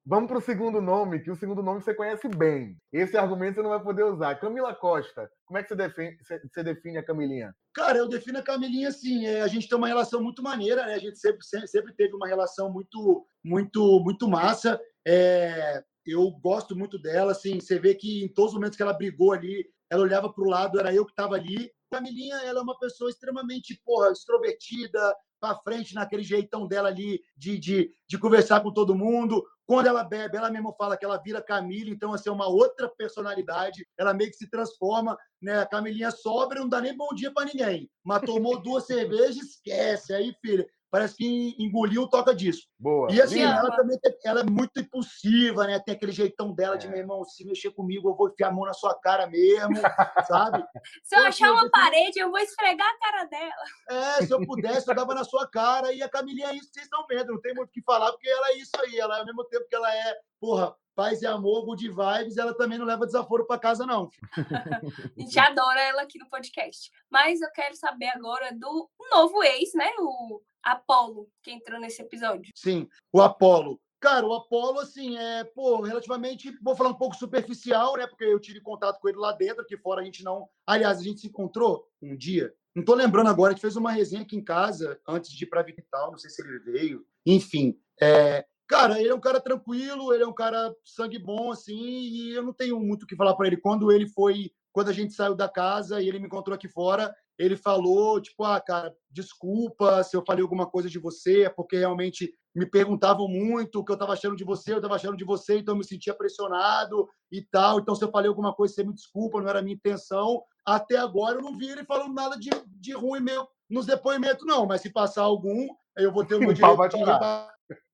Vamos 0.06 0.30
pro 0.30 0.40
segundo 0.40 0.80
nome, 0.80 1.18
que 1.18 1.32
o 1.32 1.34
segundo 1.34 1.60
nome 1.60 1.82
você 1.82 1.92
conhece 1.92 2.28
bem. 2.28 2.76
Esse 2.92 3.16
argumento 3.16 3.56
você 3.56 3.62
não 3.62 3.70
vai 3.70 3.82
poder 3.82 4.04
usar. 4.04 4.36
Camila 4.36 4.72
Costa. 4.72 5.28
Como 5.44 5.58
é 5.58 5.64
que 5.64 5.68
você 5.68 5.74
define, 5.74 6.16
você 6.22 6.62
define 6.62 6.98
a 6.98 7.02
Camilinha? 7.02 7.52
Cara, 7.74 7.98
eu 7.98 8.08
defino 8.08 8.38
a 8.38 8.42
Camilinha 8.42 8.86
assim, 8.86 9.26
é, 9.26 9.42
a 9.42 9.48
gente 9.48 9.68
tem 9.68 9.76
uma 9.76 9.88
relação 9.88 10.22
muito 10.22 10.44
maneira, 10.44 10.86
né? 10.86 10.94
A 10.94 10.98
gente 11.00 11.18
sempre, 11.18 11.44
sempre, 11.44 11.66
sempre 11.66 11.92
teve 11.92 12.14
uma 12.14 12.28
relação 12.28 12.72
muito, 12.72 13.26
muito, 13.44 13.98
muito 13.98 14.28
massa. 14.28 14.80
É, 15.04 15.82
eu 16.06 16.30
gosto 16.30 16.76
muito 16.76 16.96
dela, 16.96 17.32
assim, 17.32 17.58
você 17.58 17.80
vê 17.80 17.96
que 17.96 18.22
em 18.22 18.28
todos 18.32 18.52
os 18.52 18.56
momentos 18.56 18.76
que 18.76 18.82
ela 18.84 18.92
brigou 18.92 19.32
ali, 19.32 19.68
ela 19.90 20.04
olhava 20.04 20.32
para 20.32 20.44
o 20.44 20.48
lado, 20.48 20.78
era 20.78 20.94
eu 20.94 21.04
que 21.04 21.10
estava 21.10 21.34
ali. 21.34 21.68
Camilinha, 21.90 22.36
ela 22.36 22.60
é 22.60 22.62
uma 22.62 22.78
pessoa 22.78 23.10
extremamente, 23.10 23.80
porra, 23.84 24.10
extrovertida, 24.10 25.14
para 25.40 25.56
frente 25.56 25.94
naquele 25.94 26.22
jeitão 26.22 26.66
dela 26.66 26.88
ali 26.88 27.20
de, 27.36 27.58
de, 27.58 27.94
de 28.08 28.18
conversar 28.18 28.60
com 28.60 28.72
todo 28.72 28.94
mundo. 28.94 29.44
Quando 29.66 29.86
ela 29.86 30.04
bebe, 30.04 30.36
ela 30.36 30.50
mesmo 30.50 30.72
fala 30.78 30.96
que 30.96 31.04
ela 31.04 31.20
vira 31.20 31.42
Camila, 31.42 31.90
então 31.90 32.12
assim, 32.12 32.28
é 32.28 32.32
uma 32.32 32.48
outra 32.48 32.88
personalidade, 32.88 33.86
ela 33.98 34.14
meio 34.14 34.30
que 34.30 34.36
se 34.36 34.48
transforma, 34.48 35.18
né? 35.42 35.58
A 35.60 35.66
Camilinha 35.66 36.10
sobra, 36.10 36.60
não 36.60 36.68
dá 36.68 36.80
nem 36.80 36.96
bom 36.96 37.08
dia 37.14 37.32
para 37.32 37.46
ninguém. 37.46 37.90
Mas 38.04 38.22
tomou 38.22 38.62
duas 38.62 38.86
cervejas, 38.86 39.36
esquece. 39.36 40.14
Aí, 40.14 40.32
filha, 40.40 40.66
parece 40.90 41.16
que 41.16 41.54
engoliu 41.58 42.08
toca 42.08 42.34
disso. 42.34 42.66
Boa. 42.78 43.12
E 43.12 43.20
assim, 43.20 43.40
ela 43.42 43.74
também 43.76 43.98
ela 44.24 44.40
é 44.40 44.44
muito 44.44 44.80
impulsiva, 44.80 45.66
né? 45.66 45.78
Tem 45.80 45.94
aquele 45.94 46.12
jeitão 46.12 46.52
dela 46.54 46.76
de, 46.76 46.86
É. 46.86 46.90
meu 46.90 46.98
irmão, 46.98 47.24
se 47.24 47.44
mexer 47.44 47.70
comigo, 47.72 48.08
eu 48.10 48.14
vou 48.16 48.28
enfiar 48.30 48.48
a 48.48 48.52
mão 48.52 48.64
na 48.64 48.72
sua 48.74 48.94
cara 49.00 49.26
mesmo, 49.26 49.74
sabe? 50.26 50.64
Se 51.02 51.16
eu 51.16 51.24
achar 51.26 51.46
eu 51.48 51.52
uma 51.52 51.62
defino- 51.64 51.70
parede, 51.72 52.18
eu 52.18 52.30
vou 52.30 52.38
esfregar 52.40 52.86
a 52.88 52.98
cara 52.98 53.24
dela. 53.24 53.64
É, 53.90 54.26
se 54.26 54.32
eu 54.32 54.40
pudesse, 54.46 54.88
eu 54.90 54.94
dava 54.94 55.14
na 55.14 55.24
sua 55.24 55.48
cara. 55.48 55.92
E 55.92 56.02
a 56.02 56.08
Camilinha 56.08 56.48
é 56.48 56.54
isso 56.54 56.68
que 56.68 56.74
vocês 56.74 56.86
estão 56.86 57.04
vendo. 57.08 57.32
Não 57.32 57.40
tem 57.40 57.54
muito 57.54 57.68
o 57.68 57.72
que 57.72 57.82
falar, 57.82 58.10
porque 58.12 58.28
ela 58.28 58.48
é 58.50 58.58
isso 58.58 58.70
aí. 58.80 58.98
Ela, 58.98 59.18
ao 59.18 59.26
mesmo 59.26 59.44
tempo 59.44 59.66
que 59.68 59.74
ela 59.76 59.92
é, 59.94 60.14
porra, 60.40 60.74
paz 60.94 61.20
e 61.20 61.26
amor, 61.26 61.64
good 61.66 61.88
vibes, 61.88 62.36
ela 62.38 62.56
também 62.56 62.78
não 62.78 62.86
leva 62.86 63.04
desaforo 63.04 63.46
para 63.46 63.58
casa, 63.60 63.84
não. 63.84 64.08
A 64.36 65.20
gente 65.20 65.38
adora 65.38 65.80
ela 65.82 66.02
aqui 66.02 66.18
no 66.18 66.28
podcast. 66.30 66.90
Mas 67.10 67.40
eu 67.40 67.50
quero 67.52 67.74
saber 67.76 68.06
agora 68.08 68.50
do 68.54 68.88
novo 69.10 69.42
ex, 69.42 69.74
né? 69.74 69.90
O 69.98 70.40
Apolo, 70.66 71.28
que 71.44 71.52
entrou 71.52 71.78
nesse 71.78 72.02
episódio. 72.02 72.52
Sim, 72.56 72.88
o 73.12 73.22
Apolo. 73.22 73.80
Cara, 74.00 74.26
o 74.26 74.34
Apolo, 74.34 74.80
assim, 74.80 75.16
é, 75.16 75.44
pô, 75.44 75.80
relativamente, 75.80 76.50
vou 76.60 76.74
falar 76.74 76.90
um 76.90 76.98
pouco 76.98 77.14
superficial, 77.14 77.96
né? 77.96 78.06
Porque 78.06 78.24
eu 78.24 78.40
tive 78.40 78.60
contato 78.60 79.00
com 79.00 79.08
ele 79.08 79.16
lá 79.16 79.32
dentro, 79.32 79.62
aqui 79.62 79.76
fora 79.76 80.02
a 80.02 80.04
gente 80.04 80.24
não. 80.24 80.48
Aliás, 80.66 80.98
a 80.98 81.02
gente 81.02 81.20
se 81.20 81.28
encontrou 81.28 81.88
um 82.02 82.16
dia. 82.16 82.52
Não 82.74 82.84
tô 82.84 82.94
lembrando 82.94 83.30
agora, 83.30 83.52
a 83.52 83.54
gente 83.54 83.62
fez 83.62 83.76
uma 83.76 83.92
resenha 83.92 84.22
aqui 84.22 84.36
em 84.36 84.44
casa 84.44 85.00
antes 85.08 85.30
de 85.30 85.44
ir 85.44 85.46
pra 85.46 85.62
Vital, 85.62 86.10
não 86.10 86.18
sei 86.18 86.30
se 86.30 86.42
ele 86.42 86.58
veio. 86.58 87.06
Enfim, 87.24 87.78
é, 88.02 88.44
cara, 88.66 89.00
ele 89.00 89.08
é 89.08 89.14
um 89.14 89.20
cara 89.20 89.40
tranquilo, 89.40 90.12
ele 90.12 90.24
é 90.24 90.26
um 90.26 90.34
cara 90.34 90.74
sangue 90.84 91.18
bom, 91.18 91.52
assim, 91.52 91.74
e 91.74 92.34
eu 92.34 92.42
não 92.42 92.52
tenho 92.52 92.78
muito 92.80 93.04
o 93.04 93.06
que 93.06 93.16
falar 93.16 93.34
para 93.34 93.46
ele. 93.46 93.56
Quando 93.56 93.90
ele 93.90 94.08
foi, 94.08 94.50
quando 94.76 94.90
a 94.90 94.92
gente 94.92 95.14
saiu 95.14 95.34
da 95.34 95.48
casa 95.48 96.02
e 96.02 96.06
ele 96.06 96.18
me 96.18 96.26
encontrou 96.26 96.54
aqui 96.54 96.68
fora, 96.68 97.10
ele 97.38 97.56
falou, 97.56 98.20
tipo, 98.20 98.44
ah, 98.44 98.60
cara, 98.60 98.94
desculpa 99.10 100.04
se 100.04 100.14
eu 100.14 100.22
falei 100.22 100.42
alguma 100.42 100.66
coisa 100.66 100.86
de 100.86 100.98
você, 100.98 101.44
é 101.44 101.48
porque 101.48 101.78
realmente 101.78 102.30
me 102.54 102.66
perguntavam 102.66 103.26
muito 103.26 103.78
o 103.80 103.84
que 103.86 103.90
eu 103.90 103.94
estava 103.94 104.12
achando 104.12 104.36
de 104.36 104.44
você, 104.44 104.74
eu 104.74 104.76
estava 104.76 104.96
achando 104.96 105.16
de 105.16 105.24
você, 105.24 105.56
então 105.56 105.72
eu 105.72 105.78
me 105.78 105.84
sentia 105.86 106.12
pressionado 106.12 107.08
e 107.32 107.40
tal. 107.40 107.80
Então, 107.80 107.94
se 107.94 108.04
eu 108.04 108.10
falei 108.10 108.28
alguma 108.28 108.52
coisa, 108.52 108.74
você 108.74 108.84
me 108.84 108.92
desculpa, 108.92 109.40
não 109.40 109.48
era 109.48 109.60
a 109.60 109.62
minha 109.62 109.76
intenção. 109.76 110.42
Até 110.62 110.98
agora 110.98 111.38
eu 111.38 111.42
não 111.42 111.56
vi 111.56 111.70
ele 111.70 111.82
falando 111.86 112.12
nada 112.12 112.36
de, 112.36 112.50
de 112.66 112.92
ruim 112.92 113.20
meu 113.20 113.48
nos 113.70 113.86
depoimentos, 113.86 114.44
não. 114.46 114.66
Mas 114.66 114.82
se 114.82 114.92
passar 114.92 115.22
algum, 115.22 115.68
eu 115.96 116.12
vou 116.12 116.22
ter 116.22 116.34
o 116.34 116.40
meu 116.40 116.52
direito 116.52 116.88
de. 116.90 117.02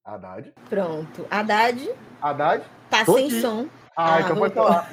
Haddad? 0.05 0.53
Pronto. 0.69 1.29
Haddad 1.31 1.95
Haddad? 2.21 2.65
tá 2.91 3.05
Tô 3.05 3.15
sem 3.15 3.27
aqui. 3.27 3.41
som. 3.41 3.69
Ah, 3.97 4.17
Ah, 4.17 4.21
então 4.23 4.37
pode 4.37 4.55
falar. 4.55 4.89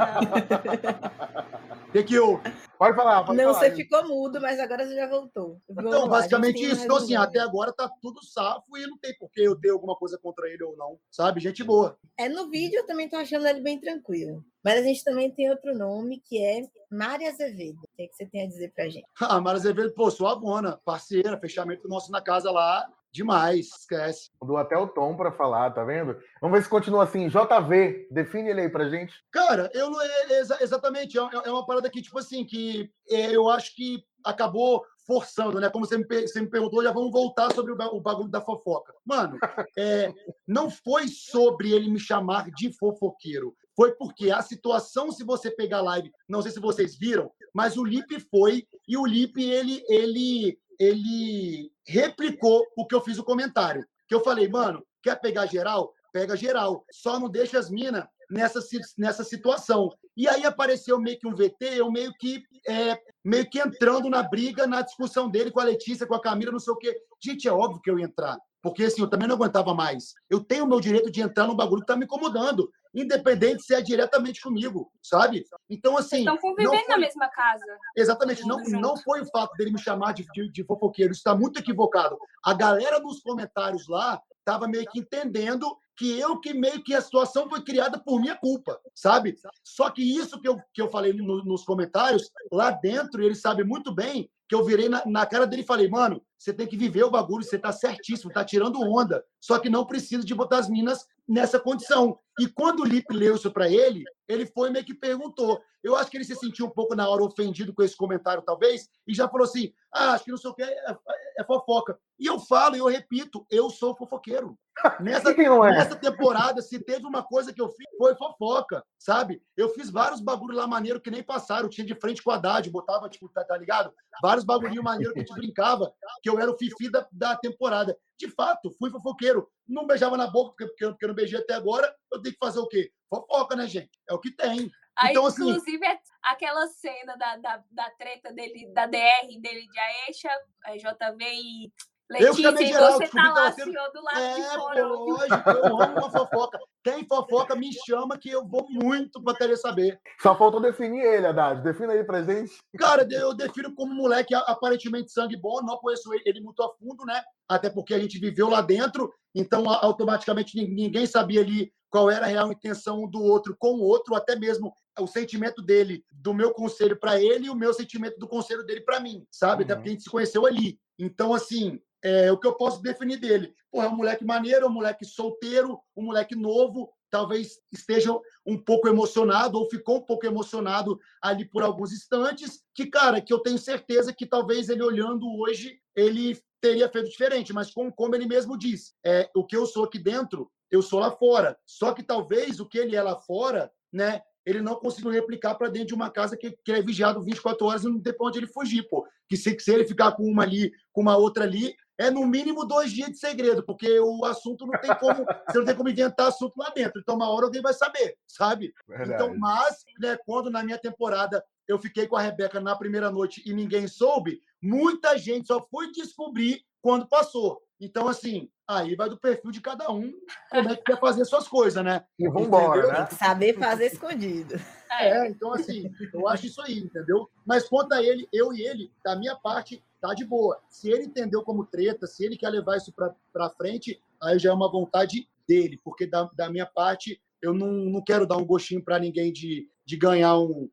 Tem 1.91 2.05
que 2.05 2.13
eu. 2.13 2.39
Pode 2.77 2.95
falar, 2.95 3.23
pode 3.23 3.37
Não, 3.37 3.53
falar. 3.53 3.59
você 3.69 3.75
ficou 3.75 4.07
mudo, 4.07 4.39
mas 4.39 4.59
agora 4.59 4.85
você 4.85 4.95
já 4.95 5.07
voltou. 5.09 5.59
Vamos 5.67 5.91
lá, 5.91 5.97
Então, 5.97 6.05
a 6.05 6.09
basicamente 6.09 6.63
isso. 6.63 6.83
Então, 6.85 6.97
assim, 6.97 7.15
até 7.15 7.39
agora 7.39 7.73
tá 7.73 7.89
tudo 8.01 8.23
safo 8.23 8.77
e 8.77 8.85
não 8.85 8.97
tem 8.99 9.17
por 9.17 9.29
que 9.31 9.41
eu 9.41 9.55
ter 9.59 9.71
alguma 9.71 9.95
coisa 9.95 10.17
contra 10.21 10.47
ele 10.47 10.63
ou 10.63 10.77
não, 10.77 10.99
sabe? 11.09 11.39
Gente 11.39 11.63
boa. 11.63 11.97
É, 12.17 12.29
no 12.29 12.49
vídeo 12.49 12.77
eu 12.77 12.85
também 12.85 13.09
tô 13.09 13.15
achando 13.17 13.47
ele 13.47 13.61
bem 13.61 13.79
tranquilo. 13.79 14.43
Mas 14.63 14.79
a 14.79 14.83
gente 14.83 15.03
também 15.03 15.31
tem 15.31 15.49
outro 15.49 15.75
nome, 15.75 16.21
que 16.23 16.43
é 16.43 16.61
Mari 16.91 17.25
Azevedo. 17.25 17.79
O 17.79 17.87
que, 17.95 18.03
é 18.03 18.07
que 18.07 18.15
você 18.15 18.25
tem 18.25 18.43
a 18.43 18.47
dizer 18.47 18.71
pra 18.75 18.87
gente? 18.87 19.05
A 19.19 19.41
Mara 19.41 19.57
Azevedo, 19.57 19.91
pô, 19.93 20.11
sua 20.11 20.35
bona, 20.35 20.79
parceira, 20.85 21.39
fechamento 21.39 21.87
nosso 21.87 22.11
na 22.11 22.21
casa 22.21 22.51
lá, 22.51 22.87
demais, 23.11 23.67
esquece. 23.79 24.29
Dou 24.41 24.57
até 24.57 24.77
o 24.77 24.87
tom 24.87 25.15
pra 25.15 25.31
falar, 25.31 25.71
tá 25.71 25.83
vendo? 25.83 26.17
Vamos 26.41 26.57
ver 26.57 26.63
se 26.63 26.69
continua 26.69 27.03
assim. 27.03 27.27
JV, 27.29 28.07
define 28.11 28.49
ele 28.49 28.61
aí 28.61 28.69
pra 28.69 28.89
gente. 28.89 29.13
Cara, 29.31 29.69
eu 29.73 29.89
não. 29.89 30.01
é- 30.01 30.07
é 30.33 30.39
exa- 30.39 30.57
exatamente, 30.61 31.17
é 31.17 31.21
é 31.45 31.51
uma 31.51 31.65
parada 31.65 31.89
que, 31.89 32.01
tipo 32.01 32.17
assim, 32.19 32.45
que 32.45 32.89
é, 33.09 33.35
eu 33.35 33.49
acho 33.49 33.75
que 33.75 34.03
acabou 34.23 34.83
forçando, 35.07 35.59
né? 35.59 35.69
Como 35.69 35.85
você 35.87 35.97
me, 35.97 36.03
você 36.05 36.39
me 36.41 36.49
perguntou, 36.49 36.83
já 36.83 36.91
vamos 36.91 37.11
voltar 37.11 37.51
sobre 37.53 37.71
o 37.71 37.75
bagulho 38.01 38.29
da 38.29 38.41
fofoca. 38.41 38.93
Mano, 39.03 39.39
é, 39.77 40.13
não 40.47 40.69
foi 40.69 41.07
sobre 41.07 41.71
ele 41.73 41.89
me 41.89 41.99
chamar 41.99 42.49
de 42.51 42.71
fofoqueiro. 42.77 43.55
Foi 43.75 43.93
porque 43.93 44.29
a 44.29 44.41
situação, 44.41 45.11
se 45.11 45.23
você 45.23 45.49
pegar 45.49 45.77
a 45.77 45.81
live, 45.81 46.11
não 46.27 46.41
sei 46.43 46.51
se 46.51 46.59
vocês 46.59 46.95
viram, 46.97 47.31
mas 47.53 47.75
o 47.77 47.83
Lipe 47.83 48.19
foi 48.29 48.67
e 48.87 48.97
o 48.97 49.05
Lipe, 49.05 49.41
ele, 49.49 49.81
ele, 49.87 50.59
ele 50.79 51.71
replicou 51.85 52.65
o 52.75 52.85
que 52.85 52.95
eu 52.95 53.01
fiz 53.01 53.17
o 53.19 53.23
comentário. 53.23 53.85
Que 54.07 54.15
eu 54.15 54.23
falei, 54.23 54.47
mano, 54.47 54.83
quer 55.03 55.19
pegar 55.19 55.45
geral? 55.45 55.93
Pega 56.13 56.35
geral. 56.35 56.85
Só 56.91 57.19
não 57.19 57.29
deixa 57.29 57.59
as 57.59 57.69
minas 57.69 58.05
nessa, 58.29 58.59
nessa 58.97 59.23
situação. 59.23 59.91
E 60.15 60.27
aí 60.27 60.45
apareceu 60.45 60.99
meio 60.99 61.19
que 61.19 61.27
um 61.27 61.35
VT, 61.35 61.65
eu 61.75 61.91
meio 61.91 62.13
que 62.13 62.43
é, 62.67 62.97
meio 63.23 63.49
que 63.49 63.59
entrando 63.59 64.09
na 64.09 64.23
briga, 64.23 64.67
na 64.67 64.81
discussão 64.81 65.29
dele 65.29 65.51
com 65.51 65.59
a 65.59 65.65
Letícia, 65.65 66.05
com 66.05 66.15
a 66.15 66.21
Camila, 66.21 66.51
não 66.51 66.59
sei 66.59 66.73
o 66.73 66.77
quê. 66.77 66.95
Gente, 67.23 67.47
é 67.47 67.51
óbvio 67.51 67.81
que 67.81 67.89
eu 67.89 67.99
ia 67.99 68.05
entrar. 68.05 68.37
Porque 68.61 68.83
assim, 68.83 69.01
eu 69.01 69.09
também 69.09 69.27
não 69.27 69.35
aguentava 69.35 69.73
mais. 69.73 70.13
Eu 70.29 70.43
tenho 70.43 70.65
o 70.65 70.67
meu 70.67 70.79
direito 70.79 71.11
de 71.11 71.21
entrar 71.21 71.47
num 71.47 71.55
bagulho 71.55 71.81
que 71.81 71.87
tá 71.87 71.95
me 71.95 72.05
incomodando, 72.05 72.69
independente 72.93 73.63
se 73.63 73.73
é 73.73 73.81
diretamente 73.81 74.41
comigo, 74.41 74.91
sabe? 75.01 75.45
Então, 75.69 75.97
assim. 75.97 76.19
Estão 76.19 76.33
não 76.35 76.41
convivendo 76.41 76.75
foi- 76.77 76.87
na 76.87 76.97
mesma 76.97 77.27
casa. 77.29 77.65
Exatamente, 77.95 78.45
não, 78.47 78.59
junto. 78.59 78.79
não 78.79 78.97
foi 78.97 79.21
o 79.21 79.25
fato 79.31 79.53
dele 79.55 79.71
me 79.71 79.79
chamar 79.79 80.13
de, 80.13 80.25
de, 80.33 80.51
de 80.51 80.63
fofoqueiro, 80.63 81.11
está 81.11 81.35
muito 81.35 81.59
equivocado. 81.59 82.17
A 82.43 82.53
galera 82.53 82.99
nos 82.99 83.21
comentários 83.21 83.87
lá 83.87 84.21
estava 84.39 84.67
meio 84.67 84.85
que 84.89 84.99
entendendo 84.99 85.77
que 85.95 86.17
eu 86.17 86.39
que 86.39 86.53
meio 86.53 86.81
que 86.81 86.95
a 86.95 87.01
situação 87.01 87.47
foi 87.49 87.61
criada 87.61 87.99
por 87.99 88.19
minha 88.19 88.35
culpa, 88.35 88.79
sabe? 88.95 89.35
Só 89.63 89.89
que 89.89 90.01
isso 90.01 90.39
que 90.39 90.47
eu, 90.47 90.57
que 90.73 90.81
eu 90.81 90.89
falei 90.89 91.13
no- 91.13 91.43
nos 91.43 91.63
comentários, 91.65 92.31
lá 92.51 92.71
dentro, 92.71 93.21
ele 93.21 93.35
sabe 93.35 93.63
muito 93.63 93.93
bem 93.93 94.29
que 94.47 94.55
eu 94.55 94.63
virei 94.65 94.89
na, 94.89 95.03
na 95.05 95.25
cara 95.27 95.45
dele 95.45 95.61
e 95.61 95.65
falei, 95.65 95.87
mano, 95.87 96.23
você 96.35 96.51
tem 96.51 96.65
que 96.65 96.75
viver 96.77 97.03
o 97.03 97.11
bagulho, 97.11 97.43
você 97.43 97.59
tá 97.59 97.71
certíssimo, 97.71 98.31
tá 98.33 98.43
tirando 98.43 98.81
onda, 98.81 99.23
só 99.39 99.59
que 99.59 99.69
não 99.69 99.85
precisa 99.85 100.25
de 100.25 100.33
botar 100.33 100.57
as 100.57 100.67
minas 100.69 101.05
nessa 101.29 101.59
condição. 101.59 102.19
E 102.39 102.47
quando 102.47 102.79
o 102.79 102.85
Lipe 102.85 103.13
leu 103.13 103.35
isso 103.35 103.51
para 103.51 103.69
ele, 103.69 104.03
ele 104.27 104.45
foi 104.47 104.69
meio 104.69 104.83
que 104.83 104.93
perguntou. 104.93 105.61
Eu 105.83 105.95
acho 105.95 106.09
que 106.09 106.17
ele 106.17 106.25
se 106.25 106.35
sentiu 106.35 106.65
um 106.65 106.69
pouco 106.69 106.95
na 106.95 107.07
hora 107.07 107.23
ofendido 107.23 107.73
com 107.73 107.83
esse 107.83 107.95
comentário, 107.95 108.43
talvez, 108.43 108.89
e 109.07 109.13
já 109.13 109.29
falou 109.29 109.45
assim: 109.45 109.71
ah, 109.93 110.13
acho 110.13 110.25
que 110.25 110.31
não 110.31 110.37
sei 110.37 110.49
o 110.49 110.53
que, 110.53 110.63
é, 110.63 110.97
é 111.37 111.43
fofoca. 111.43 111.97
E 112.17 112.25
eu 112.25 112.39
falo 112.39 112.75
e 112.75 112.79
eu 112.79 112.87
repito: 112.87 113.45
eu 113.49 113.69
sou 113.69 113.95
fofoqueiro. 113.95 114.57
Nessa, 115.01 115.31
é? 115.31 115.71
nessa 115.71 115.95
temporada, 115.97 116.61
se 116.61 116.79
teve 116.79 117.05
uma 117.05 117.21
coisa 117.21 117.51
que 117.51 117.61
eu 117.61 117.67
fiz, 117.67 117.85
foi 117.97 118.15
fofoca, 118.15 118.81
sabe? 118.97 119.41
Eu 119.57 119.67
fiz 119.73 119.89
vários 119.89 120.21
bagulhos 120.21 120.55
lá 120.55 120.65
maneiro 120.65 121.01
que 121.01 121.11
nem 121.11 121.21
passaram. 121.21 121.63
Eu 121.65 121.69
tinha 121.69 121.85
de 121.85 121.95
frente 121.95 122.23
com 122.23 122.31
a 122.31 122.35
Haddad, 122.35 122.69
botava, 122.69 123.09
tipo, 123.09 123.27
tá, 123.27 123.43
tá 123.43 123.57
ligado? 123.57 123.93
Vários 124.21 124.45
bagulhinhos 124.45 124.83
maneiros 124.83 125.13
que 125.13 125.19
a 125.19 125.23
gente 125.23 125.35
brincava, 125.35 125.91
que 126.23 126.29
eu 126.29 126.39
era 126.39 126.49
o 126.49 126.57
fifi 126.57 126.89
da, 126.89 127.05
da 127.11 127.35
temporada. 127.35 127.97
De 128.19 128.27
fato, 128.29 128.69
fui 128.77 128.91
fofoqueiro. 128.91 129.49
Não 129.65 129.87
beijava 129.87 130.17
na 130.17 130.27
boca, 130.27 130.51
porque, 130.67 130.85
porque, 130.87 131.05
eu- 131.05 131.07
não 131.07 131.15
beijei 131.15 131.39
até 131.39 131.53
agora. 131.53 131.95
Eu 132.11 132.21
tenho 132.21 132.33
que 132.33 132.39
fazer 132.45 132.59
o 132.59 132.67
quê? 132.67 132.91
Fofoca, 133.09 133.55
né, 133.55 133.65
gente? 133.65 133.89
É 134.09 134.13
o 134.13 134.19
que 134.19 134.29
tem. 134.29 134.69
Aí, 134.97 135.11
Então, 135.11 135.25
assim- 135.25 135.47
inclusive, 135.49 135.85
é 135.85 135.97
aquela 136.21 136.67
cena 136.67 137.15
da, 137.15 137.37
da, 137.37 137.63
da 137.71 137.89
treta 137.91 138.33
dele, 138.33 138.67
da 138.73 138.85
DR 138.85 139.39
dele 139.39 139.65
de 139.65 139.79
Aisha, 139.79 140.29
JV 140.75 141.23
e 141.31 141.71
Letícia, 142.09 142.41
chamei 142.43 142.63
e 142.63 142.67
geral, 142.69 142.93
você 142.93 143.07
tá 143.07 143.33
lá, 143.33 143.51
senhor, 143.51 143.91
do 143.93 144.01
lado 144.03 144.15
de 144.35 144.41
É, 144.41 144.49
fora. 144.57 144.81
pô, 144.87 144.87
lógico, 145.11 145.49
eu 145.51 145.65
amo 145.81 145.97
uma 145.97 146.09
fofoca. 146.11 146.59
Tem 146.83 147.05
fofoca, 147.05 147.55
me 147.55 147.69
chama 147.85 148.17
que 148.17 148.29
eu 148.31 148.47
vou 148.47 148.65
muito 148.69 149.21
pra 149.21 149.35
querer 149.35 149.57
saber. 149.57 149.99
Só 150.19 150.35
faltou 150.35 150.59
definir 150.59 151.01
ele, 151.03 151.27
Haddad. 151.27 151.61
Defina 151.61 151.93
aí 151.93 152.03
pra 152.03 152.23
gente. 152.23 152.57
Cara, 152.79 153.07
eu 153.11 153.33
defino 153.35 153.75
como 153.75 153.93
moleque 153.93 154.33
aparentemente 154.33 155.11
sangue 155.11 155.37
bom, 155.37 155.61
não 155.61 155.77
conheço 155.77 156.09
ele 156.25 156.41
muito 156.41 156.63
a 156.63 156.73
fundo, 156.77 157.05
né? 157.05 157.21
Até 157.47 157.69
porque 157.69 157.93
a 157.93 157.99
gente 157.99 158.17
viveu 158.17 158.49
lá 158.49 158.61
dentro, 158.61 159.13
então 159.35 159.69
automaticamente 159.69 160.55
nin- 160.57 160.73
ninguém 160.73 161.05
sabia 161.05 161.41
ali 161.41 161.71
qual 161.91 162.09
era 162.09 162.25
a 162.25 162.29
real 162.29 162.51
intenção 162.51 163.03
um 163.03 163.09
do 163.09 163.21
outro 163.21 163.55
com 163.57 163.73
o 163.73 163.81
outro, 163.83 164.15
até 164.15 164.35
mesmo 164.35 164.71
o 164.99 165.07
sentimento 165.07 165.61
dele, 165.61 166.03
do 166.11 166.33
meu 166.33 166.51
conselho 166.53 166.99
para 166.99 167.19
ele 167.21 167.47
e 167.47 167.49
o 167.49 167.55
meu 167.55 167.73
sentimento 167.73 168.17
do 168.19 168.27
conselho 168.27 168.63
dele 168.65 168.81
para 168.81 168.99
mim, 168.99 169.25
sabe? 169.31 169.63
Até 169.63 169.73
Uhum. 169.73 169.79
porque 169.79 169.89
a 169.89 169.93
gente 169.93 170.03
se 170.03 170.09
conheceu 170.09 170.45
ali. 170.45 170.79
Então, 170.99 171.33
assim, 171.33 171.79
é 172.03 172.31
o 172.31 172.37
que 172.37 172.47
eu 172.47 172.55
posso 172.55 172.81
definir 172.81 173.17
dele. 173.17 173.53
Pô, 173.71 173.81
é 173.81 173.87
um 173.87 173.95
moleque 173.95 174.25
maneiro, 174.25 174.65
é 174.65 174.69
um 174.69 174.73
moleque 174.73 175.05
solteiro, 175.05 175.79
um 175.95 176.03
moleque 176.05 176.35
novo, 176.35 176.91
talvez 177.09 177.59
esteja 177.71 178.11
um 178.45 178.57
pouco 178.57 178.87
emocionado 178.87 179.57
ou 179.57 179.69
ficou 179.69 179.97
um 179.97 180.05
pouco 180.05 180.25
emocionado 180.25 180.99
ali 181.21 181.45
por 181.45 181.63
alguns 181.63 181.91
instantes, 181.91 182.61
que, 182.73 182.85
cara, 182.85 183.21
que 183.21 183.33
eu 183.33 183.39
tenho 183.39 183.57
certeza 183.57 184.13
que 184.13 184.25
talvez 184.25 184.69
ele 184.69 184.83
olhando 184.83 185.27
hoje, 185.39 185.79
ele 185.95 186.39
teria 186.61 186.89
feito 186.89 187.09
diferente, 187.09 187.53
mas 187.53 187.71
como, 187.71 187.91
como 187.93 188.15
ele 188.15 188.25
mesmo 188.25 188.57
diz, 188.57 188.93
é, 189.05 189.29
o 189.35 189.45
que 189.45 189.55
eu 189.55 189.65
sou 189.65 189.85
aqui 189.85 189.97
dentro, 189.97 190.51
eu 190.69 190.81
sou 190.81 190.99
lá 190.99 191.11
fora. 191.11 191.57
Só 191.65 191.93
que 191.93 192.03
talvez 192.03 192.59
o 192.59 192.67
que 192.67 192.77
ele 192.77 192.95
é 192.95 193.01
lá 193.01 193.15
fora, 193.15 193.71
né, 193.91 194.21
ele 194.45 194.61
não 194.61 194.75
conseguiu 194.75 195.11
replicar 195.11 195.55
para 195.55 195.69
dentro 195.69 195.89
de 195.89 195.93
uma 195.93 196.09
casa 196.09 196.37
que, 196.37 196.51
que 196.63 196.71
é 196.71 196.81
vigiado 196.81 197.21
24 197.21 197.65
horas 197.65 197.83
e 197.83 197.89
não 197.89 198.01
tem 198.01 198.13
para 198.13 198.27
onde 198.27 198.39
ele 198.39 198.47
fugir, 198.47 198.87
pô. 198.89 199.05
Que 199.27 199.37
se, 199.37 199.57
se 199.59 199.71
ele 199.71 199.85
ficar 199.85 200.13
com 200.13 200.23
uma 200.23 200.43
ali, 200.43 200.71
com 200.91 201.01
uma 201.01 201.17
outra 201.17 201.43
ali, 201.43 201.75
é 201.99 202.09
no 202.09 202.25
mínimo 202.25 202.65
dois 202.65 202.93
dias 202.93 203.09
de 203.09 203.17
segredo, 203.17 203.61
porque 203.61 203.99
o 203.99 204.23
assunto 204.23 204.65
não 204.65 204.79
tem 204.79 204.95
como, 204.95 205.25
você 205.47 205.57
não 205.57 205.65
tem 205.65 205.75
como 205.75 205.89
inventar 205.89 206.29
assunto 206.29 206.57
lá 206.57 206.69
dentro. 206.69 207.01
Então, 207.01 207.15
uma 207.15 207.29
hora 207.29 207.45
alguém 207.45 207.61
vai 207.61 207.73
saber, 207.73 208.17
sabe? 208.25 208.73
Verdade. 208.87 209.11
Então, 209.13 209.37
mas, 209.37 209.83
né, 209.99 210.17
quando 210.25 210.49
na 210.49 210.63
minha 210.63 210.77
temporada 210.77 211.43
eu 211.67 211.77
fiquei 211.77 212.07
com 212.07 212.15
a 212.15 212.21
Rebeca 212.21 212.61
na 212.61 212.73
primeira 212.75 213.11
noite 213.11 213.43
e 213.45 213.53
ninguém 213.53 213.85
soube, 213.85 214.41
muita 214.61 215.17
gente 215.17 215.47
só 215.47 215.61
foi 215.69 215.91
descobrir 215.91 216.63
quando 216.81 217.05
passou. 217.05 217.61
Então, 217.81 218.07
assim, 218.07 218.49
aí 218.69 218.95
vai 218.95 219.09
do 219.09 219.17
perfil 219.17 219.49
de 219.49 219.59
cada 219.59 219.91
um, 219.91 220.13
como 220.51 220.69
é 220.69 220.75
que 220.75 220.83
quer 220.83 220.99
fazer 220.99 221.25
suas 221.25 221.47
coisas, 221.47 221.83
né? 221.83 222.05
E 222.19 222.29
vambora, 222.29 222.79
Entendeu? 222.79 222.99
né? 223.01 223.07
Saber 223.07 223.57
fazer 223.57 223.87
escondido. 223.87 224.61
É, 224.91 225.27
então, 225.27 225.53
assim, 225.53 225.91
eu 226.13 226.27
acho 226.27 226.45
isso 226.45 226.61
aí, 226.61 226.77
entendeu? 226.77 227.27
Mas 227.45 227.67
quanto 227.67 227.93
a 227.93 228.03
ele, 228.03 228.27
eu 228.31 228.53
e 228.53 228.61
ele, 228.61 228.91
da 229.03 229.15
minha 229.15 229.35
parte, 229.35 229.83
tá 229.99 230.13
de 230.13 230.23
boa. 230.23 230.61
Se 230.69 230.91
ele 230.91 231.05
entendeu 231.05 231.41
como 231.41 231.65
treta, 231.65 232.05
se 232.05 232.23
ele 232.23 232.37
quer 232.37 232.49
levar 232.49 232.77
isso 232.77 232.93
pra, 232.93 233.13
pra 233.33 233.49
frente, 233.49 233.99
aí 234.21 234.37
já 234.37 234.51
é 234.51 234.53
uma 234.53 234.71
vontade 234.71 235.27
dele, 235.47 235.79
porque 235.83 236.05
da, 236.05 236.29
da 236.35 236.49
minha 236.49 236.65
parte, 236.67 237.19
eu 237.41 237.53
não, 237.53 237.71
não 237.71 238.03
quero 238.03 238.27
dar 238.27 238.37
um 238.37 238.45
gostinho 238.45 238.83
pra 238.83 238.99
ninguém 238.99 239.33
de, 239.33 239.67
de 239.83 239.97
ganhar 239.97 240.37
um, 240.37 240.69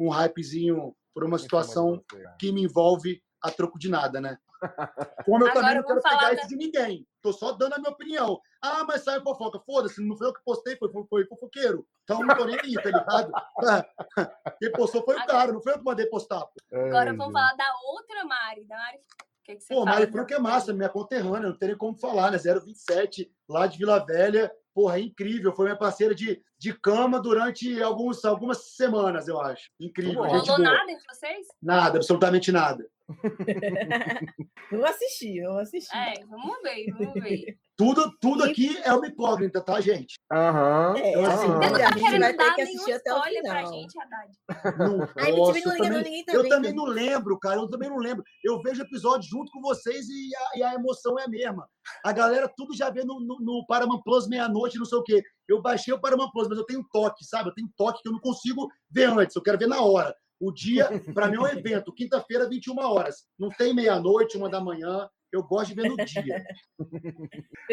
um 0.00 0.08
hypezinho 0.08 0.96
por 1.14 1.24
uma 1.24 1.38
situação 1.38 2.02
que 2.38 2.50
me 2.50 2.62
envolve 2.62 3.22
a 3.40 3.50
troco 3.50 3.78
de 3.78 3.88
nada, 3.88 4.20
né? 4.20 4.36
Como 5.24 5.44
eu 5.44 5.48
Agora 5.50 5.54
também 5.66 5.74
não 5.76 5.82
quero 5.84 6.02
falar 6.02 6.18
pegar 6.18 6.28
da- 6.28 6.34
isso 6.40 6.48
de 6.48 6.56
ninguém. 6.56 7.06
Tô 7.22 7.32
só 7.32 7.52
dando 7.52 7.74
a 7.74 7.78
minha 7.78 7.90
opinião. 7.90 8.40
Ah, 8.62 8.84
mas 8.84 9.02
sai 9.02 9.20
fofoca. 9.20 9.58
Foda-se, 9.60 10.00
não 10.00 10.16
foi 10.16 10.28
eu 10.28 10.32
que 10.32 10.42
postei, 10.44 10.76
foi, 10.76 10.90
foi, 10.90 11.04
foi 11.08 11.26
fofoqueiro. 11.26 11.86
Então 12.04 12.20
não 12.20 12.36
tô 12.36 12.44
nem 12.44 12.58
aí, 12.58 12.74
tá 12.74 12.84
ligado? 12.90 13.32
Quem 14.60 14.72
postou 14.72 15.04
foi 15.04 15.16
o 15.16 15.26
cara, 15.26 15.52
não 15.52 15.60
foi 15.62 15.72
eu 15.74 15.78
que 15.78 15.84
mandei 15.84 16.06
postar. 16.06 16.40
pô. 16.40 16.52
Agora 16.72 17.12
vamos 17.14 17.32
falar 17.32 17.54
da 17.54 17.72
outra 17.92 18.24
Mari, 18.24 18.64
da 18.64 18.76
Mari. 18.76 18.98
O 18.98 19.44
que, 19.46 19.54
que 19.56 19.60
você 19.62 19.74
Pô, 19.74 19.84
fala 19.84 19.98
Mari 19.98 20.10
Franco 20.10 20.34
é 20.34 20.38
massa, 20.40 20.72
minha 20.72 20.88
conterrânea, 20.88 21.48
não 21.50 21.56
tem 21.56 21.68
nem 21.68 21.78
como 21.78 21.96
falar, 21.96 22.32
né? 22.32 22.38
027, 22.38 23.30
lá 23.48 23.66
de 23.66 23.78
Vila 23.78 24.04
Velha. 24.04 24.50
Porra, 24.74 24.98
é 24.98 25.02
incrível. 25.02 25.54
Foi 25.54 25.66
minha 25.66 25.78
parceira 25.78 26.14
de, 26.14 26.42
de 26.58 26.72
cama 26.80 27.18
durante 27.20 27.80
alguns, 27.82 28.24
algumas 28.24 28.74
semanas, 28.74 29.26
eu 29.28 29.40
acho. 29.40 29.70
Incrível. 29.80 30.22
Gente 30.28 30.48
Rolou 30.50 30.58
nada 30.64 30.90
entre 30.90 31.06
vocês? 31.08 31.46
Nada, 31.62 31.96
absolutamente 31.98 32.50
nada. 32.52 32.86
Vamos 34.70 34.90
assistir, 34.90 35.42
vamos 35.42 35.62
assistir. 35.62 35.96
É, 35.96 36.24
vamos 36.26 36.60
ver, 36.62 36.86
vamos 36.92 37.14
ver. 37.14 37.56
Tudo, 37.76 38.10
tudo 38.20 38.42
aqui 38.42 38.76
é 38.82 38.92
uma 38.92 39.06
incógnita, 39.06 39.60
tá, 39.60 39.80
gente? 39.80 40.14
Aham. 40.32 40.94
É, 40.96 41.10
Então, 41.10 41.26
assim, 41.26 41.46
Você 41.46 41.46
não 41.46 41.58
a 41.58 41.70
tá 41.70 41.88
gente 41.92 42.04
querendo 42.04 42.20
vai 42.20 42.32
ter 42.32 42.36
dar 42.38 42.54
que 42.54 42.64
nenhum 42.64 42.74
assistir 42.74 42.92
até 42.94 43.12
o 43.12 43.16
spoiler 43.18 43.42
pra 43.42 43.64
gente, 43.66 43.94
Haddad. 44.00 44.78
Não 44.78 45.06
posso, 45.06 45.58
eu 45.58 45.76
também, 45.76 46.02
ninguém 46.02 46.24
tá 46.24 46.32
eu 46.32 46.48
também 46.48 46.72
não 46.72 46.84
lembro, 46.84 47.38
cara. 47.38 47.60
Eu 47.60 47.68
também 47.68 47.88
não 47.88 47.98
lembro. 47.98 48.24
Eu 48.42 48.60
vejo 48.62 48.82
episódio 48.82 49.28
junto 49.28 49.52
com 49.52 49.60
vocês 49.60 50.08
e 50.08 50.30
a, 50.34 50.58
e 50.58 50.62
a 50.64 50.74
emoção 50.74 51.18
é 51.18 51.24
a 51.24 51.28
mesma. 51.28 51.68
A 52.02 52.12
galera 52.12 52.50
tudo 52.56 52.74
já 52.74 52.90
vê 52.90 53.04
no, 53.04 53.20
no, 53.20 53.38
no 53.40 53.64
Paramount 53.68 54.02
Plus 54.02 54.26
meia-noite, 54.26 54.78
não 54.78 54.86
sei 54.86 54.98
o 54.98 55.02
quê. 55.04 55.22
Eu 55.48 55.62
baixei 55.62 55.94
o 55.94 56.00
Paramount 56.00 56.30
Plus, 56.32 56.48
mas 56.48 56.58
eu 56.58 56.64
tenho 56.64 56.84
toque, 56.90 57.24
sabe? 57.24 57.50
Eu 57.50 57.54
tenho 57.54 57.68
toque 57.76 58.02
que 58.02 58.08
eu 58.08 58.12
não 58.12 58.20
consigo 58.20 58.68
ver 58.90 59.10
antes. 59.10 59.36
Eu 59.36 59.42
quero 59.42 59.58
ver 59.58 59.68
na 59.68 59.80
hora. 59.80 60.12
O 60.40 60.52
dia, 60.52 60.88
para 61.14 61.28
mim, 61.28 61.36
é 61.36 61.40
um 61.40 61.46
evento. 61.46 61.92
Quinta-feira, 61.92 62.48
21 62.48 62.78
horas. 62.78 63.24
Não 63.38 63.48
tem 63.48 63.74
meia-noite, 63.74 64.36
uma 64.36 64.48
da 64.48 64.60
manhã. 64.60 65.08
Eu 65.32 65.42
gosto 65.42 65.74
de 65.74 65.74
ver 65.74 65.88
no 65.88 65.96
dia. 65.96 66.44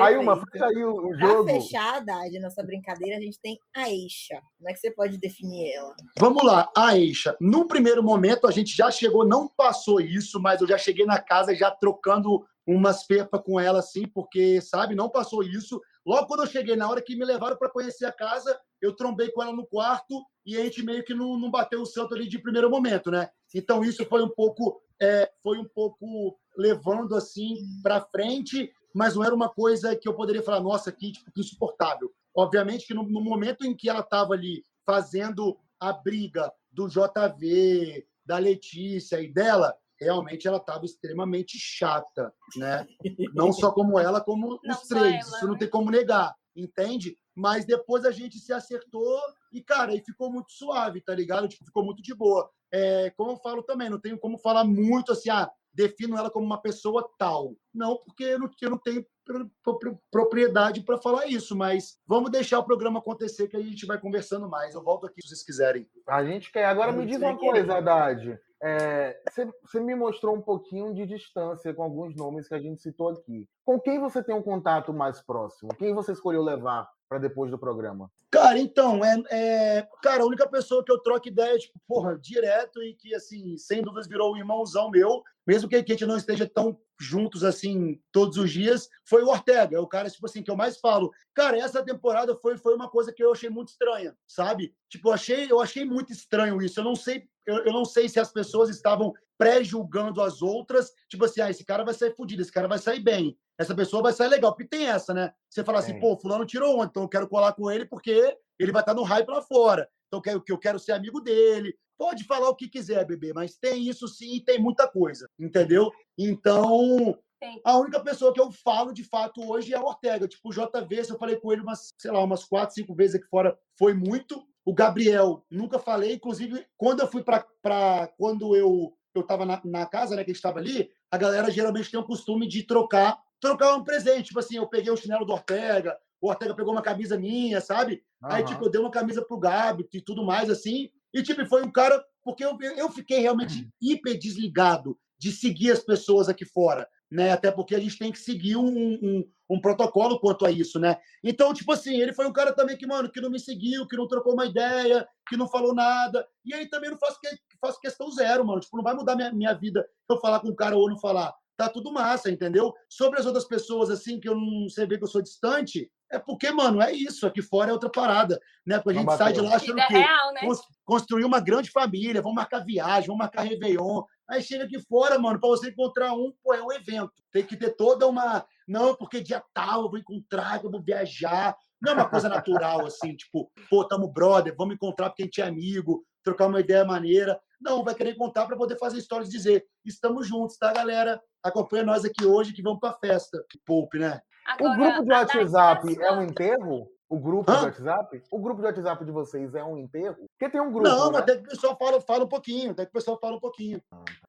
Aí, 0.01 0.17
uma, 0.17 0.35
fecha 0.35 0.65
aí 0.65 0.83
o, 0.83 1.13
jogo. 1.13 1.45
fechar 1.45 1.93
a 1.93 1.97
Haddad, 1.97 2.39
nossa 2.39 2.63
brincadeira, 2.63 3.17
a 3.17 3.21
gente 3.21 3.39
tem 3.39 3.57
a 3.75 3.89
Eixa. 3.89 4.41
Como 4.57 4.69
é 4.69 4.73
que 4.73 4.79
você 4.79 4.91
pode 4.91 5.17
definir 5.17 5.71
ela? 5.71 5.95
Vamos 6.19 6.43
lá, 6.43 6.69
a 6.75 6.97
Eixa. 6.97 7.37
No 7.39 7.67
primeiro 7.67 8.01
momento, 8.01 8.47
a 8.47 8.51
gente 8.51 8.75
já 8.75 8.89
chegou, 8.89 9.25
não 9.25 9.47
passou 9.47 10.01
isso, 10.01 10.41
mas 10.41 10.61
eu 10.61 10.67
já 10.67 10.77
cheguei 10.77 11.05
na 11.05 11.21
casa 11.21 11.55
já 11.55 11.69
trocando 11.69 12.43
umas 12.65 13.05
pepas 13.05 13.41
com 13.41 13.59
ela, 13.59 13.79
assim, 13.79 14.07
porque, 14.07 14.59
sabe, 14.59 14.95
não 14.95 15.09
passou 15.09 15.43
isso. 15.43 15.79
Logo 16.05 16.27
quando 16.27 16.41
eu 16.41 16.47
cheguei, 16.47 16.75
na 16.75 16.89
hora 16.89 17.01
que 17.01 17.15
me 17.15 17.23
levaram 17.25 17.57
para 17.57 17.69
conhecer 17.69 18.05
a 18.05 18.11
casa, 18.11 18.59
eu 18.81 18.93
trombei 18.95 19.31
com 19.31 19.41
ela 19.41 19.53
no 19.53 19.65
quarto 19.65 20.23
e 20.45 20.57
a 20.57 20.63
gente 20.63 20.83
meio 20.83 21.03
que 21.03 21.13
não, 21.13 21.37
não 21.37 21.49
bateu 21.49 21.81
o 21.81 21.85
santo 21.85 22.13
ali 22.13 22.27
de 22.27 22.39
primeiro 22.39 22.69
momento, 22.69 23.09
né? 23.09 23.29
Então 23.53 23.83
isso 23.83 24.05
foi 24.05 24.21
um 24.21 24.29
pouco, 24.29 24.81
é, 25.01 25.31
foi 25.41 25.57
um 25.57 25.67
pouco 25.67 26.37
levando 26.57 27.15
assim 27.15 27.55
para 27.81 28.01
frente, 28.01 28.71
mas 28.93 29.15
não 29.15 29.23
era 29.23 29.33
uma 29.33 29.49
coisa 29.49 29.95
que 29.95 30.07
eu 30.07 30.13
poderia 30.13 30.43
falar, 30.43 30.59
nossa, 30.59 30.91
que, 30.91 31.13
tipo, 31.13 31.31
que 31.31 31.39
insuportável. 31.39 32.11
Obviamente 32.35 32.85
que 32.85 32.93
no, 32.93 33.03
no 33.03 33.21
momento 33.21 33.65
em 33.65 33.75
que 33.75 33.89
ela 33.89 34.01
estava 34.01 34.33
ali 34.33 34.63
fazendo 34.85 35.57
a 35.79 35.93
briga 35.93 36.51
do 36.71 36.87
JV, 36.87 38.05
da 38.25 38.37
Letícia 38.37 39.21
e 39.21 39.31
dela, 39.31 39.75
realmente 40.03 40.47
ela 40.47 40.57
estava 40.57 40.85
extremamente 40.85 41.57
chata, 41.59 42.33
né? 42.55 42.85
Não 43.33 43.51
só 43.51 43.71
como 43.71 43.97
ela, 43.99 44.21
como 44.21 44.59
Não 44.63 44.75
os 44.75 44.87
três. 44.87 45.05
ela, 45.13 45.17
Isso 45.19 45.45
não 45.45 45.53
né? 45.53 45.59
tem 45.59 45.69
como 45.69 45.89
negar, 45.91 46.33
entende? 46.55 47.17
Mas 47.35 47.65
depois 47.65 48.05
a 48.05 48.11
gente 48.11 48.37
se 48.39 48.53
acertou 48.53 49.19
e, 49.51 49.61
cara, 49.61 49.91
aí 49.91 50.03
ficou 50.05 50.31
muito 50.31 50.51
suave, 50.51 51.01
tá 51.01 51.15
ligado? 51.15 51.47
Tipo, 51.47 51.65
ficou 51.65 51.83
muito 51.83 52.01
de 52.03 52.13
boa. 52.13 52.49
É, 52.71 53.09
como 53.11 53.31
eu 53.31 53.37
falo 53.37 53.63
também, 53.63 53.89
não 53.89 53.99
tenho 53.99 54.19
como 54.19 54.37
falar 54.37 54.63
muito 54.63 55.11
assim, 55.11 55.29
ah, 55.29 55.49
defino 55.73 56.15
ela 56.17 56.29
como 56.29 56.45
uma 56.45 56.61
pessoa 56.61 57.07
tal. 57.17 57.55
Não, 57.73 57.97
porque 58.05 58.23
eu 58.23 58.39
não, 58.39 58.49
eu 58.61 58.69
não 58.69 58.77
tenho 58.77 59.03
pro- 59.25 59.49
pro- 59.63 59.99
propriedade 60.11 60.81
para 60.81 60.97
falar 60.99 61.25
isso, 61.27 61.55
mas 61.55 61.97
vamos 62.05 62.29
deixar 62.31 62.59
o 62.59 62.63
programa 62.65 62.99
acontecer 62.99 63.47
que 63.47 63.57
a 63.57 63.61
gente 63.61 63.85
vai 63.85 63.99
conversando 63.99 64.47
mais. 64.47 64.75
Eu 64.75 64.83
volto 64.83 65.05
aqui 65.07 65.21
se 65.21 65.29
vocês 65.29 65.43
quiserem. 65.43 65.87
A 66.07 66.23
gente 66.23 66.51
quer. 66.51 66.65
Agora 66.65 66.91
me 66.91 67.05
diz 67.05 67.17
uma 67.17 67.35
coisa, 67.37 67.75
Haddad. 67.77 68.39
É, 68.65 69.19
Você 69.29 69.45
você 69.61 69.79
me 69.81 69.93
mostrou 69.93 70.33
um 70.35 70.41
pouquinho 70.41 70.93
de 70.93 71.05
distância 71.05 71.73
com 71.73 71.83
alguns 71.83 72.15
nomes 72.15 72.47
que 72.47 72.55
a 72.55 72.59
gente 72.59 72.81
citou 72.81 73.09
aqui. 73.09 73.45
Com 73.65 73.77
quem 73.77 73.99
você 73.99 74.23
tem 74.23 74.33
um 74.33 74.41
contato 74.41 74.93
mais 74.93 75.21
próximo? 75.21 75.69
Quem 75.77 75.93
você 75.93 76.13
escolheu 76.13 76.41
levar 76.41 76.89
para 77.09 77.17
depois 77.19 77.51
do 77.51 77.59
programa? 77.59 78.09
Cara, 78.31 78.57
então, 78.57 79.03
é, 79.03 79.21
é- 79.31 79.87
Cara, 80.01 80.23
a 80.23 80.25
única 80.25 80.47
pessoa 80.47 80.83
que 80.83 80.91
eu 80.91 80.97
troco 80.99 81.27
ideia, 81.27 81.57
tipo, 81.57 81.77
porra, 81.85 82.17
direto 82.17 82.81
e 82.81 82.93
que, 82.95 83.13
assim, 83.13 83.57
sem 83.57 83.81
dúvidas 83.81 84.07
virou 84.07 84.33
um 84.33 84.37
irmãozão 84.37 84.89
meu, 84.89 85.21
mesmo 85.45 85.67
que 85.67 85.75
a 85.75 85.79
gente 85.79 86.05
não 86.05 86.17
esteja 86.17 86.47
tão 86.47 86.77
juntos, 86.99 87.43
assim, 87.43 87.99
todos 88.11 88.37
os 88.37 88.51
dias, 88.51 88.87
foi 89.05 89.23
o 89.23 89.27
Ortega. 89.27 89.75
É 89.75 89.79
o 89.79 89.87
cara, 89.87 90.09
tipo 90.09 90.25
assim, 90.25 90.41
que 90.41 90.49
eu 90.49 90.55
mais 90.55 90.77
falo. 90.77 91.11
Cara, 91.33 91.57
essa 91.57 91.83
temporada 91.83 92.35
foi, 92.35 92.57
foi 92.57 92.75
uma 92.75 92.89
coisa 92.89 93.11
que 93.11 93.23
eu 93.23 93.31
achei 93.31 93.49
muito 93.49 93.69
estranha, 93.69 94.15
sabe? 94.27 94.73
Tipo, 94.89 95.09
eu 95.09 95.13
achei, 95.13 95.51
eu 95.51 95.59
achei 95.59 95.85
muito 95.85 96.11
estranho 96.11 96.61
isso. 96.61 96.79
Eu 96.79 96.83
não 96.83 96.95
sei, 96.95 97.27
eu, 97.45 97.65
eu 97.65 97.73
não 97.73 97.83
sei 97.83 98.07
se 98.07 98.19
as 98.19 98.31
pessoas 98.31 98.69
estavam 98.69 99.13
pré-julgando 99.37 100.21
as 100.21 100.41
outras, 100.41 100.91
tipo 101.09 101.25
assim, 101.25 101.41
ah, 101.41 101.49
esse 101.49 101.65
cara 101.65 101.83
vai 101.83 101.93
sair 101.93 102.15
fudido, 102.15 102.41
esse 102.41 102.51
cara 102.51 102.67
vai 102.67 102.77
sair 102.77 102.99
bem, 102.99 103.37
essa 103.57 103.75
pessoa 103.75 104.01
vai 104.01 104.13
sair 104.13 104.29
legal. 104.29 104.53
Porque 104.53 104.67
tem 104.67 104.87
essa, 104.87 105.13
né? 105.13 105.33
Você 105.49 105.63
fala 105.63 105.79
assim, 105.79 105.93
Tem. 105.93 106.01
pô, 106.01 106.15
fulano 106.17 106.45
tirou 106.45 106.79
ontem, 106.79 106.91
então 106.91 107.03
eu 107.03 107.09
quero 107.09 107.27
colar 107.27 107.53
com 107.53 107.69
ele 107.69 107.85
porque 107.85 108.37
ele 108.59 108.71
vai 108.71 108.81
estar 108.81 108.93
no 108.93 109.03
hype 109.03 109.27
lá 109.27 109.41
fora. 109.41 109.89
Então 110.13 110.19
eu 110.19 110.21
quero, 110.21 110.41
que 110.41 110.51
eu 110.51 110.57
quero 110.57 110.79
ser 110.79 110.91
amigo 110.91 111.19
dele. 111.19 111.75
Pode 111.97 112.23
falar 112.25 112.49
o 112.49 112.55
que 112.55 112.67
quiser, 112.67 113.05
bebê, 113.05 113.33
mas 113.33 113.57
tem 113.57 113.87
isso 113.87 114.07
sim 114.07 114.35
e 114.35 114.41
tem 114.41 114.59
muita 114.59 114.87
coisa, 114.87 115.27
entendeu? 115.39 115.91
Então, 116.17 117.17
a 117.63 117.77
única 117.77 117.99
pessoa 117.99 118.33
que 118.33 118.41
eu 118.41 118.51
falo 118.51 118.93
de 118.93 119.03
fato 119.03 119.41
hoje 119.47 119.73
é 119.73 119.79
o 119.79 119.85
Ortega. 119.85 120.27
Tipo, 120.27 120.49
o 120.49 120.51
JV, 120.51 121.03
se 121.03 121.11
eu 121.11 121.17
falei 121.17 121.37
com 121.37 121.51
ele 121.51 121.61
umas, 121.61 121.93
sei 121.97 122.11
lá, 122.11 122.23
umas 122.23 122.43
quatro, 122.43 122.75
cinco 122.75 122.93
vezes 122.93 123.15
aqui 123.15 123.27
fora, 123.27 123.57
foi 123.77 123.93
muito. 123.93 124.45
O 124.65 124.73
Gabriel, 124.73 125.45
nunca 125.49 125.79
falei. 125.79 126.13
Inclusive, 126.13 126.65
quando 126.77 127.01
eu 127.01 127.07
fui 127.07 127.23
para. 127.23 128.07
Quando 128.17 128.55
eu 128.55 128.93
eu 129.15 129.21
estava 129.21 129.45
na, 129.45 129.61
na 129.63 129.85
casa, 129.85 130.15
né, 130.15 130.23
que 130.23 130.31
a 130.31 130.33
gente 130.33 130.37
estava 130.37 130.57
ali, 130.57 130.89
a 131.11 131.17
galera 131.17 131.51
geralmente 131.51 131.91
tem 131.91 131.99
o 131.99 132.03
costume 132.03 132.47
de 132.47 132.63
trocar, 132.63 133.21
trocar 133.39 133.75
um 133.75 133.83
presente. 133.83 134.27
Tipo 134.27 134.39
assim, 134.39 134.57
eu 134.57 134.67
peguei 134.67 134.91
o 134.91 134.97
chinelo 134.97 135.23
do 135.23 135.33
Ortega, 135.33 135.95
o 136.23 136.29
Ortega 136.29 136.55
pegou 136.55 136.71
uma 136.71 136.81
camisa 136.81 137.17
minha, 137.17 137.59
sabe? 137.59 138.01
Aí, 138.23 138.41
Aham. 138.41 138.53
tipo, 138.53 138.65
eu 138.65 138.69
dei 138.69 138.79
uma 138.79 138.89
camisa 138.89 139.21
pro 139.21 139.37
Gabi 139.37 139.85
e 139.93 139.99
tudo 139.99 140.23
mais, 140.23 140.49
assim. 140.49 140.89
E, 141.13 141.21
tipo, 141.21 141.45
foi 141.45 141.61
um 141.61 141.69
cara. 141.69 142.01
Porque 142.23 142.45
eu, 142.45 142.57
eu 142.77 142.89
fiquei 142.89 143.19
realmente 143.19 143.69
hiper 143.81 144.17
desligado 144.17 144.97
de 145.19 145.33
seguir 145.33 145.71
as 145.71 145.81
pessoas 145.81 146.29
aqui 146.29 146.45
fora, 146.45 146.87
né? 147.11 147.33
Até 147.33 147.51
porque 147.51 147.75
a 147.75 147.79
gente 147.79 147.99
tem 147.99 148.09
que 148.09 148.19
seguir 148.19 148.55
um, 148.55 148.65
um, 148.65 149.29
um 149.49 149.59
protocolo 149.59 150.17
quanto 150.17 150.45
a 150.45 150.51
isso, 150.51 150.79
né? 150.79 150.97
Então, 151.21 151.53
tipo 151.53 151.73
assim, 151.73 151.99
ele 151.99 152.13
foi 152.13 152.25
um 152.25 152.31
cara 152.31 152.53
também 152.53 152.77
que, 152.77 152.87
mano, 152.87 153.11
que 153.11 153.19
não 153.19 153.29
me 153.29 153.39
seguiu, 153.39 153.85
que 153.85 153.97
não 153.97 154.07
trocou 154.07 154.33
uma 154.33 154.45
ideia, 154.45 155.05
que 155.27 155.35
não 155.35 155.49
falou 155.49 155.75
nada. 155.75 156.25
E 156.45 156.53
aí 156.53 156.69
também 156.69 156.89
não 156.89 156.97
faço, 156.97 157.19
que, 157.19 157.27
faço 157.59 157.81
questão 157.81 158.09
zero, 158.09 158.45
mano. 158.45 158.61
Tipo, 158.61 158.77
não 158.77 158.83
vai 158.83 158.93
mudar 158.93 159.17
minha, 159.17 159.33
minha 159.33 159.53
vida 159.53 159.85
eu 160.09 160.17
falar 160.21 160.39
com 160.39 160.47
o 160.47 160.55
cara 160.55 160.77
ou 160.77 160.89
não 160.89 160.97
falar. 160.97 161.33
Tá 161.57 161.67
tudo 161.67 161.91
massa, 161.91 162.31
entendeu? 162.31 162.73
Sobre 162.89 163.19
as 163.19 163.25
outras 163.25 163.45
pessoas, 163.45 163.89
assim, 163.89 164.19
que 164.19 164.29
eu 164.29 164.35
não 164.35 164.69
sei 164.69 164.87
ver 164.87 164.97
que 164.97 165.03
eu 165.03 165.07
sou 165.09 165.21
distante, 165.21 165.91
é 166.13 166.19
porque, 166.19 166.51
mano, 166.51 166.81
é 166.81 166.91
isso. 166.91 167.25
Aqui 167.25 167.41
fora 167.41 167.69
é 167.69 167.73
outra 167.73 167.89
parada, 167.89 168.39
né? 168.65 168.77
Porque 168.79 168.97
a 168.97 169.01
gente 169.01 169.17
sai 169.17 169.33
de 169.33 169.41
lá 169.41 169.55
achando 169.55 169.75
Vida 169.75 169.87
que 169.87 169.93
real, 169.93 170.33
né? 170.33 170.39
cons- 170.41 170.67
construir 170.85 171.25
uma 171.25 171.39
grande 171.39 171.69
família, 171.71 172.21
vamos 172.21 172.35
marcar 172.35 172.59
viagem, 172.59 173.07
vamos 173.07 173.19
marcar 173.19 173.41
Réveillon. 173.43 174.03
Aí 174.29 174.41
chega 174.41 174.63
aqui 174.63 174.79
fora, 174.79 175.19
mano, 175.19 175.39
para 175.39 175.49
você 175.49 175.69
encontrar 175.69 176.13
um, 176.13 176.33
pô, 176.43 176.53
é 176.53 176.61
um 176.63 176.71
evento. 176.71 177.11
Tem 177.31 177.43
que 177.43 177.57
ter 177.57 177.71
toda 177.75 178.07
uma. 178.07 178.45
Não, 178.67 178.95
porque 178.95 179.21
dia 179.21 179.43
tal 179.53 179.83
eu 179.83 179.89
vou 179.89 179.99
encontrar, 179.99 180.63
eu 180.63 180.71
vou 180.71 180.81
viajar. 180.81 181.55
Não 181.81 181.91
é 181.91 181.95
uma 181.95 182.09
coisa 182.09 182.29
natural, 182.29 182.85
assim, 182.87 183.15
tipo, 183.15 183.51
pô, 183.69 183.83
tamo 183.85 184.07
brother, 184.07 184.55
vamos 184.57 184.75
encontrar 184.75 185.09
porque 185.09 185.23
a 185.23 185.25
gente 185.25 185.41
é 185.41 185.45
amigo, 185.45 186.05
trocar 186.23 186.47
uma 186.47 186.59
ideia 186.61 186.85
maneira. 186.85 187.39
Não, 187.59 187.83
vai 187.83 187.95
querer 187.95 188.11
encontrar 188.11 188.45
para 188.45 188.55
poder 188.57 188.77
fazer 188.77 188.97
histórias 188.97 189.29
e 189.29 189.31
dizer: 189.33 189.65
estamos 189.85 190.27
juntos, 190.27 190.57
tá, 190.57 190.71
galera? 190.71 191.21
Acompanha 191.41 191.83
nós 191.83 192.05
aqui 192.05 192.25
hoje 192.25 192.53
que 192.53 192.61
vamos 192.61 192.79
pra 192.79 192.93
festa. 192.93 193.43
Poupe, 193.65 193.99
né? 193.99 194.21
O 194.59 194.67
Agora, 194.67 194.75
grupo 194.75 195.03
de 195.05 195.13
a 195.13 195.23
Dai 195.23 195.37
WhatsApp 195.37 195.95
tá 195.95 196.05
é 196.05 196.11
um 196.11 196.21
enterro? 196.21 196.87
O 197.09 197.19
grupo 197.19 197.51
Hã? 197.51 197.59
de 197.59 197.65
WhatsApp? 197.65 198.23
O 198.31 198.39
grupo 198.39 198.59
de 198.61 198.65
WhatsApp 198.67 199.05
de 199.05 199.11
vocês 199.11 199.53
é 199.53 199.63
um 199.63 199.77
enterro? 199.77 200.25
Porque 200.31 200.51
tem 200.51 200.59
um 200.59 200.71
grupo. 200.71 200.87
não, 200.89 201.11
né? 201.11 201.19
até 201.19 201.35
que 201.37 201.43
o 201.43 201.49
pessoal 201.49 201.77
fala, 201.77 202.01
fala 202.01 202.23
um 202.25 202.27
pouquinho, 202.27 202.71
até 202.71 202.85
que 202.85 202.89
o 202.89 202.93
pessoal 202.93 203.19
fala 203.19 203.35
um 203.35 203.39
pouquinho. 203.39 203.79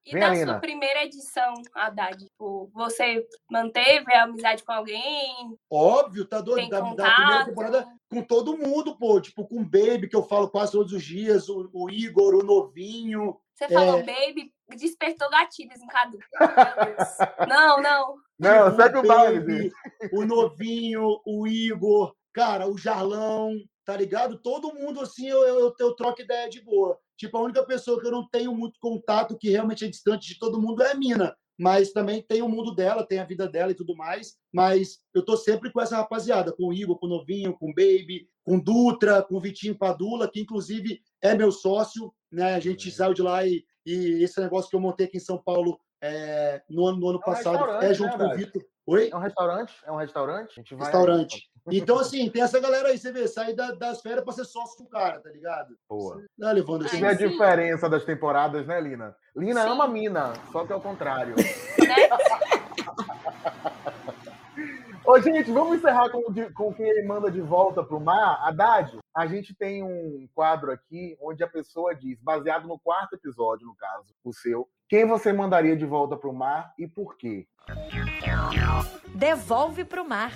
E 0.05 0.12
Vem, 0.12 0.21
da 0.21 0.27
Alina. 0.29 0.53
sua 0.53 0.61
primeira 0.61 1.03
edição, 1.05 1.55
Haddad? 1.75 2.19
Tipo, 2.19 2.71
você 2.75 3.27
manteve 3.51 4.12
a 4.12 4.25
amizade 4.25 4.62
com 4.65 4.73
alguém? 4.73 5.57
Óbvio, 5.71 6.27
tá 6.27 6.43
doido? 6.43 6.69
Da, 6.69 6.81
da 6.81 7.15
primeira 7.15 7.45
temporada 7.47 7.89
com 8.11 8.23
todo 8.23 8.59
mundo, 8.59 8.99
pô. 8.99 9.19
Tipo, 9.19 9.47
com 9.49 9.61
o 9.62 9.65
Baby, 9.65 10.07
que 10.09 10.17
eu 10.17 10.23
falo 10.23 10.51
quase 10.51 10.73
todos 10.73 10.93
os 10.93 11.03
dias, 11.03 11.49
o, 11.49 11.71
o 11.73 11.89
Igor, 11.89 12.35
o 12.35 12.43
Novinho. 12.43 13.41
Você 13.55 13.69
falou, 13.69 14.01
É. 14.01 14.03
baby, 14.03 14.53
despertou 14.77 15.31
gatilhos 15.31 15.81
em 15.81 15.87
Cadu. 15.87 16.19
Meu 16.19 16.87
Deus. 16.87 17.09
Não, 17.49 17.81
não. 17.81 18.17
Não, 18.39 18.70
tipo, 18.70 18.82
segue 18.82 18.99
o 18.99 19.07
baile. 19.07 19.41
Baby, 19.41 19.72
o 20.12 20.24
Novinho, 20.24 21.20
o 21.24 21.47
Igor, 21.47 22.14
cara, 22.32 22.68
o 22.68 22.76
Jarlão, 22.76 23.57
tá 23.85 23.97
ligado? 23.97 24.39
Todo 24.39 24.74
mundo, 24.74 25.01
assim, 25.01 25.28
eu, 25.28 25.43
eu, 25.43 25.74
eu, 25.78 25.95
troco 25.95 26.22
ideia 26.22 26.49
de 26.49 26.61
boa. 26.61 26.99
Tipo, 27.16 27.39
a 27.39 27.43
única 27.43 27.64
pessoa 27.64 28.01
que 28.01 28.07
eu 28.07 28.12
não 28.12 28.28
tenho 28.28 28.55
muito 28.55 28.78
contato, 28.80 29.39
que 29.39 29.51
realmente 29.51 29.85
é 29.85 29.89
distante 29.89 30.26
de 30.26 30.39
todo 30.39 30.61
mundo, 30.61 30.82
é 30.82 30.93
a 30.93 30.95
Mina. 30.95 31.35
Mas 31.57 31.93
também 31.93 32.20
tem 32.20 32.43
o 32.43 32.49
mundo 32.49 32.74
dela, 32.74 33.07
tem 33.07 33.20
a 33.20 33.24
vida 33.24 33.47
dela 33.47 33.70
e 33.70 33.76
tudo 33.76 33.95
mais. 33.95 34.35
Mas 34.53 34.99
eu 35.14 35.24
tô 35.24 35.37
sempre 35.37 35.70
com 35.70 35.80
essa 35.80 35.97
rapaziada, 35.97 36.53
com 36.53 36.66
o 36.66 36.72
Igor, 36.72 36.99
com 36.99 37.07
o 37.07 37.09
Novinho, 37.09 37.57
com 37.57 37.70
o 37.70 37.74
Baby, 37.74 38.28
com 38.43 38.57
o 38.57 38.61
Dutra, 38.61 39.22
com 39.22 39.37
o 39.37 39.41
Vitinho 39.41 39.78
Padula, 39.78 40.28
que 40.28 40.41
inclusive 40.41 41.01
é 41.22 41.35
meu 41.37 41.53
sócio, 41.53 42.12
né? 42.32 42.55
A 42.55 42.61
gente 42.61 42.91
saiu 42.91 43.14
de 43.14 43.22
lá 43.22 43.47
e, 43.47 43.64
e 43.87 44.24
esse 44.24 44.41
negócio 44.41 44.68
que 44.68 44.74
eu 44.74 44.80
montei 44.80 45.07
aqui 45.07 45.18
em 45.18 45.20
São 45.20 45.39
Paulo 45.39 45.78
é, 46.07 46.63
no, 46.69 46.87
ano, 46.87 46.99
no 46.99 47.09
ano 47.09 47.17
É 47.19 47.21
um 47.21 47.25
passado 47.25 47.57
restaurante, 47.57 47.85
é 47.85 47.95
junto 47.95 48.19
né, 48.19 48.25
com 48.25 48.31
o? 48.31 48.37
Vitor. 48.37 48.63
Oi? 48.87 49.09
É 49.11 49.17
um 49.17 49.21
restaurante? 49.21 49.73
É 49.87 49.93
um 49.93 49.97
restaurante? 49.97 50.51
A 50.51 50.55
gente 50.61 50.75
vai 50.75 50.85
Restaurante. 50.85 51.51
Então, 51.73 51.99
assim, 51.99 52.29
tem 52.29 52.43
essa 52.43 52.61
galera 52.61 52.89
aí, 52.89 52.99
você 52.99 53.11
vê, 53.11 53.27
sair 53.27 53.55
da- 53.55 53.73
das 53.73 54.03
férias 54.03 54.23
pra 54.23 54.35
ser 54.35 54.45
sócio 54.45 54.85
do 54.85 54.91
cara, 54.91 55.21
tá 55.21 55.31
ligado? 55.31 55.75
Boa. 55.89 56.23
Tá 56.39 56.53
levando 56.53 56.85
assim. 56.85 56.99
Você 56.99 57.03
vê 57.03 57.07
a 57.07 57.15
diferença 57.15 57.89
das 57.89 58.05
temporadas, 58.05 58.67
né, 58.67 58.79
Lina? 58.79 59.17
Lina 59.35 59.63
Sim. 59.63 59.69
ama 59.71 59.85
a 59.85 59.89
mina, 59.89 60.35
só 60.53 60.67
que 60.67 60.73
é 60.73 60.77
o 60.77 60.81
contrário. 60.81 61.35
Né? 61.85 62.09
Ô, 65.07 65.21
gente, 65.21 65.53
vamos 65.53 65.77
encerrar 65.77 66.09
com, 66.09 66.23
com 66.55 66.73
quem 66.73 66.89
ele 66.89 67.03
manda 67.03 67.31
de 67.31 67.43
volta 67.43 67.85
pro 67.85 68.01
mar. 68.01 68.41
Haddad, 68.43 68.99
a 69.15 69.27
gente 69.27 69.55
tem 69.55 69.83
um 69.83 70.27
quadro 70.35 70.73
aqui 70.73 71.15
onde 71.21 71.45
a 71.45 71.47
pessoa 71.47 71.95
diz, 71.95 72.19
baseado 72.23 72.67
no 72.67 72.79
quarto 72.79 73.15
episódio, 73.15 73.67
no 73.67 73.77
caso, 73.77 74.15
o 74.25 74.33
seu, 74.33 74.67
quem 74.89 75.07
você 75.07 75.31
mandaria 75.31 75.77
de 75.77 75.85
volta 75.85 76.17
pro 76.17 76.33
mar 76.33 76.73
e 76.79 76.89
por 76.89 77.19
quê? 77.19 77.47
Devolve 79.15 79.85
pro 79.85 80.09
mar. 80.09 80.33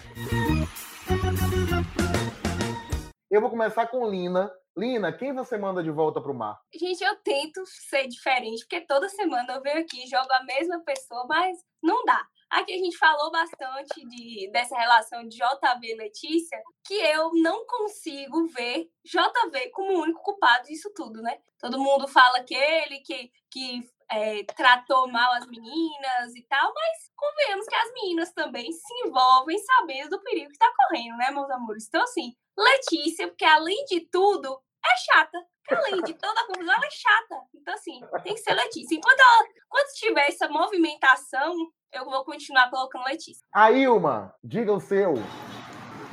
Eu 3.30 3.40
vou 3.40 3.48
começar 3.48 3.86
com 3.86 4.06
Lina. 4.06 4.52
Lina, 4.76 5.10
quem 5.12 5.32
você 5.32 5.56
manda 5.56 5.82
de 5.82 5.90
volta 5.90 6.20
pro 6.20 6.34
mar? 6.34 6.60
Gente, 6.74 7.02
eu 7.02 7.16
tento 7.24 7.62
ser 7.66 8.06
diferente, 8.06 8.60
porque 8.60 8.82
toda 8.82 9.08
semana 9.08 9.54
eu 9.54 9.62
venho 9.62 9.80
aqui 9.80 10.04
e 10.04 10.06
jogo 10.06 10.28
a 10.30 10.44
mesma 10.44 10.80
pessoa, 10.84 11.26
mas 11.26 11.56
não 11.82 12.04
dá. 12.04 12.22
Aqui 12.50 12.72
a 12.72 12.78
gente 12.78 12.96
falou 12.96 13.30
bastante 13.30 14.06
de, 14.06 14.50
dessa 14.50 14.76
relação 14.76 15.26
de 15.26 15.36
JV 15.36 15.94
Letícia, 15.96 16.62
que 16.84 16.94
eu 16.94 17.30
não 17.34 17.66
consigo 17.66 18.46
ver 18.46 18.90
JV 19.04 19.70
como 19.70 19.92
o 19.92 20.02
único 20.02 20.22
culpado 20.22 20.66
disso 20.66 20.90
tudo, 20.94 21.20
né? 21.20 21.38
Todo 21.58 21.78
mundo 21.78 22.08
fala 22.08 22.42
que 22.42 22.54
ele 22.54 23.00
que, 23.00 23.30
que 23.50 23.90
é, 24.10 24.44
tratou 24.44 25.06
mal 25.08 25.32
as 25.34 25.46
meninas 25.46 26.34
e 26.34 26.42
tal, 26.48 26.72
mas 26.74 27.10
convenhamos 27.14 27.66
que 27.66 27.74
as 27.74 27.92
meninas 27.92 28.32
também 28.32 28.72
se 28.72 28.94
envolvem 29.06 29.58
sabendo 29.58 30.10
do 30.10 30.22
perigo 30.22 30.50
que 30.50 30.58
tá 30.58 30.72
correndo, 30.76 31.16
né, 31.18 31.30
meus 31.30 31.50
amores? 31.50 31.86
Então, 31.86 32.02
assim, 32.02 32.34
Letícia, 32.56 33.28
porque 33.28 33.44
além 33.44 33.84
de 33.84 34.00
tudo, 34.10 34.58
é 34.84 34.96
chata. 34.96 35.38
Além 35.70 36.02
de 36.02 36.14
toda 36.14 36.40
a 36.40 36.46
confusão, 36.46 36.74
ela 36.74 36.86
é 36.86 36.90
chata. 36.90 37.42
Então, 37.54 37.74
assim, 37.74 38.00
tem 38.22 38.34
que 38.34 38.40
ser 38.40 38.54
Letícia. 38.54 38.96
Enquanto, 38.96 39.20
ela, 39.20 39.48
enquanto 39.66 39.94
tiver 39.94 40.28
essa 40.28 40.48
movimentação, 40.48 41.54
eu 41.92 42.04
vou 42.04 42.24
continuar 42.24 42.70
colocando 42.70 43.04
Letícia. 43.04 43.44
A 43.52 43.70
Ilma, 43.72 44.34
diga 44.42 44.72
o 44.72 44.80
seu. 44.80 45.14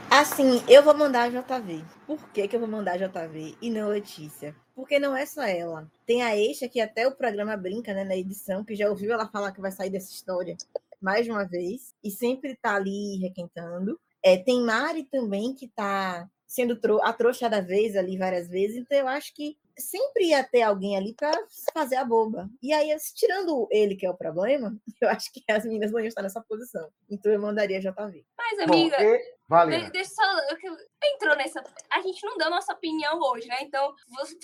Assim, 0.09 0.63
eu 0.67 0.81
vou 0.83 0.95
mandar 0.95 1.23
a 1.23 1.29
JV. 1.29 1.83
Por 2.07 2.19
que, 2.29 2.47
que 2.47 2.55
eu 2.55 2.59
vou 2.59 2.69
mandar 2.69 2.93
a 2.93 2.97
JV 2.97 3.55
e 3.61 3.69
não 3.69 3.87
a 3.87 3.89
Letícia? 3.89 4.55
Porque 4.73 4.99
não 4.99 5.15
é 5.15 5.25
só 5.25 5.43
ela. 5.43 5.89
Tem 6.05 6.21
a 6.23 6.35
Eixa, 6.35 6.67
que 6.67 6.79
até 6.79 7.07
o 7.07 7.15
programa 7.15 7.57
brinca, 7.57 7.93
né, 7.93 8.03
na 8.03 8.15
edição, 8.15 8.63
que 8.63 8.75
já 8.75 8.89
ouviu 8.89 9.11
ela 9.11 9.27
falar 9.27 9.51
que 9.51 9.61
vai 9.61 9.71
sair 9.71 9.89
dessa 9.89 10.11
história 10.11 10.55
mais 11.01 11.25
de 11.25 11.31
uma 11.31 11.45
vez, 11.45 11.93
e 12.03 12.09
sempre 12.09 12.55
tá 12.55 12.75
ali 12.75 13.17
requentando. 13.17 13.99
É, 14.23 14.37
tem 14.37 14.61
Mari 14.61 15.03
também, 15.03 15.53
que 15.53 15.67
tá 15.67 16.27
sendo 16.47 16.75
tro- 16.79 17.01
a 17.03 17.11
trouxa 17.13 17.49
da 17.49 17.61
vez 17.61 17.95
ali 17.95 18.17
várias 18.17 18.47
vezes, 18.47 18.77
então 18.77 18.97
eu 18.97 19.07
acho 19.07 19.33
que 19.35 19.57
sempre 19.77 20.25
ia 20.29 20.43
ter 20.43 20.61
alguém 20.61 20.97
ali 20.97 21.13
para 21.13 21.31
fazer 21.73 21.95
a 21.95 22.05
boba. 22.05 22.49
E 22.61 22.73
aí, 22.73 22.95
tirando 23.15 23.67
ele, 23.71 23.95
que 23.95 24.05
é 24.05 24.09
o 24.09 24.17
problema, 24.17 24.75
eu 25.01 25.09
acho 25.09 25.31
que 25.31 25.43
as 25.49 25.63
meninas 25.65 25.91
não 25.91 25.99
iam 25.99 26.07
estar 26.07 26.21
nessa 26.21 26.41
posição. 26.41 26.89
Então 27.09 27.31
eu 27.31 27.39
mandaria 27.41 27.77
a 27.77 27.81
JV. 27.81 28.25
Mas, 28.37 28.57
Bom, 28.67 28.73
amiga, 28.73 29.01
e... 29.01 29.35
Vale. 29.47 29.77
De- 29.79 29.91
deixa 29.91 30.09
só. 30.11 30.23
Entrou 31.13 31.35
nessa. 31.35 31.63
A 31.93 32.01
gente 32.01 32.25
não 32.25 32.35
deu 32.35 32.49
nossa 32.49 32.73
opinião 32.73 33.19
hoje, 33.21 33.47
né? 33.47 33.57
Então, 33.61 33.93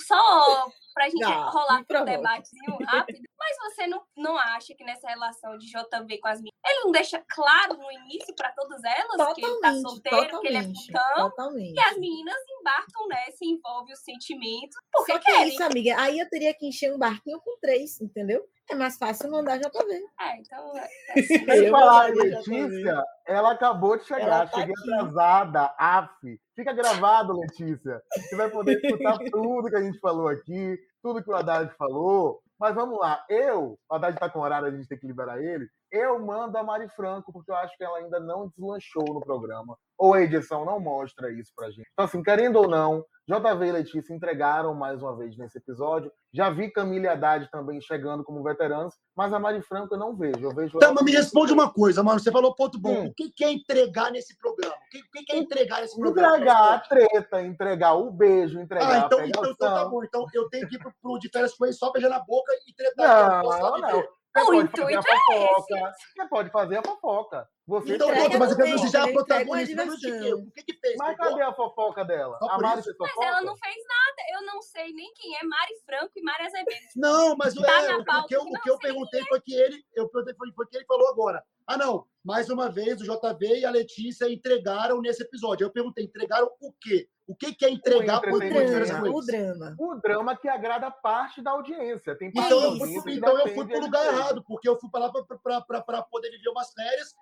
só 0.05 0.69
pra 0.93 1.09
gente 1.09 1.23
Ah, 1.23 1.49
rolar 1.49 1.79
um 1.79 2.05
debatezinho 2.05 2.77
rápido. 2.85 3.19
Mas 3.39 3.57
você 3.57 3.87
não, 3.87 4.03
não 4.15 4.37
acha 4.37 4.75
que 4.75 4.83
nessa 4.83 5.07
relação 5.07 5.57
de 5.57 5.65
JV 5.65 6.19
com 6.19 6.27
as 6.27 6.37
meninas, 6.37 6.51
ele 6.63 6.79
não 6.83 6.91
deixa 6.91 7.23
claro 7.27 7.75
no 7.75 7.91
início 7.91 8.35
pra 8.35 8.51
todas 8.51 8.79
elas 8.83 9.33
que 9.33 9.43
ele 9.43 9.59
tá 9.59 9.71
Totalmente, 9.73 9.81
solteiro, 9.81 10.39
que 10.41 10.47
ele 10.47 10.57
é 10.57 10.61
totalmente, 10.61 10.85
putão? 10.91 11.29
totalmente. 11.29 11.73
E 11.73 11.79
as 11.79 11.97
meninas 11.97 12.37
embarcam 12.59 13.07
nessa 13.07 13.37
e 13.41 13.47
envolvem 13.47 13.93
os 13.93 13.99
sentimentos 14.03 14.77
porque 14.91 15.11
que 15.21 15.31
é 15.31 15.47
isso, 15.47 15.63
amiga. 15.63 15.95
Aí 15.99 16.19
eu 16.19 16.29
teria 16.29 16.53
que 16.53 16.67
encher 16.67 16.93
um 16.93 16.97
barquinho 16.97 17.39
com 17.39 17.57
três, 17.59 18.01
entendeu? 18.01 18.43
É 18.69 18.75
mais 18.75 18.97
fácil 18.97 19.29
mandar 19.29 19.57
JV. 19.57 19.93
É, 20.19 20.37
então. 20.39 20.77
É, 20.77 20.87
é 21.09 21.13
assim. 21.53 21.69
Falar. 21.69 22.09
Letícia, 22.13 23.03
ela 23.27 23.51
acabou 23.51 23.97
de 23.97 24.05
chegar. 24.05 24.49
Tá 24.49 24.59
Cheguei 24.59 24.73
aqui. 24.77 24.93
atrasada. 24.93 25.73
Af. 25.77 26.39
Fica 26.55 26.73
gravado, 26.73 27.33
Letícia. 27.39 28.01
Você 28.15 28.35
vai 28.35 28.49
poder 28.49 28.79
escutar 28.81 29.17
tudo 29.31 29.69
que 29.69 29.75
a 29.75 29.81
gente 29.81 29.99
falou 29.99 30.27
aqui, 30.27 30.77
tudo 31.01 31.23
que 31.23 31.29
o 31.29 31.35
Haddad 31.35 31.73
falou. 31.75 32.41
Mas 32.59 32.75
vamos 32.75 32.99
lá. 32.99 33.23
Eu, 33.29 33.77
o 33.89 33.95
Haddad 33.95 34.17
tá 34.19 34.29
com 34.29 34.39
horário, 34.39 34.67
a 34.67 34.71
gente 34.71 34.87
tem 34.87 34.97
que 34.97 35.07
liberar 35.07 35.41
ele. 35.41 35.67
Eu 35.91 36.19
mando 36.19 36.57
a 36.57 36.63
Mari 36.63 36.87
Franco, 36.89 37.33
porque 37.33 37.51
eu 37.51 37.55
acho 37.55 37.75
que 37.77 37.83
ela 37.83 37.97
ainda 37.97 38.19
não 38.19 38.47
deslanchou 38.47 39.03
no 39.13 39.19
programa. 39.19 39.77
Ou 39.97 40.13
a 40.13 40.21
edição 40.21 40.63
não 40.65 40.79
mostra 40.79 41.29
isso 41.31 41.51
pra 41.55 41.69
gente. 41.69 41.87
Então, 41.91 42.05
assim, 42.05 42.23
querendo 42.23 42.55
ou 42.55 42.67
não, 42.67 43.05
JV 43.27 43.67
e 43.67 43.71
Letícia 43.71 44.13
entregaram 44.15 44.73
mais 44.73 45.01
uma 45.01 45.15
vez 45.15 45.37
nesse 45.37 45.57
episódio. 45.57 46.11
Já 46.33 46.49
vi 46.49 46.71
Camila 46.71 47.05
e 47.05 47.09
Haddad 47.09 47.49
também 47.51 47.79
chegando 47.81 48.23
como 48.23 48.41
veteranos, 48.41 48.95
mas 49.15 49.33
a 49.33 49.39
Mari 49.39 49.61
Franco 49.61 49.93
eu 49.93 49.99
não 49.99 50.15
vejo. 50.15 50.39
Eu 50.41 50.55
vejo 50.55 50.79
Tá, 50.79 50.91
mas 50.93 51.03
me 51.03 51.11
responde 51.11 51.51
uma 51.53 51.71
coisa, 51.71 52.01
mano. 52.01 52.19
Você 52.19 52.31
falou 52.31 52.55
ponto 52.55 52.79
bom. 52.79 52.91
Hum. 52.93 53.05
O 53.07 53.13
que 53.13 53.29
que 53.29 53.43
é 53.43 53.51
entregar 53.51 54.11
nesse 54.11 54.35
programa? 54.37 54.73
O 54.75 54.89
que, 54.89 54.99
o 54.99 55.11
que 55.11 55.23
que 55.25 55.33
é 55.33 55.37
entregar 55.37 55.81
nesse 55.81 55.99
programa? 55.99 56.35
Entregar 56.37 56.73
a 56.73 56.79
treta, 56.79 57.41
entregar 57.43 57.93
o 57.93 58.09
beijo, 58.11 58.59
entregar 58.59 59.03
Ah, 59.03 59.05
então, 59.05 59.19
a 59.19 59.27
então, 59.27 59.41
pegação. 59.43 59.51
então 59.51 59.83
tá 59.83 59.89
bom. 59.89 60.03
Então 60.03 60.25
eu 60.33 60.49
tenho 60.49 60.67
que 60.67 60.75
ir 60.75 60.79
pro, 60.79 60.93
pro 61.01 61.19
de 61.19 61.29
férias 61.29 61.53
com 61.53 61.65
ele 61.65 61.73
só 61.73 61.91
beijar 61.91 62.09
na 62.09 62.19
boca 62.19 62.51
e 62.67 62.73
tretar. 62.73 63.43
Não, 63.43 63.51
só 63.51 63.77
não. 63.77 64.03
Você 64.33 64.41
O 64.41 64.45
pode 64.45 64.71
fazer 64.71 64.95
a 64.95 65.03
é. 65.03 65.93
Você 66.15 66.27
pode 66.29 66.49
fazer 66.51 66.77
a 66.77 66.83
fofoca. 66.83 67.49
Você 67.71 67.95
Então, 67.95 68.09
pronto, 68.09 68.37
mas 68.37 68.51
eu 68.51 68.57
quero 68.57 68.69
também, 68.69 68.75
dizer, 68.75 68.89
já 68.89 69.05
uma 69.05 69.13
protagonista 69.13 69.83
quê? 69.83 69.95
diversão. 69.95 70.39
O 70.39 70.51
que 70.51 70.63
que 70.63 70.73
fez? 70.73 70.95
Mas 70.97 71.15
cadê 71.15 71.41
a 71.41 71.53
fofoca 71.53 72.03
dela? 72.03 72.37
Só 72.37 72.49
A 72.49 72.59
Mari 72.59 72.79
isso? 72.79 72.83
fez 72.89 72.97
Mas 72.99 73.11
fofoca? 73.11 73.27
ela 73.27 73.41
não 73.43 73.55
fez 73.55 73.75
nada. 73.87 74.21
Eu 74.33 74.45
não 74.45 74.61
sei 74.61 74.91
nem 74.91 75.13
quem 75.13 75.37
é 75.37 75.43
Mari 75.43 75.73
Franco 75.85 76.11
e 76.17 76.21
Mari 76.21 76.43
Azevedo. 76.43 76.85
Não, 76.97 77.35
mas 77.37 77.53
Tá 77.53 77.81
é, 77.83 77.95
o, 77.95 78.03
pauta 78.03 78.27
que 78.27 78.35
eu, 78.35 78.43
que 78.43 78.57
o 78.57 78.61
que 78.61 78.69
eu 78.71 78.77
perguntei 78.77 79.23
foi 79.25 79.39
que 79.39 79.53
ele, 79.53 79.81
eu 79.95 80.09
perguntei 80.09 80.35
foi, 80.35 80.51
foi 80.51 80.67
que 80.67 80.75
ele 80.75 80.85
falou 80.85 81.07
agora. 81.07 81.41
Ah, 81.65 81.77
não, 81.77 82.05
mais 82.21 82.49
uma 82.49 82.69
vez 82.69 82.99
o 82.99 83.05
JV 83.05 83.59
e 83.59 83.65
a 83.65 83.71
Letícia 83.71 84.29
entregaram 84.29 84.99
nesse 84.99 85.23
episódio. 85.23 85.63
Eu 85.63 85.71
perguntei, 85.71 86.03
entregaram 86.03 86.49
o 86.59 86.73
quê? 86.73 87.07
O 87.31 87.35
que, 87.35 87.53
que 87.53 87.65
é 87.65 87.69
entregar 87.69 88.17
O 88.27 88.37
drama, 88.37 89.09
o 89.09 89.21
drama. 89.21 89.75
O 89.79 89.95
drama 89.95 90.35
que 90.35 90.49
agrada 90.49 90.91
parte 90.91 91.41
da 91.41 91.51
audiência. 91.51 92.13
Tem 92.17 92.27
Então, 92.27 92.61
eu 92.61 92.75
fui, 92.75 93.13
então 93.13 93.39
eu 93.39 93.47
fui 93.53 93.65
pro 93.65 93.79
lugar 93.79 94.05
errado, 94.05 94.43
porque 94.45 94.67
eu 94.67 94.77
fui 94.77 94.89
para 94.89 95.05
lá 95.05 95.81
para 95.81 96.01
poder 96.03 96.29
viver 96.31 96.49
umas 96.49 96.73
férias 96.73 97.15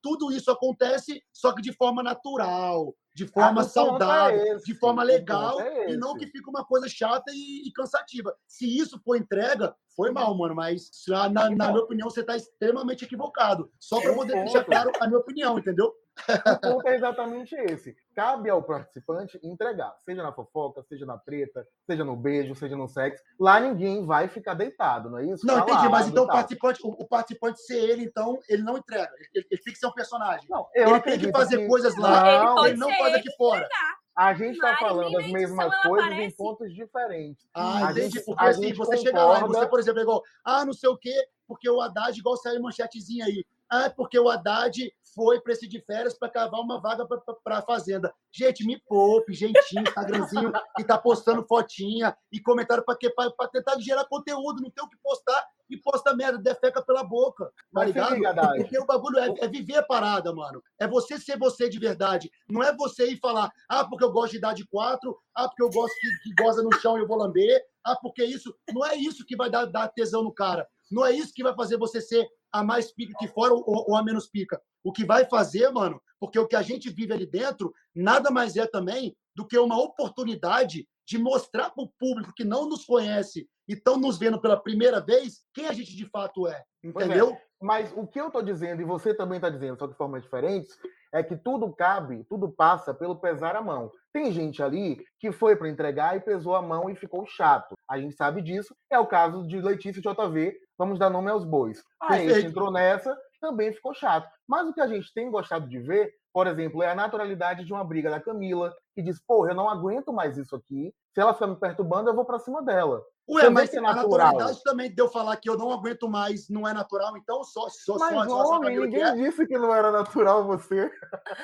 tudo 0.00 0.30
isso 0.32 0.50
acontece, 0.50 1.22
só 1.32 1.52
que 1.52 1.62
de 1.62 1.72
forma 1.72 2.02
natural, 2.02 2.94
de 3.14 3.26
forma 3.26 3.48
Ah, 3.48 3.52
o 3.52 3.54
ponto 3.64 3.72
saudável, 3.72 4.40
é 4.40 4.48
esse, 4.56 4.64
de 4.66 4.74
forma 4.74 5.02
legal, 5.02 5.60
é 5.60 5.92
e 5.92 5.96
não 5.96 6.14
que 6.16 6.26
fica 6.26 6.50
uma 6.50 6.64
coisa 6.64 6.88
chata 6.88 7.30
e, 7.32 7.68
e 7.68 7.72
cansativa. 7.72 8.34
Se 8.46 8.66
isso 8.78 8.98
for 9.04 9.16
entrega, 9.16 9.74
foi 9.94 10.10
mal, 10.10 10.36
mano, 10.36 10.54
mas 10.54 10.90
na, 11.06 11.28
na- 11.28 11.50
na 11.50 11.68
minha 11.72 11.84
opinião 11.84 12.10
você 12.10 12.20
está 12.22 12.36
extremamente 12.36 13.04
equivocado. 13.04 13.70
Só 13.78 14.00
para 14.00 14.14
poder 14.14 14.32
deixar 14.44 14.64
claro 14.64 14.90
a 15.00 15.06
minha 15.06 15.18
opinião, 15.20 15.58
entendeu? 15.58 15.94
O 16.56 16.60
ponto 16.74 16.88
é 16.88 16.94
exatamente 16.94 17.54
esse. 17.56 17.96
Cabe 18.14 18.48
ao 18.48 18.62
participante 18.62 19.38
entregar, 19.42 19.94
seja 20.04 20.22
na 20.22 20.32
fofoca, 20.32 20.82
seja 20.84 21.04
na 21.04 21.18
treta, 21.18 21.66
seja 21.86 22.04
no 22.04 22.16
beijo, 22.16 22.54
seja 22.54 22.76
no 22.76 22.88
sexo. 22.88 23.22
Lá 23.38 23.58
ninguém 23.58 24.06
vai 24.06 24.28
ficar 24.28 24.54
deitado, 24.54 25.10
não 25.10 25.18
é 25.18 25.26
isso? 25.26 25.44
Não, 25.46 25.56
Tá 25.56 25.62
entendi, 25.62 25.84
lá, 25.84 25.90
mas 25.90 26.08
então 26.08 26.24
o 26.24 26.28
participante, 26.28 26.80
o, 26.84 26.88
o 26.90 27.08
participante 27.08 27.60
ser 27.62 27.78
ele, 27.78 28.04
então, 28.04 28.38
ele 28.48 28.62
não 28.62 28.78
entrega. 28.78 29.10
Ele, 29.34 29.46
ele 29.50 29.60
tem 29.62 29.72
que 29.72 29.78
ser 29.78 29.86
um 29.86 29.92
personagem. 29.92 30.46
Não, 30.48 30.68
eu 30.74 30.88
ele 30.90 31.00
tem 31.00 31.18
que 31.18 31.30
fazer 31.32 31.58
que- 31.58 31.66
coisas 31.68 31.96
lá, 31.96 32.28
Ele 32.34 32.44
Não, 32.44 32.54
pode 32.54 32.68
ele 32.68 32.78
não 32.78 32.88
faz 32.90 33.06
ele 33.06 33.16
aqui 33.16 33.36
fora. 33.36 33.68
A 34.16 34.32
gente 34.32 34.54
está 34.54 34.76
falando 34.76 35.18
as 35.18 35.26
mesmas 35.26 35.74
coisas 35.82 36.08
em 36.10 36.14
aparece. 36.14 36.36
pontos 36.36 36.72
diferentes. 36.72 37.44
Ah, 37.52 37.88
A 37.88 37.90
entendi. 37.90 38.00
gente- 38.10 38.24
porque 38.24 38.44
a 38.44 38.48
assim, 38.48 38.62
gente 38.62 38.76
você 38.76 38.96
chega 38.98 39.24
lá 39.24 39.38
e 39.38 39.40
concorda- 39.40 39.58
você, 39.58 39.66
por 39.68 39.80
exemplo, 39.80 39.98
é 39.98 40.02
igual, 40.02 40.22
ah, 40.44 40.64
não 40.64 40.72
sei 40.72 40.88
o 40.88 40.96
quê, 40.96 41.12
porque 41.48 41.68
o 41.68 41.80
Haddad, 41.80 42.16
igual 42.16 42.36
saiu 42.36 42.62
manchetezinha 42.62 43.24
aí. 43.24 43.44
Ah, 43.68 43.90
porque 43.90 44.16
o 44.16 44.28
Haddad 44.30 44.92
foi 45.14 45.40
para 45.40 45.52
esse 45.52 45.68
de 45.68 45.80
férias 45.80 46.18
para 46.18 46.28
cavar 46.28 46.60
uma 46.60 46.80
vaga 46.80 47.06
para 47.06 47.58
a 47.58 47.62
Fazenda. 47.62 48.12
Gente, 48.32 48.66
me 48.66 48.80
poupe, 48.86 49.32
gentinho, 49.32 49.82
Instagramzinho, 49.82 50.52
e 50.78 50.84
tá 50.84 50.98
postando 50.98 51.46
fotinha 51.46 52.16
e 52.32 52.40
comentário 52.40 52.84
para 52.84 53.48
tentar 53.48 53.78
gerar 53.80 54.04
conteúdo, 54.06 54.62
não 54.62 54.70
tem 54.70 54.84
o 54.84 54.88
que 54.88 54.98
postar 55.02 55.46
e 55.70 55.76
posta 55.76 56.14
merda, 56.14 56.38
defeca 56.38 56.82
pela 56.82 57.02
boca. 57.02 57.50
Tá 57.72 57.84
ligado? 57.84 58.16
Porque 58.56 58.78
o 58.78 58.86
bagulho 58.86 59.18
é, 59.18 59.34
é 59.40 59.48
viver 59.48 59.76
a 59.76 59.82
parada, 59.82 60.34
mano. 60.34 60.62
É 60.78 60.86
você 60.86 61.18
ser 61.18 61.38
você 61.38 61.68
de 61.68 61.78
verdade. 61.78 62.30
Não 62.48 62.62
é 62.62 62.74
você 62.74 63.10
ir 63.10 63.18
falar, 63.18 63.50
ah, 63.68 63.84
porque 63.84 64.04
eu 64.04 64.12
gosto 64.12 64.32
de 64.32 64.40
dar 64.40 64.54
de 64.54 64.66
quatro, 64.66 65.16
ah, 65.34 65.48
porque 65.48 65.62
eu 65.62 65.70
gosto 65.70 65.94
que, 66.00 66.08
que 66.22 66.42
goza 66.42 66.62
no 66.62 66.72
chão 66.80 66.98
e 66.98 67.00
eu 67.00 67.06
vou 67.06 67.16
lamber, 67.16 67.62
ah, 67.84 67.96
porque 67.96 68.24
isso. 68.24 68.54
Não 68.72 68.84
é 68.84 68.96
isso 68.96 69.24
que 69.24 69.36
vai 69.36 69.50
dar, 69.50 69.66
dar 69.66 69.88
tesão 69.88 70.22
no 70.22 70.32
cara. 70.32 70.66
Não 70.90 71.04
é 71.04 71.12
isso 71.12 71.32
que 71.34 71.42
vai 71.42 71.54
fazer 71.54 71.78
você 71.78 72.00
ser 72.00 72.28
a 72.54 72.62
mais 72.62 72.92
pica 72.92 73.12
que 73.18 73.26
fora 73.26 73.52
ou, 73.52 73.64
ou 73.66 73.96
a 73.96 74.02
menos 74.02 74.28
pica. 74.28 74.62
O 74.84 74.92
que 74.92 75.04
vai 75.04 75.24
fazer, 75.24 75.68
mano, 75.70 76.00
porque 76.20 76.38
o 76.38 76.46
que 76.46 76.54
a 76.54 76.62
gente 76.62 76.88
vive 76.88 77.12
ali 77.12 77.26
dentro 77.26 77.74
nada 77.92 78.30
mais 78.30 78.56
é 78.56 78.64
também 78.64 79.16
do 79.34 79.44
que 79.44 79.58
uma 79.58 79.76
oportunidade 79.76 80.88
de 81.04 81.18
mostrar 81.18 81.70
para 81.70 81.82
o 81.82 81.92
público 81.98 82.32
que 82.32 82.44
não 82.44 82.68
nos 82.68 82.84
conhece 82.84 83.48
e 83.68 83.74
estão 83.74 83.96
nos 83.96 84.18
vendo 84.18 84.40
pela 84.40 84.56
primeira 84.56 85.00
vez 85.00 85.42
quem 85.52 85.66
a 85.66 85.72
gente 85.72 85.96
de 85.96 86.08
fato 86.10 86.46
é. 86.46 86.62
É. 86.84 86.88
Entendeu? 86.88 87.36
Mas 87.60 87.92
o 87.96 88.06
que 88.06 88.20
eu 88.20 88.26
estou 88.26 88.42
dizendo, 88.42 88.82
e 88.82 88.84
você 88.84 89.14
também 89.14 89.36
está 89.36 89.48
dizendo, 89.48 89.78
só 89.78 89.86
de 89.86 89.94
formas 89.94 90.22
diferentes, 90.22 90.76
é 91.14 91.22
que 91.22 91.36
tudo 91.36 91.72
cabe, 91.72 92.24
tudo 92.28 92.50
passa 92.50 92.92
pelo 92.92 93.16
pesar 93.16 93.56
a 93.56 93.62
mão. 93.62 93.90
Tem 94.12 94.32
gente 94.32 94.62
ali 94.62 95.02
que 95.18 95.32
foi 95.32 95.56
para 95.56 95.68
entregar 95.68 96.16
e 96.16 96.20
pesou 96.20 96.54
a 96.56 96.60
mão 96.60 96.90
e 96.90 96.96
ficou 96.96 97.24
chato. 97.24 97.74
A 97.88 97.98
gente 97.98 98.16
sabe 98.16 98.42
disso. 98.42 98.74
É 98.90 98.98
o 98.98 99.06
caso 99.06 99.46
de 99.46 99.60
Letícia 99.60 100.00
e 100.00 100.02
JV. 100.02 100.58
Vamos 100.76 100.98
dar 100.98 101.08
nome 101.08 101.30
aos 101.30 101.44
bois. 101.44 101.82
A 102.02 102.16
gente 102.16 102.26
Perfeito. 102.26 102.48
entrou 102.50 102.70
nessa, 102.70 103.16
também 103.40 103.72
ficou 103.72 103.94
chato. 103.94 104.28
Mas 104.46 104.68
o 104.68 104.74
que 104.74 104.80
a 104.80 104.88
gente 104.88 105.12
tem 105.14 105.30
gostado 105.30 105.68
de 105.68 105.78
ver, 105.78 106.12
por 106.32 106.46
exemplo, 106.46 106.82
é 106.82 106.90
a 106.90 106.94
naturalidade 106.94 107.64
de 107.64 107.72
uma 107.72 107.84
briga 107.84 108.10
da 108.10 108.20
Camila, 108.20 108.74
que 108.94 109.02
diz: 109.02 109.24
porra, 109.24 109.50
eu 109.50 109.54
não 109.54 109.68
aguento 109.68 110.12
mais 110.12 110.36
isso 110.36 110.56
aqui. 110.56 110.92
Se 111.14 111.20
ela 111.20 111.32
ficar 111.32 111.46
me 111.46 111.56
perturbando, 111.56 112.10
eu 112.10 112.14
vou 112.14 112.24
para 112.24 112.40
cima 112.40 112.62
dela. 112.62 113.02
Ué, 113.26 113.40
Você 113.40 113.48
vê 113.48 113.54
mas 113.54 113.72
é 113.72 113.78
a 113.78 113.80
natural. 113.80 114.02
naturalidade 114.10 114.62
também 114.62 114.94
de 114.94 115.00
eu 115.00 115.08
falar 115.08 115.36
que 115.38 115.48
eu 115.48 115.56
não 115.56 115.72
aguento 115.72 116.06
mais 116.08 116.46
não 116.50 116.68
é 116.68 116.74
natural, 116.74 117.16
então 117.16 117.42
só, 117.42 117.68
só, 117.70 117.96
Mas, 117.96 118.12
só, 118.14 118.24
só, 118.28 118.36
homem, 118.56 118.60
Camila 118.76 118.86
que 118.86 118.90
ninguém 118.92 119.02
é. 119.02 119.12
disse 119.30 119.46
que 119.46 119.56
não 119.56 119.74
era 119.74 119.90
natural 119.90 120.44
você. 120.46 120.90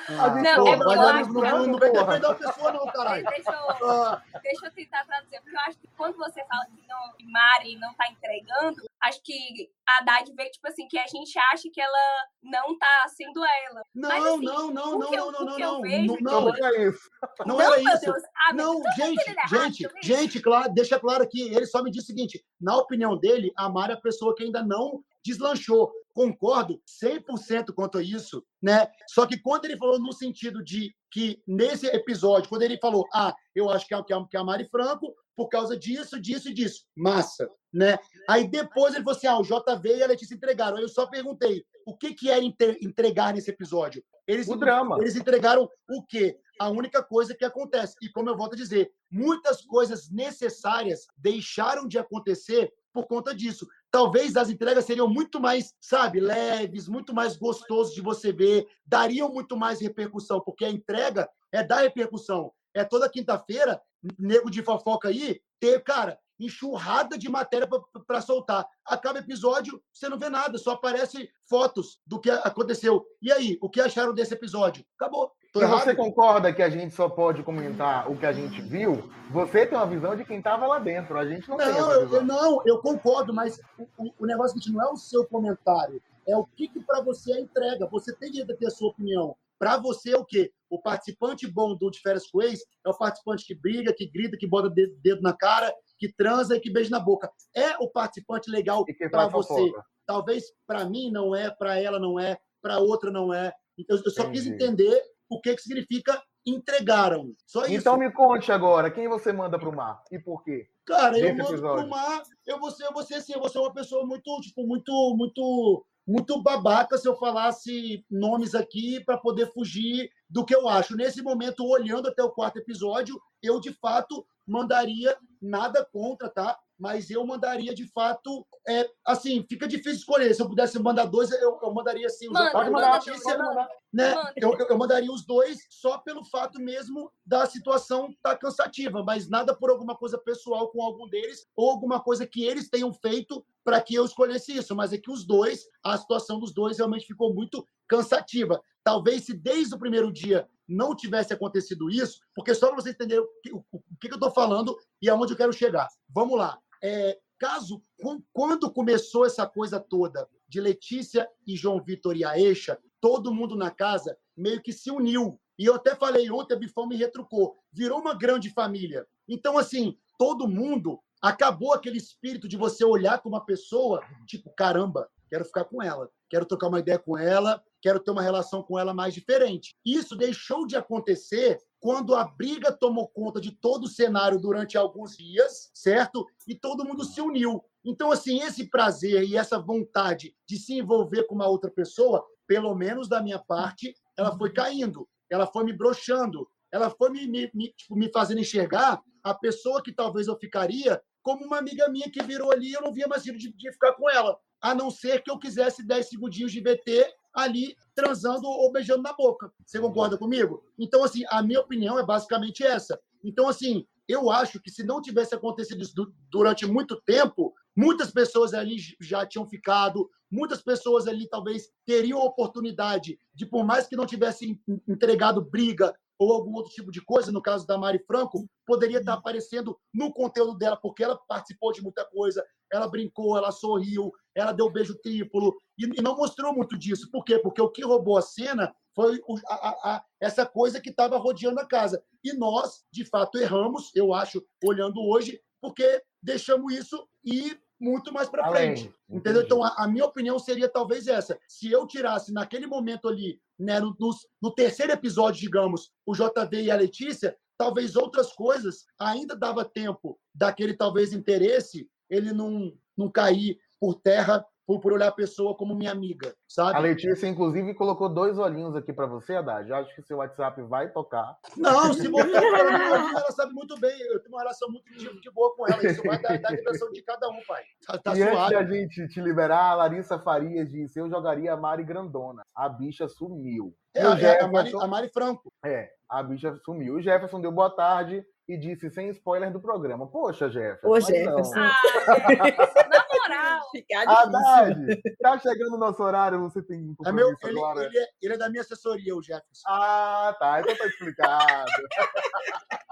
Ah, 0.09 0.29
Não, 0.29 0.67
é 0.67 0.75
mas 0.75 0.77
porque 0.77 0.77
não, 0.77 0.91
eu 0.91 0.95
não, 0.95 1.07
acho 1.07 1.33
não, 1.33 1.41
que- 1.41 1.47
não, 1.51 1.67
não 1.67 1.79
vem 1.79 1.91
defender 1.91 2.25
a 2.27 2.35
pessoa, 2.35 2.71
não, 2.71 2.85
caralho. 2.85 3.25
Deixa 3.25 3.51
eu, 3.51 3.89
Ah, 3.89 4.21
deixa 4.43 4.65
eu 4.67 4.71
tentar 4.71 5.05
traduzir, 5.05 5.41
porque 5.41 5.55
eu 5.55 5.59
acho 5.61 5.79
que 5.79 5.87
quando 5.97 6.17
você 6.17 6.45
fala 6.45 6.65
que, 6.67 6.87
não, 6.87 7.13
que 7.17 7.25
Mari 7.31 7.75
não 7.77 7.93
tá 7.95 8.07
entregando, 8.09 8.83
acho 9.01 9.19
que 9.23 9.71
a 9.87 9.97
Haddad 9.97 10.31
vê, 10.35 10.49
tipo 10.51 10.67
assim, 10.67 10.87
que 10.87 10.99
a 10.99 11.07
gente 11.07 11.37
acha 11.51 11.63
que 11.73 11.81
ela 11.81 11.97
não 12.43 12.77
tá 12.77 13.05
sendo 13.07 13.43
ela. 13.43 13.81
não, 13.95 14.09
Mas, 14.09 14.25
assim, 14.25 14.45
não, 14.45 14.71
não, 14.71 14.95
o 14.95 14.99
não, 14.99 15.09
que 15.09 15.15
eu- 15.15 15.31
não, 15.31 15.31
não, 15.31 15.41
o 15.41 15.45
não, 15.45 15.55
que 15.55 15.61
eu 15.63 15.71
não, 15.71 15.81
vejo 15.81 16.05
não, 16.07 16.15
que 16.17 16.23
não, 16.23 16.41
Não, 16.41 16.49
é 16.67 16.83
isso. 16.85 17.09
não 17.39 17.45
não, 17.57 17.61
era 17.61 17.81
meu 17.81 17.93
isso. 17.93 18.05
Deus. 18.05 18.23
Ah, 18.47 18.53
meu 18.53 18.65
Não, 18.65 18.81
Deus, 18.81 18.83
tô 18.95 19.01
gente, 19.01 19.13
entendendo 19.21 19.37
errado, 19.37 19.49
gente, 19.63 19.77
deixa 19.83 19.87
eu 19.87 19.93
ver. 19.93 20.03
gente, 20.21 20.39
claro, 20.41 20.73
deixa 20.73 20.99
claro 20.99 21.23
aqui. 21.23 21.41
Ele 21.53 21.65
só 21.71 21.81
me 21.83 21.89
disse 21.91 22.05
o 22.05 22.15
seguinte: 22.15 22.43
na 22.59 22.77
opinião 22.77 23.17
dele, 23.17 23.51
a 23.57 23.69
Mari 23.69 23.93
é 23.93 23.95
a 23.95 24.01
pessoa 24.01 24.35
que 24.35 24.43
ainda 24.43 24.63
não 24.63 25.03
deslanchou. 25.25 25.91
Concordo 26.13 26.81
100% 27.01 27.73
quanto 27.73 27.97
a 27.97 28.03
isso, 28.03 28.43
né? 28.61 28.87
Só 29.07 29.25
que 29.25 29.39
quando 29.39 29.65
ele 29.65 29.77
falou 29.77 29.97
no 29.99 30.11
sentido 30.11 30.61
de 30.63 30.93
que 31.09 31.41
nesse 31.47 31.87
episódio, 31.87 32.49
quando 32.49 32.63
ele 32.63 32.77
falou, 32.77 33.05
ah, 33.13 33.33
eu 33.55 33.69
acho 33.69 33.87
que 33.87 33.93
é, 33.95 34.03
que 34.03 34.13
é, 34.13 34.17
que 34.29 34.37
a 34.37 34.43
Mari 34.43 34.67
Franco 34.69 35.15
por 35.35 35.47
causa 35.47 35.77
disso, 35.77 36.19
disso 36.19 36.49
e 36.49 36.53
disso, 36.53 36.83
massa, 36.95 37.49
né? 37.73 37.97
Aí 38.29 38.47
depois 38.47 38.93
ele 38.93 39.03
falou 39.03 39.17
assim, 39.17 39.27
ah, 39.27 39.39
o 39.39 39.43
JV 39.43 39.97
e 39.97 40.03
a 40.03 40.07
Letícia 40.07 40.35
entregaram. 40.35 40.77
Aí 40.77 40.83
eu 40.83 40.89
só 40.89 41.07
perguntei, 41.07 41.63
o 41.85 41.97
que 41.97 42.13
que 42.13 42.29
é 42.29 42.43
entre- 42.43 42.77
entregar 42.81 43.33
nesse 43.33 43.49
episódio? 43.49 44.03
Eles 44.27 44.47
O 44.47 44.55
drama. 44.55 44.97
eles 44.99 45.15
entregaram 45.15 45.67
o 45.89 46.05
quê? 46.05 46.37
A 46.61 46.69
única 46.69 47.01
coisa 47.01 47.33
que 47.33 47.43
acontece. 47.43 47.95
E 48.03 48.07
como 48.07 48.29
eu 48.29 48.37
volto 48.37 48.53
a 48.53 48.55
dizer, 48.55 48.91
muitas 49.09 49.63
coisas 49.63 50.11
necessárias 50.11 51.07
deixaram 51.17 51.87
de 51.87 51.97
acontecer 51.97 52.71
por 52.93 53.07
conta 53.07 53.33
disso. 53.33 53.67
Talvez 53.89 54.37
as 54.37 54.47
entregas 54.47 54.85
seriam 54.85 55.07
muito 55.07 55.39
mais, 55.39 55.73
sabe, 55.81 56.19
leves, 56.19 56.87
muito 56.87 57.15
mais 57.15 57.35
gostosos 57.35 57.95
de 57.95 58.01
você 58.01 58.31
ver, 58.31 58.67
dariam 58.85 59.33
muito 59.33 59.57
mais 59.57 59.81
repercussão, 59.81 60.39
porque 60.39 60.63
a 60.63 60.69
entrega 60.69 61.27
é 61.51 61.63
dar 61.63 61.81
repercussão. 61.81 62.53
É 62.75 62.83
toda 62.83 63.09
quinta-feira, 63.09 63.81
nego 64.19 64.51
de 64.51 64.61
fofoca 64.61 65.07
aí, 65.07 65.41
ter, 65.59 65.83
cara, 65.83 66.19
enxurrada 66.45 67.17
de 67.17 67.29
matéria 67.29 67.67
para 68.07 68.21
soltar. 68.21 68.65
Acaba 68.85 69.19
o 69.19 69.21
episódio, 69.21 69.81
você 69.93 70.09
não 70.09 70.17
vê 70.19 70.29
nada, 70.29 70.57
só 70.57 70.71
aparece 70.71 71.29
fotos 71.49 71.99
do 72.05 72.19
que 72.19 72.29
aconteceu. 72.29 73.05
E 73.21 73.31
aí, 73.31 73.57
o 73.61 73.69
que 73.69 73.79
acharam 73.81 74.13
desse 74.13 74.33
episódio? 74.33 74.83
Acabou. 74.99 75.31
Se 75.53 75.65
você 75.65 75.93
concorda 75.93 76.53
que 76.53 76.63
a 76.63 76.69
gente 76.69 76.95
só 76.95 77.09
pode 77.09 77.43
comentar 77.43 78.09
o 78.09 78.17
que 78.17 78.25
a 78.25 78.31
gente 78.31 78.61
viu, 78.61 79.09
você 79.29 79.65
tem 79.65 79.77
uma 79.77 79.85
visão 79.85 80.15
de 80.15 80.23
quem 80.23 80.37
estava 80.37 80.65
lá 80.65 80.79
dentro. 80.79 81.17
A 81.17 81.25
gente 81.25 81.49
não, 81.49 81.57
tem 81.57 81.67
Não, 81.67 81.73
essa 81.77 81.91
eu, 81.91 82.01
visão. 82.05 82.19
eu- 82.21 82.25
não, 82.25 82.61
eu 82.65 82.77
concordo, 82.79 83.33
mas 83.33 83.59
o, 83.77 83.85
o- 84.17 84.25
negócio 84.25 84.57
é 84.57 84.61
que 84.61 84.71
não 84.71 84.81
é 84.81 84.89
o 84.89 84.95
seu 84.95 85.25
comentário, 85.25 86.01
é 86.25 86.37
o 86.37 86.45
que, 86.45 86.69
que 86.69 86.79
para 86.79 87.01
você 87.01 87.33
é 87.33 87.41
entrega. 87.41 87.85
Você 87.87 88.15
tem 88.15 88.31
direito 88.31 88.53
a 88.53 88.55
ter 88.55 88.67
a 88.67 88.71
sua 88.71 88.89
opinião. 88.91 89.35
Para 89.59 89.75
você 89.77 90.13
é 90.13 90.17
o 90.17 90.23
quê? 90.25 90.51
O 90.69 90.81
participante 90.81 91.45
bom 91.45 91.75
do 91.75 91.91
De 91.91 91.99
Férias 91.99 92.25
com 92.31 92.41
Ex 92.41 92.61
é 92.85 92.89
o 92.89 92.97
participante 92.97 93.45
que 93.45 93.53
briga, 93.53 93.93
que 93.93 94.07
grita, 94.07 94.37
que 94.37 94.47
bota 94.47 94.69
dedo 94.69 95.21
na 95.21 95.33
cara, 95.33 95.71
que 96.01 96.11
transa 96.11 96.55
e 96.55 96.59
que 96.59 96.71
beija 96.71 96.89
na 96.89 96.99
boca. 96.99 97.31
É 97.55 97.77
o 97.79 97.87
participante 97.87 98.49
legal 98.49 98.83
para 99.11 99.27
você. 99.27 99.53
fofoca. 99.53 99.85
Talvez 100.07 100.45
para 100.65 100.83
mim 100.83 101.11
não 101.11 101.35
é, 101.35 101.51
para 101.51 101.79
ela 101.79 101.99
não 101.99 102.19
é, 102.19 102.39
para 102.59 102.79
outra 102.79 103.11
não 103.11 103.31
é. 103.31 103.53
Então, 103.77 104.01
eu 104.03 104.11
só 104.11 104.27
quis 104.31 104.47
Entendi. 104.47 104.63
entender 104.63 105.03
o 105.29 105.39
que, 105.39 105.55
que 105.55 105.61
significa 105.61 106.19
entregaram. 106.43 107.35
Só 107.45 107.65
isso. 107.65 107.75
Então 107.75 107.97
me 107.97 108.11
conte 108.11 108.51
agora, 108.51 108.89
quem 108.89 109.07
você 109.07 109.31
manda 109.31 109.59
pro 109.59 109.75
mar 109.75 110.01
e 110.11 110.17
por 110.17 110.43
quê? 110.43 110.67
Cara, 110.87 111.19
eu 111.19 111.35
mando 111.35 111.53
episódio. 111.53 111.83
pro 111.83 111.89
mar, 111.91 112.23
eu 112.47 112.59
vou 112.59 112.71
ser, 112.71 112.85
eu 112.85 112.93
vou 112.93 113.03
ser 113.03 113.13
assim, 113.15 113.33
eu 113.33 113.39
vou 113.39 113.47
ser 113.47 113.59
uma 113.59 113.71
pessoa 113.71 114.03
muito, 114.07 114.41
tipo, 114.41 114.65
muito, 114.65 115.15
muito, 115.15 115.85
muito 116.07 116.41
babaca 116.41 116.97
se 116.97 117.07
eu 117.07 117.15
falasse 117.15 118.03
nomes 118.09 118.55
aqui 118.55 118.99
para 119.05 119.19
poder 119.19 119.53
fugir 119.53 120.09
do 120.27 120.43
que 120.43 120.55
eu 120.55 120.67
acho. 120.67 120.95
Nesse 120.95 121.21
momento, 121.21 121.63
olhando 121.63 122.09
até 122.09 122.23
o 122.23 122.31
quarto 122.31 122.57
episódio, 122.57 123.21
eu 123.43 123.59
de 123.59 123.71
fato 123.73 124.25
mandaria 124.51 125.17
nada 125.41 125.83
contra, 125.85 126.29
tá? 126.29 126.59
mas 126.77 127.11
eu 127.11 127.23
mandaria 127.23 127.75
de 127.75 127.85
fato. 127.91 128.43
É, 128.67 128.89
assim, 129.05 129.45
fica 129.47 129.67
difícil 129.67 129.99
escolher. 129.99 130.33
Se 130.33 130.41
eu 130.41 130.49
pudesse 130.49 130.79
mandar 130.79 131.05
dois, 131.05 131.29
eu, 131.31 131.59
eu 131.61 131.71
mandaria 131.71 132.07
assim. 132.07 132.25
os 132.25 132.33
Manda, 132.33 132.51
da 132.51 132.71
manda, 132.71 132.93
Letícia, 132.95 133.37
mandar. 133.37 133.69
né? 133.93 134.15
Manda. 134.15 134.33
Eu, 134.35 134.53
eu- 134.57 134.65
eu 134.67 134.77
mandaria 134.79 135.11
os 135.11 135.23
dois 135.23 135.59
só 135.69 135.99
pelo 135.99 136.25
fato 136.25 136.59
mesmo 136.59 137.11
da 137.23 137.45
situação 137.45 138.09
estar 138.09 138.35
cansativa, 138.35 139.03
mas 139.03 139.29
nada 139.29 139.55
por 139.55 139.69
alguma 139.69 139.95
coisa 139.95 140.17
pessoal 140.17 140.69
com 140.71 140.81
algum 140.81 141.07
deles 141.07 141.45
ou 141.55 141.69
alguma 141.69 141.99
coisa 142.01 142.25
que 142.25 142.43
eles 142.43 142.67
tenham 142.67 142.91
feito 142.91 143.45
para 143.63 143.79
que 143.79 143.93
eu 143.93 144.03
escolhesse 144.03 144.51
isso. 144.57 144.75
Mas 144.75 144.91
é 144.91 144.97
que 144.97 145.11
os 145.11 145.23
dois, 145.23 145.67
a 145.83 145.95
situação 145.99 146.39
dos 146.39 146.51
dois 146.51 146.77
realmente 146.79 147.05
ficou 147.05 147.31
muito 147.31 147.63
cansativa. 147.87 148.59
Talvez 148.83 149.25
se 149.25 149.33
desde 149.35 149.75
o 149.75 149.79
primeiro 149.79 150.11
dia 150.11 150.47
não 150.71 150.95
tivesse 150.95 151.33
acontecido 151.33 151.89
isso, 151.89 152.19
porque 152.35 152.53
só 152.55 152.67
para 152.67 152.75
vocês 152.77 152.95
entenderem 152.95 153.23
o 153.23 153.27
que, 153.41 153.53
o- 153.53 153.65
o 153.71 153.81
que 153.99 154.07
eu 154.09 154.15
estou 154.15 154.31
falando 154.31 154.75
e 155.01 155.09
aonde 155.09 155.33
eu 155.33 155.37
quero 155.37 155.53
chegar. 155.53 155.87
Vamos 156.09 156.37
lá. 156.37 156.57
É, 156.83 157.17
caso, 157.39 157.81
com- 158.01 158.21
quando 158.33 158.71
começou 158.71 159.25
essa 159.25 159.45
coisa 159.47 159.79
toda 159.79 160.27
de 160.47 160.59
Letícia 160.61 161.27
e 161.45 161.55
João 161.55 161.81
Vitor 161.83 162.15
e 162.15 162.23
a 162.23 162.37
Eixa, 162.39 162.77
todo 162.99 163.33
mundo 163.33 163.55
na 163.55 163.71
casa 163.71 164.17
meio 164.35 164.61
que 164.61 164.71
se 164.73 164.89
uniu. 164.91 165.39
E 165.57 165.65
eu 165.65 165.75
até 165.75 165.95
falei 165.95 166.29
ontem, 166.31 166.55
a 166.55 166.57
Bifão 166.57 166.87
me 166.87 166.95
retrucou. 166.95 167.57
Virou 167.71 167.99
uma 167.99 168.13
grande 168.15 168.49
família. 168.49 169.05
Então, 169.27 169.57
assim, 169.57 169.97
todo 170.17 170.47
mundo 170.47 170.99
acabou 171.21 171.73
aquele 171.73 171.97
espírito 171.97 172.47
de 172.47 172.57
você 172.57 172.83
olhar 172.83 173.21
com 173.21 173.29
uma 173.29 173.45
pessoa, 173.45 174.01
tipo, 174.25 174.51
caramba, 174.55 175.07
quero 175.29 175.45
ficar 175.45 175.65
com 175.65 175.81
ela, 175.81 176.09
quero 176.29 176.45
trocar 176.45 176.67
uma 176.67 176.79
ideia 176.79 176.97
com 176.97 177.15
ela, 177.17 177.63
quero 177.81 177.99
ter 177.99 178.11
uma 178.11 178.21
relação 178.21 178.61
com 178.61 178.77
ela 178.77 178.93
mais 178.93 179.13
diferente. 179.13 179.75
Isso 179.85 180.15
deixou 180.15 180.65
de 180.67 180.75
acontecer 180.75 181.59
quando 181.79 182.13
a 182.15 182.23
briga 182.23 182.71
tomou 182.71 183.07
conta 183.07 183.41
de 183.41 183.51
todo 183.51 183.85
o 183.85 183.89
cenário 183.89 184.39
durante 184.39 184.77
alguns 184.77 185.17
dias, 185.17 185.71
certo? 185.73 186.25
E 186.47 186.53
todo 186.53 186.85
mundo 186.85 187.03
se 187.03 187.19
uniu. 187.19 187.63
Então, 187.83 188.11
assim, 188.11 188.41
esse 188.41 188.69
prazer 188.69 189.23
e 189.23 189.35
essa 189.35 189.57
vontade 189.57 190.35
de 190.47 190.57
se 190.57 190.73
envolver 190.73 191.23
com 191.23 191.33
uma 191.33 191.47
outra 191.47 191.71
pessoa, 191.71 192.23
pelo 192.47 192.75
menos 192.75 193.09
da 193.09 193.21
minha 193.21 193.39
parte, 193.39 193.95
ela 194.15 194.37
foi 194.37 194.53
caindo, 194.53 195.09
ela 195.29 195.47
foi 195.47 195.63
me 195.63 195.73
broxando, 195.73 196.47
ela 196.71 196.89
foi 196.89 197.09
me, 197.09 197.27
me, 197.27 197.49
me, 197.53 197.73
tipo, 197.73 197.95
me 197.95 198.11
fazendo 198.11 198.41
enxergar 198.41 199.01
a 199.23 199.33
pessoa 199.33 199.81
que 199.81 199.91
talvez 199.91 200.27
eu 200.27 200.37
ficaria 200.37 201.01
como 201.23 201.45
uma 201.45 201.57
amiga 201.57 201.87
minha 201.89 202.09
que 202.09 202.21
virou 202.23 202.51
ali 202.51 202.69
e 202.69 202.73
eu 202.73 202.81
não 202.81 202.93
via 202.93 203.07
mais 203.07 203.23
sentido 203.23 203.39
de, 203.39 203.53
de 203.53 203.71
ficar 203.71 203.93
com 203.93 204.09
ela. 204.09 204.37
A 204.61 204.75
não 204.75 204.91
ser 204.91 205.23
que 205.23 205.31
eu 205.31 205.39
quisesse 205.39 205.85
10 205.85 206.09
segundinhos 206.09 206.51
de 206.51 206.61
VT 206.61 207.05
ali 207.33 207.75
transando 207.95 208.47
ou 208.47 208.71
beijando 208.71 209.01
na 209.01 209.13
boca. 209.13 209.51
Você 209.65 209.79
concorda 209.79 210.17
comigo? 210.17 210.63
Então, 210.77 211.03
assim, 211.03 211.23
a 211.29 211.41
minha 211.41 211.61
opinião 211.61 211.97
é 211.97 212.05
basicamente 212.05 212.63
essa. 212.63 212.99
Então, 213.23 213.47
assim, 213.47 213.85
eu 214.07 214.29
acho 214.29 214.59
que 214.61 214.69
se 214.69 214.83
não 214.83 215.01
tivesse 215.01 215.33
acontecido 215.33 215.81
isso 215.81 215.95
du- 215.95 216.13
durante 216.29 216.65
muito 216.65 216.99
tempo, 217.01 217.53
muitas 217.75 218.11
pessoas 218.11 218.53
ali 218.53 218.75
já 218.99 219.25
tinham 219.25 219.47
ficado, 219.47 220.09
muitas 220.29 220.61
pessoas 220.61 221.07
ali 221.07 221.27
talvez 221.29 221.69
teriam 221.85 222.19
a 222.19 222.25
oportunidade 222.25 223.17
de, 223.33 223.45
por 223.45 223.65
mais 223.65 223.87
que 223.87 223.95
não 223.95 224.05
tivessem 224.05 224.59
en- 224.67 224.81
entregado 224.87 225.41
briga 225.41 225.95
ou 226.21 226.33
algum 226.33 226.53
outro 226.53 226.71
tipo 226.71 226.91
de 226.91 227.01
coisa, 227.01 227.31
no 227.31 227.41
caso 227.41 227.65
da 227.65 227.79
Mari 227.79 227.97
Franco, 228.05 228.47
poderia 228.63 228.99
estar 228.99 229.13
aparecendo 229.13 229.75
no 229.91 230.13
conteúdo 230.13 230.55
dela, 230.55 230.77
porque 230.77 231.03
ela 231.03 231.17
participou 231.27 231.71
de 231.71 231.81
muita 231.81 232.05
coisa, 232.05 232.45
ela 232.71 232.87
brincou, 232.87 233.35
ela 233.35 233.51
sorriu, 233.51 234.11
ela 234.35 234.51
deu 234.51 234.69
beijo 234.69 234.93
triplo, 235.01 235.57
e, 235.75 235.85
e 235.97 236.01
não 236.01 236.15
mostrou 236.15 236.53
muito 236.53 236.77
disso. 236.77 237.09
Por 237.09 237.23
quê? 237.25 237.39
Porque 237.39 237.59
o 237.59 237.71
que 237.71 237.83
roubou 237.83 238.19
a 238.19 238.21
cena 238.21 238.71
foi 238.95 239.19
o- 239.27 239.35
a- 239.47 239.95
a- 239.95 240.05
essa 240.21 240.45
coisa 240.45 240.79
que 240.79 240.91
estava 240.91 241.17
rodeando 241.17 241.59
a 241.59 241.65
casa. 241.65 242.03
E 242.23 242.33
nós, 242.33 242.83
de 242.93 243.03
fato, 243.03 243.39
erramos, 243.39 243.89
eu 243.95 244.13
acho, 244.13 244.45
olhando 244.63 245.01
hoje, 245.01 245.41
porque 245.59 246.03
deixamos 246.21 246.71
isso 246.71 247.03
ir 247.25 247.59
muito 247.81 248.13
mais 248.13 248.29
para 248.29 248.43
frente. 248.51 248.93
Entendeu? 249.09 249.41
Então, 249.41 249.63
a, 249.63 249.75
a 249.83 249.87
minha 249.87 250.05
opinião 250.05 250.37
seria 250.39 250.69
talvez 250.69 251.07
essa. 251.07 251.37
Se 251.47 251.71
eu 251.71 251.87
tirasse 251.87 252.31
naquele 252.31 252.67
momento 252.67 253.07
ali, 253.07 253.41
né, 253.59 253.79
no, 253.79 253.95
nos- 253.99 254.27
no 254.41 254.51
terceiro 254.53 254.91
episódio, 254.91 255.41
digamos, 255.41 255.91
o 256.05 256.13
JV 256.13 256.61
e 256.63 256.71
a 256.71 256.75
Letícia, 256.75 257.35
talvez 257.57 257.95
outras 257.95 258.31
coisas 258.33 258.85
ainda 258.99 259.35
dava 259.35 259.65
tempo 259.65 260.19
daquele 260.33 260.73
talvez 260.75 261.11
interesse 261.13 261.89
ele 262.09 262.31
não, 262.33 262.73
não 262.97 263.09
cair 263.09 263.57
por 263.79 263.95
terra 263.95 264.45
por, 264.65 264.79
por 264.79 264.93
olhar 264.93 265.07
a 265.07 265.11
pessoa 265.11 265.55
como 265.55 265.75
minha 265.75 265.91
amiga, 265.91 266.33
sabe? 266.47 266.75
A 266.77 266.79
Letícia, 266.79 267.27
inclusive, 267.27 267.73
colocou 267.73 268.07
dois 268.07 268.37
olhinhos 268.37 268.75
aqui 268.75 268.93
para 268.93 269.05
você, 269.07 269.35
Haddad. 269.35 269.69
Eu 269.69 269.75
Acho 269.75 269.95
que 269.95 270.01
seu 270.03 270.17
WhatsApp 270.17 270.61
vai 270.63 270.89
tocar. 270.91 271.35
Não, 271.57 271.93
se 271.93 272.07
você 272.09 272.35
ela 272.35 273.31
sabe 273.31 273.53
muito 273.53 273.77
bem. 273.79 273.99
Eu 274.01 274.19
tenho 274.21 274.33
uma 274.35 274.41
relação 274.41 274.69
muito 274.69 274.85
de, 274.93 275.19
de 275.21 275.31
boa 275.31 275.55
com 275.55 275.67
ela. 275.67 275.85
Isso 275.85 276.01
vai 276.03 276.21
da, 276.21 276.37
da 276.37 276.49
ligação 276.51 276.91
de 276.91 277.01
cada 277.03 277.27
um, 277.29 277.39
pai. 277.47 277.63
Tá, 277.85 277.97
tá 277.97 278.15
e 278.15 278.21
antes 278.21 278.33
suave. 278.35 278.53
da 278.55 278.63
gente 278.63 279.07
te 279.09 279.19
liberar, 279.21 279.71
a 279.71 279.75
Larissa 279.75 280.19
Farias 280.19 280.69
disse: 280.69 280.99
Eu 280.99 281.09
jogaria 281.09 281.53
a 281.53 281.57
Mari 281.57 281.83
Grandona. 281.83 282.41
A 282.55 282.69
bicha 282.69 283.07
sumiu. 283.07 283.73
É, 283.95 284.03
E 284.03 284.05
o 284.07 284.13
é 284.13 284.39
a, 284.41 284.47
Mari, 284.47 284.65
Jefferson- 284.67 284.79
a 284.81 284.87
Mari 284.87 285.09
Franco. 285.09 285.51
É, 285.65 285.89
a 286.09 286.23
bicha 286.23 286.55
sumiu. 286.63 286.95
O 286.95 287.01
Jefferson 287.01 287.41
deu 287.41 287.51
boa 287.51 287.69
tarde 287.75 288.23
e 288.47 288.57
disse 288.57 288.89
sem 288.89 289.09
spoiler 289.09 289.51
do 289.51 289.61
programa. 289.61 290.07
Poxa, 290.07 290.49
Jefferson. 290.49 290.87
Ô, 290.87 290.99
Jefferson. 291.01 291.55
não. 291.55 291.65
Ah, 291.65 293.07
moral. 293.31 293.61
Haddad, 294.07 295.01
tá 295.21 295.39
chegando 295.39 295.75
o 295.75 295.79
nosso 295.79 296.03
horário, 296.03 296.39
você 296.39 296.61
tem 296.61 296.79
um 296.79 296.95
É 297.05 297.11
meu, 297.11 297.31
compromisso 297.31 297.47
ele, 297.47 297.59
agora. 297.59 297.85
ele, 297.85 297.97
é, 297.97 298.07
ele 298.21 298.33
é 298.33 298.37
da 298.37 298.49
minha 298.49 298.61
assessoria, 298.61 299.15
o 299.15 299.21
Jefferson. 299.23 299.63
Ah, 299.67 300.35
tá. 300.39 300.59
Então 300.61 300.75
tá 300.75 300.85
explicado. 300.87 301.71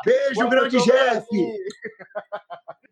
Beijo, 0.06 0.36
Boa 0.36 0.50
grande 0.50 0.78
Jeff! 0.84 1.28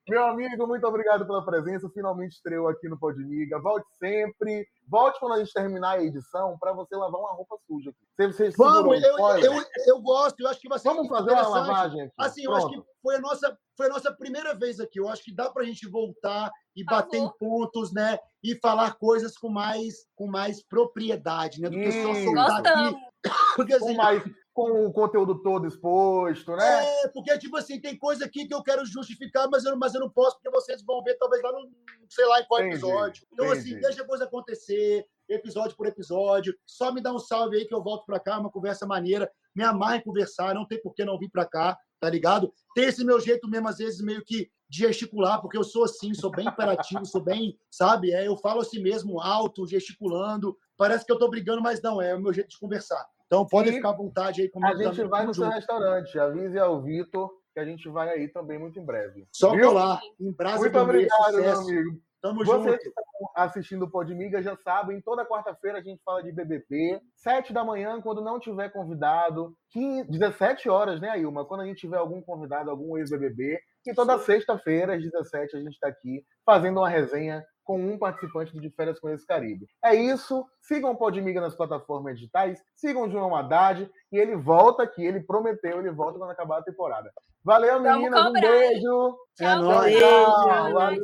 Meu 0.08 0.26
amigo, 0.26 0.66
muito 0.66 0.88
obrigado 0.88 1.26
pela 1.26 1.44
presença. 1.44 1.90
Finalmente 1.94 2.34
estreou 2.34 2.70
aqui 2.70 2.88
no 2.88 2.98
Podmiga. 2.98 3.60
Volte 3.60 3.88
sempre. 4.00 4.66
Volte 4.88 5.20
quando 5.20 5.34
a 5.34 5.40
gente 5.40 5.52
terminar 5.52 5.98
a 5.98 6.04
edição 6.04 6.58
para 6.58 6.72
você 6.72 6.96
lavar 6.96 7.20
uma 7.20 7.34
roupa 7.34 7.58
suja. 7.68 7.90
aqui. 7.90 8.32
Você, 8.32 8.52
você 8.52 8.58
Vamos, 8.58 9.04
eu, 9.04 9.18
eu, 9.18 9.64
eu 9.86 10.02
gosto, 10.02 10.40
eu 10.40 10.48
acho 10.48 10.62
que 10.62 10.70
vai 10.70 10.80
ser 10.80 10.88
Vamos 10.88 11.10
fazer 11.10 11.32
uma 11.32 11.48
lavagem 11.48 12.02
aqui. 12.04 12.14
Assim, 12.18 12.44
eu 12.46 12.56
acho 12.56 12.70
que 12.70 12.76
Pronto. 12.76 12.88
foi 13.04 13.16
a, 13.16 13.20
nossa, 13.20 13.58
foi 13.76 13.86
a 13.88 13.90
nossa 13.90 14.14
primeira 14.14 14.56
vez 14.56 14.80
aqui. 14.80 14.98
Eu 14.98 15.10
acho 15.10 15.24
que 15.24 15.36
dá 15.36 15.50
pra 15.50 15.66
gente 15.66 15.86
voltar 15.90 16.50
e 16.74 16.86
Por 16.86 16.92
bater 16.96 17.18
em 17.18 17.22
favor. 17.26 17.38
pontos, 17.38 17.92
né? 17.92 18.18
E 18.42 18.56
falar 18.62 18.96
coisas 18.96 19.38
com 19.38 19.50
mais, 19.50 20.06
com 20.16 20.28
mais 20.28 20.64
propriedade, 20.64 21.60
né? 21.60 21.70
Do 21.70 21.76
que 21.76 21.92
só 21.92 22.12
Isso. 22.14 22.24
soltar 22.24 22.66
aqui. 22.66 22.96
Porque, 23.58 23.78
Com, 23.78 23.86
assim, 23.86 23.98
mais, 23.98 24.24
com 24.58 24.88
o 24.88 24.92
conteúdo 24.92 25.40
todo 25.44 25.68
exposto, 25.68 26.56
né? 26.56 27.04
É, 27.04 27.08
porque, 27.10 27.38
tipo 27.38 27.56
assim, 27.58 27.80
tem 27.80 27.96
coisa 27.96 28.26
aqui 28.26 28.48
que 28.48 28.54
eu 28.56 28.64
quero 28.64 28.84
justificar, 28.88 29.48
mas 29.48 29.64
eu, 29.64 29.70
não- 29.74 29.78
mas 29.78 29.94
eu 29.94 30.00
não 30.02 30.10
posso, 30.10 30.36
porque 30.38 30.50
vocês 30.50 30.82
vão 30.84 31.04
ver, 31.04 31.14
talvez 31.20 31.44
lá 31.44 31.52
no, 31.52 31.70
sei 32.10 32.26
lá, 32.26 32.42
em 32.42 32.46
qual 32.48 32.62
Entendi, 32.62 32.74
episódio. 32.78 33.28
Então, 33.32 33.52
assim, 33.52 33.70
entendi. 33.70 33.82
deixa 33.82 34.02
a 34.02 34.08
coisa 34.08 34.24
acontecer, 34.24 35.06
episódio 35.30 35.78
por 35.78 35.86
episódio. 35.86 36.58
Só 36.66 36.92
me 36.92 37.00
dá 37.02 37.14
um 37.14 37.20
salve 37.20 37.56
aí 37.58 37.66
que 37.68 37.74
eu 37.76 37.84
volto 37.84 38.04
pra 38.08 38.20
cá, 38.20 38.40
uma 38.40 38.50
conversa 38.50 38.88
maneira. 38.88 39.32
Me 39.54 39.64
amarra 39.64 39.98
em 39.98 40.02
conversar, 40.04 40.56
não 40.56 40.66
tem 40.66 40.82
por 40.82 40.96
que 40.96 41.06
não 41.06 41.20
vir 41.20 41.30
pra 41.30 41.46
cá, 41.46 41.78
tá 42.00 42.10
ligado? 42.10 42.52
Tem 42.74 42.86
esse 42.86 43.06
meu 43.06 43.20
jeito 43.20 43.48
mesmo, 43.48 43.68
às 43.68 43.78
vezes, 43.78 44.02
meio 44.02 44.26
que 44.26 44.50
de 44.68 44.80
gesticular, 44.80 45.40
porque 45.40 45.58
eu 45.58 45.64
sou 45.64 45.84
assim, 45.84 46.16
sou 46.16 46.32
bem 46.32 46.48
imperativo, 46.48 47.06
sou 47.06 47.22
bem, 47.22 47.56
sabe? 47.70 48.12
É, 48.12 48.28
eu 48.28 48.36
falo 48.36 48.62
assim 48.62 48.82
mesmo, 48.82 49.22
alto, 49.22 49.68
gesticulando. 49.68 50.58
Parece 50.76 51.06
que 51.06 51.12
eu 51.12 51.20
tô 51.20 51.30
brigando, 51.30 51.62
mas 51.62 51.80
não, 51.80 52.02
é 52.02 52.16
o 52.16 52.20
meu 52.20 52.34
jeito 52.34 52.50
de 52.50 52.60
conversar. 52.60 53.06
Então, 53.28 53.46
podem 53.46 53.74
ficar 53.74 53.90
à 53.90 53.94
vontade 53.94 54.42
aí 54.42 54.50
comigo. 54.50 54.74
A 54.74 54.84
gente 54.84 55.04
vai 55.04 55.26
no 55.26 55.34
seu 55.34 55.46
junto. 55.46 55.56
restaurante. 55.56 56.18
Avise 56.18 56.58
ao 56.58 56.82
Vitor 56.82 57.30
que 57.54 57.60
a 57.60 57.66
gente 57.66 57.90
vai 57.90 58.10
aí 58.10 58.28
também 58.28 58.58
muito 58.58 58.80
em 58.80 58.86
breve. 58.86 59.28
Só 59.32 59.52
Viu? 59.52 59.70
colar. 59.70 60.00
Em 60.20 60.32
Brasa 60.32 60.60
Muito 60.60 60.78
obrigado, 60.78 61.34
meu 61.34 61.60
amigo. 61.60 62.00
Tamo 62.22 62.46
Vocês 62.46 62.64
junto. 62.64 62.78
que 62.78 62.88
estão 62.88 63.04
assistindo 63.36 63.84
o 63.86 63.92
Podmiga 63.92 64.42
já 64.42 64.56
sabem, 64.58 65.02
toda 65.02 65.26
quarta-feira 65.26 65.80
a 65.80 65.82
gente 65.82 66.02
fala 66.04 66.24
de 66.24 66.32
BBB. 66.32 67.00
Sete 67.16 67.54
da 67.54 67.64
manhã, 67.64 68.02
quando 68.02 68.22
não 68.24 68.40
tiver 68.40 68.70
convidado. 68.70 69.56
15, 69.72 70.10
17 70.10 70.70
horas, 70.70 71.00
né, 71.00 71.20
Ilma? 71.20 71.46
Quando 71.46 71.62
a 71.62 71.66
gente 71.66 71.80
tiver 71.80 71.98
algum 71.98 72.22
convidado, 72.22 72.70
algum 72.70 72.98
ex-BBB. 72.98 73.60
E 73.86 73.94
toda 73.94 74.20
sexta-feira, 74.20 74.96
às 74.96 75.02
17, 75.02 75.56
a 75.56 75.60
gente 75.60 75.74
está 75.74 75.88
aqui 75.88 76.24
fazendo 76.46 76.78
uma 76.80 76.90
resenha 76.90 77.44
com 77.68 77.78
um 77.78 77.98
participante 77.98 78.54
do 78.54 78.62
De 78.62 78.70
Férias 78.70 78.98
com 78.98 79.10
esse 79.10 79.28
Caribe. 79.28 79.68
É 79.84 79.94
isso. 79.94 80.46
Sigam 80.62 80.92
o 80.92 80.96
Podmiga 80.96 81.42
nas 81.42 81.54
plataformas 81.54 82.16
digitais. 82.18 82.64
Sigam 82.74 83.04
o 83.04 83.12
João 83.12 83.36
Haddad. 83.36 83.92
E 84.10 84.18
ele 84.18 84.38
volta 84.38 84.84
aqui. 84.84 85.06
Ele 85.06 85.20
prometeu, 85.20 85.80
ele 85.80 85.92
volta 85.92 86.18
quando 86.18 86.32
acabar 86.32 86.60
a 86.60 86.64
temporada. 86.64 87.12
Valeu, 87.44 87.82
Vamos 87.82 87.98
meninas. 88.00 88.26
Um 88.26 88.34
beijo. 88.34 89.18
É 89.40 89.44
Tchau, 89.44 89.62
nóis. 89.62 89.84
Beijo, 89.84 90.00
Tchau, 90.00 90.48
valeu. 90.48 90.74
valeu. 90.74 91.02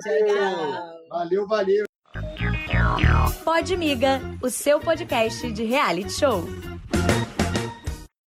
Valeu, 1.09 1.47
valeu. 1.47 1.85
Podmiga, 3.43 4.21
o 4.41 4.49
seu 4.49 4.79
podcast 4.79 5.51
de 5.51 5.65
reality 5.65 6.11
show. 6.11 6.72